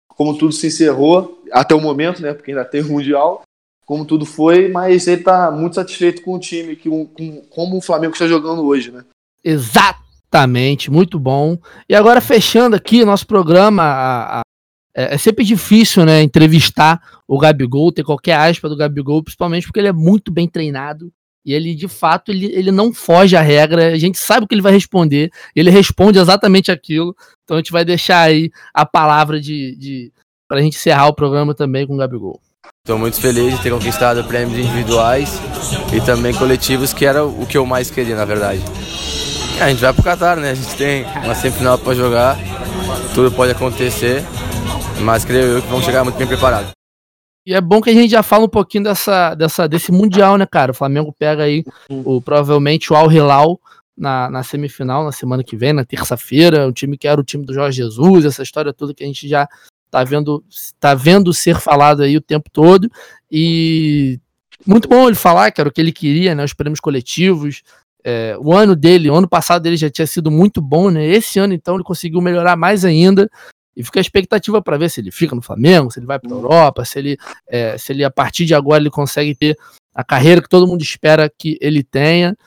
como 0.10 0.38
tudo 0.38 0.54
se 0.54 0.67
encerrou 0.67 1.43
até 1.51 1.73
o 1.75 1.82
momento, 1.82 2.21
né? 2.21 2.34
Porque 2.34 2.51
ainda 2.51 2.65
tem 2.65 2.82
o 2.82 2.89
Mundial 2.89 3.43
como 3.86 4.04
tudo 4.04 4.25
foi, 4.25 4.67
mas 4.67 5.08
ele 5.08 5.21
está 5.21 5.51
muito 5.51 5.75
satisfeito 5.75 6.23
com 6.23 6.34
o 6.34 6.39
time, 6.39 6.75
que, 6.75 6.89
com, 6.89 7.41
como 7.49 7.78
o 7.78 7.82
Flamengo 7.82 8.13
está 8.13 8.28
jogando 8.28 8.65
hoje, 8.65 8.91
né? 8.91 9.06
Exatamente, 9.43 10.89
muito 10.89 11.19
bom. 11.19 11.58
E 11.88 11.93
agora 11.93 12.19
fechando 12.19 12.75
aqui 12.75 13.06
nosso 13.06 13.28
programa, 13.28 13.84
a, 13.84 14.39
a, 14.39 14.41
é, 14.95 15.13
é, 15.13 15.17
sempre 15.17 15.45
difícil, 15.45 16.04
né, 16.04 16.23
entrevistar 16.23 16.99
o 17.28 17.38
Gabigol, 17.38 17.91
ter 17.91 18.04
qualquer 18.04 18.34
aspa 18.34 18.67
do 18.67 18.75
Gabigol, 18.75 19.23
principalmente 19.23 19.67
porque 19.67 19.80
ele 19.80 19.89
é 19.89 19.93
muito 19.93 20.32
bem 20.32 20.47
treinado. 20.47 21.12
E 21.45 21.53
ele, 21.53 21.75
de 21.75 21.88
fato, 21.88 22.31
ele, 22.31 22.47
ele 22.47 22.71
não 22.71 22.91
foge 22.91 23.36
à 23.36 23.41
regra, 23.41 23.93
a 23.93 23.97
gente 23.97 24.17
sabe 24.17 24.45
o 24.45 24.47
que 24.47 24.55
ele 24.55 24.62
vai 24.62 24.73
responder, 24.73 25.29
ele 25.55 25.69
responde 25.69 26.17
exatamente 26.17 26.71
aquilo. 26.71 27.15
Então 27.43 27.58
a 27.58 27.60
gente 27.60 27.71
vai 27.71 27.86
deixar 27.86 28.21
aí 28.21 28.49
a 28.73 28.86
palavra 28.86 29.39
de, 29.39 29.75
de 29.75 30.12
para 30.47 30.60
a 30.60 30.62
gente 30.62 30.77
encerrar 30.77 31.08
o 31.08 31.13
programa 31.13 31.53
também 31.53 31.86
com 31.86 31.93
o 31.93 31.97
Gabigol. 31.97 32.39
Estou 32.84 32.99
muito 32.99 33.19
feliz 33.19 33.55
de 33.55 33.63
ter 33.63 33.71
conquistado 33.71 34.23
prêmios 34.25 34.60
individuais 34.60 35.39
e 35.91 35.99
também 36.01 36.34
coletivos, 36.34 36.93
que 36.93 37.05
era 37.05 37.25
o 37.25 37.45
que 37.45 37.58
eu 37.58 37.65
mais 37.65 37.89
queria, 37.89 38.15
na 38.15 38.25
verdade. 38.25 38.62
A 39.60 39.69
gente 39.69 39.79
vai 39.79 39.93
pro 39.93 40.03
Qatar, 40.03 40.38
né? 40.38 40.51
A 40.51 40.53
gente 40.53 40.75
tem 40.75 41.03
uma 41.23 41.34
semifinal 41.34 41.77
para 41.77 41.95
jogar, 41.95 42.38
tudo 43.13 43.31
pode 43.31 43.51
acontecer, 43.51 44.23
mas 45.01 45.25
creio 45.25 45.45
eu 45.45 45.62
que 45.62 45.67
vamos 45.67 45.86
chegar 45.86 46.03
muito 46.03 46.17
bem 46.17 46.27
preparados. 46.27 46.74
E 47.45 47.53
é 47.53 47.62
bom 47.62 47.79
que 47.79 47.91
a 47.91 47.93
gente 47.93 48.10
já 48.10 48.23
fala 48.23 48.45
um 48.45 48.49
pouquinho 48.49 48.86
dessa, 48.86 49.36
dessa, 49.36 49.67
desse 49.67 49.91
Mundial, 49.91 50.38
né, 50.38 50.45
cara? 50.45 50.71
O 50.71 50.75
Flamengo 50.75 51.13
pega 51.13 51.43
aí 51.43 51.63
o, 51.89 52.19
provavelmente 52.19 52.91
o 52.91 52.95
Al 52.95 53.12
Hilal 53.12 53.60
na, 53.95 54.29
na 54.29 54.43
semifinal, 54.43 55.03
na 55.03 55.12
semana 55.12 55.43
que 55.43 55.55
vem, 55.55 55.71
na 55.71 55.86
terça-feira, 55.86 56.67
o 56.67 56.73
time 56.73 56.97
que 56.97 57.08
era 57.08 57.21
o 57.21 57.23
time 57.23 57.45
do 57.45 57.53
Jorge 57.53 57.77
Jesus, 57.77 58.25
essa 58.25 58.41
história 58.41 58.73
toda 58.73 58.93
que 58.93 59.03
a 59.03 59.08
gente 59.08 59.27
já 59.27 59.47
tá 59.91 60.03
vendo, 60.03 60.43
tá 60.79 60.95
vendo 60.95 61.34
ser 61.34 61.60
falado 61.60 62.01
aí 62.01 62.17
o 62.17 62.21
tempo 62.21 62.49
todo. 62.51 62.89
E 63.31 64.19
muito 64.65 64.89
bom 64.89 65.08
ele 65.08 65.15
falar 65.15 65.51
que 65.51 65.62
era 65.62 65.69
o 65.69 65.71
que 65.71 65.79
ele 65.79 65.91
queria, 65.91 66.34
né? 66.34 66.43
Os 66.43 66.53
prêmios 66.53 66.79
coletivos. 66.79 67.62
É, 68.03 68.36
o 68.39 68.53
ano 68.53 68.75
dele, 68.75 69.10
o 69.10 69.15
ano 69.15 69.27
passado 69.27 69.62
dele 69.62 69.77
já 69.77 69.89
tinha 69.89 70.05
sido 70.05 70.29
muito 70.29 70.62
bom, 70.62 70.89
né? 70.89 71.05
Esse 71.05 71.39
ano, 71.39 71.53
então, 71.53 71.75
ele 71.75 71.84
conseguiu 71.84 72.21
melhorar 72.21 72.55
mais 72.55 72.84
ainda. 72.84 73.29
E 73.75 73.83
fica 73.83 73.99
a 73.99 74.01
expectativa 74.01 74.61
para 74.61 74.77
ver 74.77 74.89
se 74.89 75.01
ele 75.01 75.11
fica 75.11 75.35
no 75.35 75.41
Flamengo, 75.41 75.91
se 75.91 75.99
ele 75.99 76.05
vai 76.05 76.17
para 76.17 76.31
a 76.31 76.35
Europa, 76.35 76.85
se 76.85 76.97
ele, 76.97 77.17
é, 77.47 77.77
se 77.77 77.91
ele, 77.91 78.03
a 78.03 78.11
partir 78.11 78.45
de 78.45 78.55
agora, 78.55 78.81
ele 78.81 78.89
consegue 78.89 79.35
ter 79.35 79.57
a 79.93 80.03
carreira 80.03 80.41
que 80.41 80.49
todo 80.49 80.67
mundo 80.67 80.81
espera 80.81 81.29
que 81.29 81.57
ele 81.61 81.83
tenha. 81.83 82.38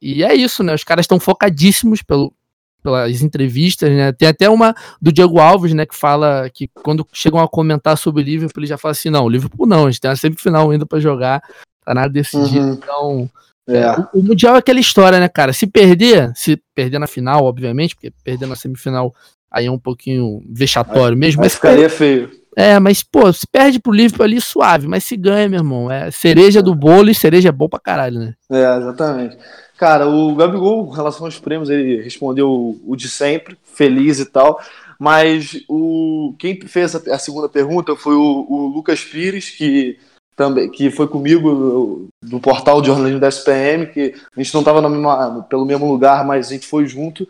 E 0.00 0.24
é 0.24 0.34
isso, 0.34 0.62
né? 0.62 0.74
Os 0.74 0.82
caras 0.82 1.04
estão 1.04 1.20
focadíssimos 1.20 2.02
pelo, 2.02 2.34
pelas 2.82 3.22
entrevistas, 3.22 3.90
né? 3.90 4.12
Tem 4.12 4.28
até 4.28 4.50
uma 4.50 4.74
do 5.00 5.12
Diego 5.12 5.38
Alves, 5.38 5.72
né, 5.72 5.86
que 5.86 5.94
fala 5.94 6.50
que 6.50 6.68
quando 6.82 7.06
chegam 7.12 7.40
a 7.40 7.48
comentar 7.48 7.96
sobre 7.96 8.22
o 8.22 8.24
Liverpool, 8.24 8.60
ele 8.60 8.66
já 8.66 8.76
fala 8.76 8.92
assim: 8.92 9.10
não, 9.10 9.24
o 9.24 9.28
Liverpool 9.28 9.66
não, 9.66 9.86
a 9.86 9.90
gente 9.90 10.00
tem 10.00 10.10
uma 10.10 10.16
semifinal 10.16 10.70
ainda 10.70 10.84
para 10.84 10.98
jogar, 10.98 11.40
tá 11.84 11.94
nada 11.94 12.08
decidido. 12.08 12.66
Uhum. 12.66 12.72
Então, 12.72 13.30
é. 13.68 13.92
o, 13.92 14.18
o, 14.18 14.22
Mundial 14.22 14.56
é 14.56 14.58
aquela 14.58 14.80
história, 14.80 15.20
né, 15.20 15.28
cara? 15.28 15.52
Se 15.52 15.66
perder, 15.66 16.32
se 16.34 16.60
perder 16.74 16.98
na 16.98 17.06
final, 17.06 17.44
obviamente, 17.44 17.94
porque 17.94 18.12
perder 18.24 18.46
na 18.46 18.56
semifinal 18.56 19.14
aí 19.52 19.66
é 19.66 19.70
um 19.70 19.78
pouquinho 19.78 20.42
vexatório 20.48 21.16
mesmo. 21.16 21.42
Mas, 21.42 21.54
ficaria 21.54 21.90
feio. 21.90 22.30
É, 22.56 22.78
mas, 22.78 23.02
pô, 23.02 23.32
se 23.32 23.46
perde 23.46 23.78
pro 23.78 23.92
Liverpool 23.92 24.24
ali, 24.24 24.40
suave, 24.40 24.86
mas 24.86 25.04
se 25.04 25.16
ganha, 25.16 25.48
meu 25.48 25.60
irmão, 25.60 25.90
é 25.90 26.10
cereja 26.10 26.62
do 26.62 26.74
bolo 26.74 27.10
e 27.10 27.14
cereja 27.14 27.48
é 27.48 27.52
bom 27.52 27.68
pra 27.68 27.80
caralho, 27.80 28.18
né? 28.18 28.34
É, 28.50 28.76
exatamente. 28.76 29.38
Cara, 29.78 30.06
o 30.06 30.34
Gabigol, 30.34 30.88
em 30.90 30.94
relação 30.94 31.26
aos 31.26 31.38
prêmios, 31.38 31.70
ele 31.70 32.02
respondeu 32.02 32.78
o 32.86 32.94
de 32.94 33.08
sempre, 33.08 33.56
feliz 33.64 34.20
e 34.20 34.26
tal. 34.26 34.60
Mas 35.02 35.64
o 35.68 36.36
quem 36.38 36.60
fez 36.60 36.94
a, 36.94 37.18
segunda 37.18 37.48
pergunta 37.48 37.96
foi 37.96 38.14
o, 38.14 38.46
o, 38.48 38.68
Lucas 38.68 39.02
Pires, 39.02 39.50
que 39.50 39.98
também 40.36 40.70
que 40.70 40.92
foi 40.92 41.08
comigo 41.08 42.06
do 42.22 42.38
portal 42.38 42.80
de 42.80 42.86
jornalismo 42.86 43.18
da 43.18 43.28
SPM, 43.28 43.86
que 43.86 44.14
a 44.36 44.40
gente 44.40 44.54
não 44.54 44.60
estava 44.60 45.42
pelo 45.50 45.66
mesmo 45.66 45.90
lugar, 45.90 46.24
mas 46.24 46.46
a 46.46 46.50
gente 46.50 46.68
foi 46.68 46.86
junto. 46.86 47.26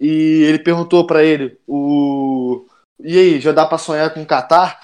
E 0.00 0.44
ele 0.44 0.58
perguntou 0.58 1.06
para 1.06 1.22
ele, 1.22 1.58
o 1.68 2.64
e 3.02 3.18
aí, 3.18 3.40
já 3.40 3.52
dá 3.52 3.64
para 3.66 3.78
sonhar 3.78 4.12
com 4.12 4.22
o 4.22 4.26
Qatar? 4.26 4.78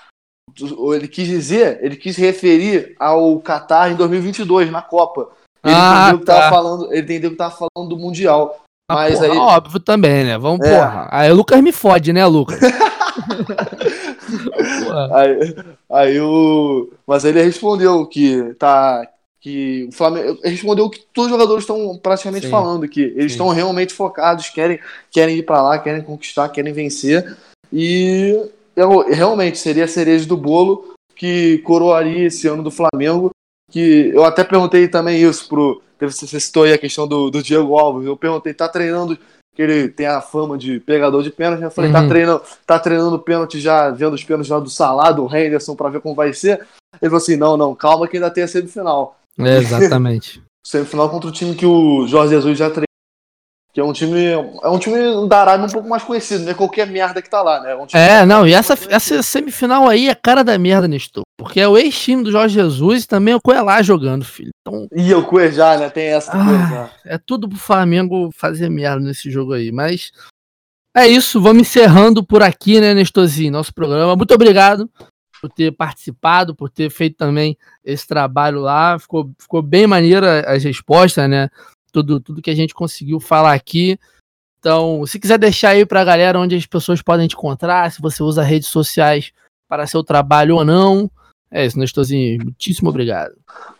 Ele 0.94 1.08
quis 1.08 1.26
dizer, 1.26 1.78
ele 1.82 1.96
quis 1.96 2.16
referir 2.16 2.94
ao 2.98 3.38
Qatar 3.40 3.90
em 3.90 3.96
2022 3.96 4.70
na 4.70 4.80
Copa. 4.80 5.28
Ele 5.62 5.74
ah, 5.74 6.04
entendeu 6.04 6.20
que 6.20 6.26
tá. 6.26 6.34
tava 6.40 6.50
falando, 6.50 6.92
ele 6.92 7.02
entendeu 7.02 7.30
que 7.30 7.36
tava 7.36 7.54
falando 7.54 7.90
do 7.90 7.98
Mundial. 7.98 8.62
Ah, 8.88 8.94
mas 8.94 9.18
porra, 9.18 9.32
aí. 9.32 9.36
Óbvio 9.36 9.80
também, 9.80 10.24
né? 10.24 10.38
Vamos, 10.38 10.64
é. 10.66 10.74
porra. 10.74 11.08
Aí 11.10 11.30
o 11.30 11.34
Lucas 11.34 11.60
me 11.60 11.72
fode, 11.72 12.12
né, 12.12 12.24
Lucas? 12.24 12.58
aí, 15.12 15.56
aí 15.90 16.20
o. 16.20 16.90
Mas 17.06 17.24
ele 17.24 17.42
respondeu 17.42 18.06
que 18.06 18.54
tá. 18.54 19.06
Que 19.46 19.84
o 19.84 19.92
Flamengo. 19.92 20.40
Respondeu 20.42 20.90
que 20.90 20.98
todos 21.14 21.30
os 21.30 21.38
jogadores 21.38 21.62
estão 21.62 21.96
praticamente 21.96 22.46
Sim. 22.46 22.50
falando, 22.50 22.88
que 22.88 23.00
eles 23.00 23.30
estão 23.30 23.48
realmente 23.50 23.94
focados, 23.94 24.48
querem, 24.48 24.80
querem 25.08 25.36
ir 25.36 25.44
para 25.44 25.62
lá, 25.62 25.78
querem 25.78 26.02
conquistar, 26.02 26.48
querem 26.48 26.72
vencer. 26.72 27.36
E 27.72 28.36
eu, 28.74 29.08
realmente 29.08 29.56
seria 29.58 29.84
a 29.84 29.88
cereja 29.88 30.26
do 30.26 30.36
bolo 30.36 30.94
que 31.14 31.58
coroaria 31.58 32.26
esse 32.26 32.48
ano 32.48 32.60
do 32.60 32.72
Flamengo 32.72 33.30
que 33.70 34.10
eu 34.12 34.24
até 34.24 34.42
perguntei 34.42 34.88
também 34.88 35.22
isso 35.22 35.48
pro. 35.48 35.80
Você 36.00 36.40
citou 36.40 36.64
aí 36.64 36.72
a 36.72 36.78
questão 36.78 37.06
do, 37.06 37.30
do 37.30 37.40
Diego 37.40 37.78
Alves. 37.78 38.04
Eu 38.04 38.16
perguntei, 38.16 38.52
tá 38.52 38.68
treinando, 38.68 39.16
que 39.54 39.62
ele 39.62 39.88
tem 39.88 40.06
a 40.06 40.20
fama 40.20 40.58
de 40.58 40.80
pegador 40.80 41.22
de 41.22 41.30
pênalti. 41.30 41.62
Eu 41.62 41.70
falei, 41.70 41.92
tá 41.92 42.00
uhum. 42.00 42.04
tá 42.04 42.08
treinando, 42.08 42.42
tá 42.66 42.78
treinando 42.80 43.18
pênalti 43.20 43.60
já, 43.60 43.90
vendo 43.90 44.14
os 44.14 44.24
pênaltis 44.24 44.48
já 44.48 44.58
do 44.58 44.68
Salah, 44.68 45.12
do 45.12 45.24
Henderson, 45.24 45.76
pra 45.76 45.88
ver 45.88 46.00
como 46.00 46.16
vai 46.16 46.32
ser. 46.32 46.66
Ele 47.00 47.10
falou 47.10 47.18
assim: 47.18 47.36
não, 47.36 47.56
não, 47.56 47.76
calma 47.76 48.08
que 48.08 48.16
ainda 48.16 48.28
tem 48.28 48.42
a 48.42 48.48
semifinal. 48.48 49.16
É, 49.38 49.56
exatamente. 49.58 50.42
semifinal 50.64 51.08
contra 51.08 51.28
o 51.28 51.32
time 51.32 51.54
que 51.54 51.66
o 51.66 52.06
Jorge 52.08 52.34
Jesus 52.34 52.58
já 52.58 52.68
treinou 52.68 52.86
que 53.76 53.80
é 53.80 53.84
um 53.84 53.92
time. 53.92 54.30
É 54.62 54.68
um 54.70 54.78
time 54.78 55.28
da 55.28 55.42
Arábia 55.42 55.66
um 55.66 55.70
pouco 55.70 55.86
mais 55.86 56.02
conhecido, 56.02 56.44
não 56.44 56.52
é 56.52 56.54
qualquer 56.54 56.86
merda 56.86 57.20
que 57.20 57.28
tá 57.28 57.42
lá, 57.42 57.60
né? 57.60 57.76
É, 57.92 58.20
é 58.20 58.24
não, 58.24 58.48
e 58.48 58.54
essa, 58.54 58.72
essa 58.88 59.22
semifinal 59.22 59.86
aí 59.86 60.08
é 60.08 60.14
cara 60.14 60.42
da 60.42 60.56
merda, 60.56 60.88
Nestor. 60.88 61.24
Porque 61.38 61.60
é 61.60 61.68
o 61.68 61.76
ex-time 61.76 62.24
do 62.24 62.32
Jorge 62.32 62.54
Jesus 62.54 63.04
e 63.04 63.06
também 63.06 63.34
é 63.34 63.36
o 63.36 63.40
Coelá 63.40 63.82
jogando, 63.82 64.24
filho. 64.24 64.48
Então, 64.62 64.88
e 64.90 65.12
o 65.12 65.22
Cuejá, 65.22 65.76
né? 65.76 65.90
Tem 65.90 66.06
essa 66.06 66.32
ah, 66.34 66.88
É 67.04 67.18
tudo 67.18 67.46
pro 67.50 67.58
Flamengo 67.58 68.30
fazer 68.32 68.70
merda 68.70 69.04
nesse 69.04 69.30
jogo 69.30 69.52
aí. 69.52 69.70
Mas 69.70 70.10
é 70.96 71.06
isso, 71.06 71.38
vamos 71.38 71.60
encerrando 71.60 72.24
por 72.24 72.42
aqui, 72.42 72.80
né, 72.80 72.94
Nestorzinho, 72.94 73.52
nosso 73.52 73.74
programa. 73.74 74.16
Muito 74.16 74.32
obrigado 74.32 74.88
por 75.40 75.50
ter 75.50 75.72
participado, 75.72 76.54
por 76.54 76.70
ter 76.70 76.90
feito 76.90 77.16
também 77.16 77.56
esse 77.84 78.06
trabalho 78.06 78.60
lá. 78.60 78.98
Ficou, 78.98 79.30
ficou 79.38 79.62
bem 79.62 79.86
maneira 79.86 80.40
as 80.50 80.64
respostas, 80.64 81.28
né? 81.28 81.50
tudo, 81.96 82.20
tudo 82.20 82.42
que 82.42 82.50
a 82.50 82.54
gente 82.54 82.74
conseguiu 82.74 83.18
falar 83.20 83.54
aqui. 83.54 83.98
Então, 84.58 85.06
se 85.06 85.18
quiser 85.18 85.38
deixar 85.38 85.70
aí 85.70 85.86
para 85.86 86.00
a 86.00 86.04
galera 86.04 86.38
onde 86.38 86.56
as 86.56 86.66
pessoas 86.66 87.00
podem 87.00 87.28
te 87.28 87.34
encontrar, 87.34 87.90
se 87.90 88.00
você 88.02 88.22
usa 88.22 88.42
redes 88.42 88.68
sociais 88.68 89.32
para 89.68 89.86
seu 89.86 90.02
trabalho 90.02 90.56
ou 90.56 90.64
não. 90.64 91.10
É 91.50 91.64
isso, 91.64 91.78
Nestorzinho. 91.78 92.42
Muitíssimo 92.42 92.90
obrigado. 92.90 93.34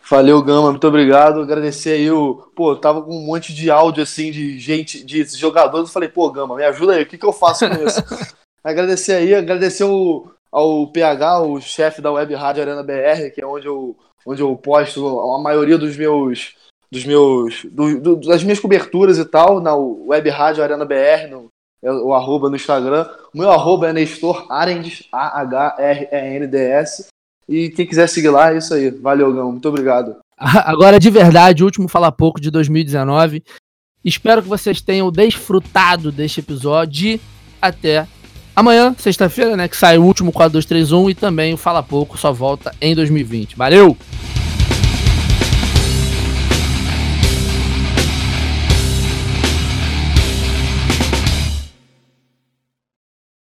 Valeu, 0.09 0.41
Gama. 0.41 0.71
Muito 0.71 0.87
obrigado. 0.87 1.41
Agradecer 1.41 1.91
aí 1.91 2.09
o. 2.09 2.35
Pô, 2.55 2.71
eu 2.71 2.77
tava 2.77 3.01
com 3.01 3.15
um 3.15 3.25
monte 3.25 3.53
de 3.53 3.69
áudio 3.69 4.01
assim 4.01 4.31
de 4.31 4.57
gente, 4.57 5.03
de 5.03 5.23
jogadores. 5.37 5.89
Eu 5.89 5.93
falei, 5.93 6.07
pô, 6.07 6.31
Gama, 6.31 6.55
me 6.55 6.63
ajuda 6.63 6.93
aí. 6.93 7.03
O 7.03 7.05
que, 7.05 7.17
que 7.17 7.25
eu 7.25 7.33
faço 7.33 7.67
com 7.67 7.85
isso? 7.85 8.01
Agradecer 8.63 9.13
aí, 9.13 9.35
agradecer 9.35 9.83
o, 9.83 10.29
ao 10.51 10.87
PH, 10.87 11.41
o 11.41 11.59
chefe 11.61 12.01
da 12.01 12.11
Web 12.11 12.33
Rádio 12.35 12.63
Arena 12.63 12.83
BR, 12.83 13.31
que 13.33 13.41
é 13.41 13.45
onde 13.45 13.67
eu, 13.67 13.95
onde 14.25 14.41
eu 14.41 14.55
posto 14.55 15.19
a 15.19 15.39
maioria 15.39 15.77
dos 15.77 15.95
meus 15.95 16.55
dos 16.89 17.03
meus 17.03 17.65
do, 17.65 17.99
do, 17.99 18.15
das 18.15 18.43
minhas 18.43 18.59
coberturas 18.59 19.17
e 19.17 19.25
tal 19.25 19.59
na 19.59 19.75
Web 19.75 20.29
Rádio 20.29 20.63
Arena 20.63 20.85
BR, 20.85 21.27
no, 21.29 21.49
é 21.81 21.91
o 21.91 22.13
arroba 22.13 22.49
no 22.49 22.55
Instagram. 22.55 23.07
O 23.33 23.37
meu 23.37 23.51
arroba 23.51 23.89
é 23.89 23.93
Nestor 23.93 24.45
Arendes, 24.49 25.07
A-H-R-E-N-D-S. 25.11 27.07
E 27.47 27.69
quem 27.69 27.85
quiser 27.85 28.09
seguir 28.09 28.29
lá, 28.29 28.53
é 28.53 28.57
isso 28.57 28.73
aí. 28.73 28.89
Valeu, 28.89 29.33
Gão. 29.33 29.51
Muito 29.51 29.69
obrigado. 29.69 30.17
Agora, 30.37 30.99
de 30.99 31.09
verdade, 31.09 31.63
o 31.63 31.65
último 31.65 31.87
Fala 31.87 32.11
Pouco 32.11 32.41
de 32.41 32.51
2019. 32.51 33.43
Espero 34.03 34.41
que 34.41 34.49
vocês 34.49 34.81
tenham 34.81 35.11
desfrutado 35.11 36.11
deste 36.11 36.39
episódio. 36.39 37.19
Até 37.61 38.07
amanhã, 38.57 38.95
sexta-feira, 38.97 39.55
né? 39.55 39.67
Que 39.67 39.77
sai 39.77 39.99
o 39.99 40.03
último 40.03 40.31
4231 40.31 41.11
e 41.11 41.13
também 41.13 41.53
o 41.53 41.57
Fala 41.57 41.83
Pouco 41.83 42.17
só 42.17 42.33
volta 42.33 42.73
em 42.81 42.95
2020. 42.95 43.55
Valeu! 43.55 43.95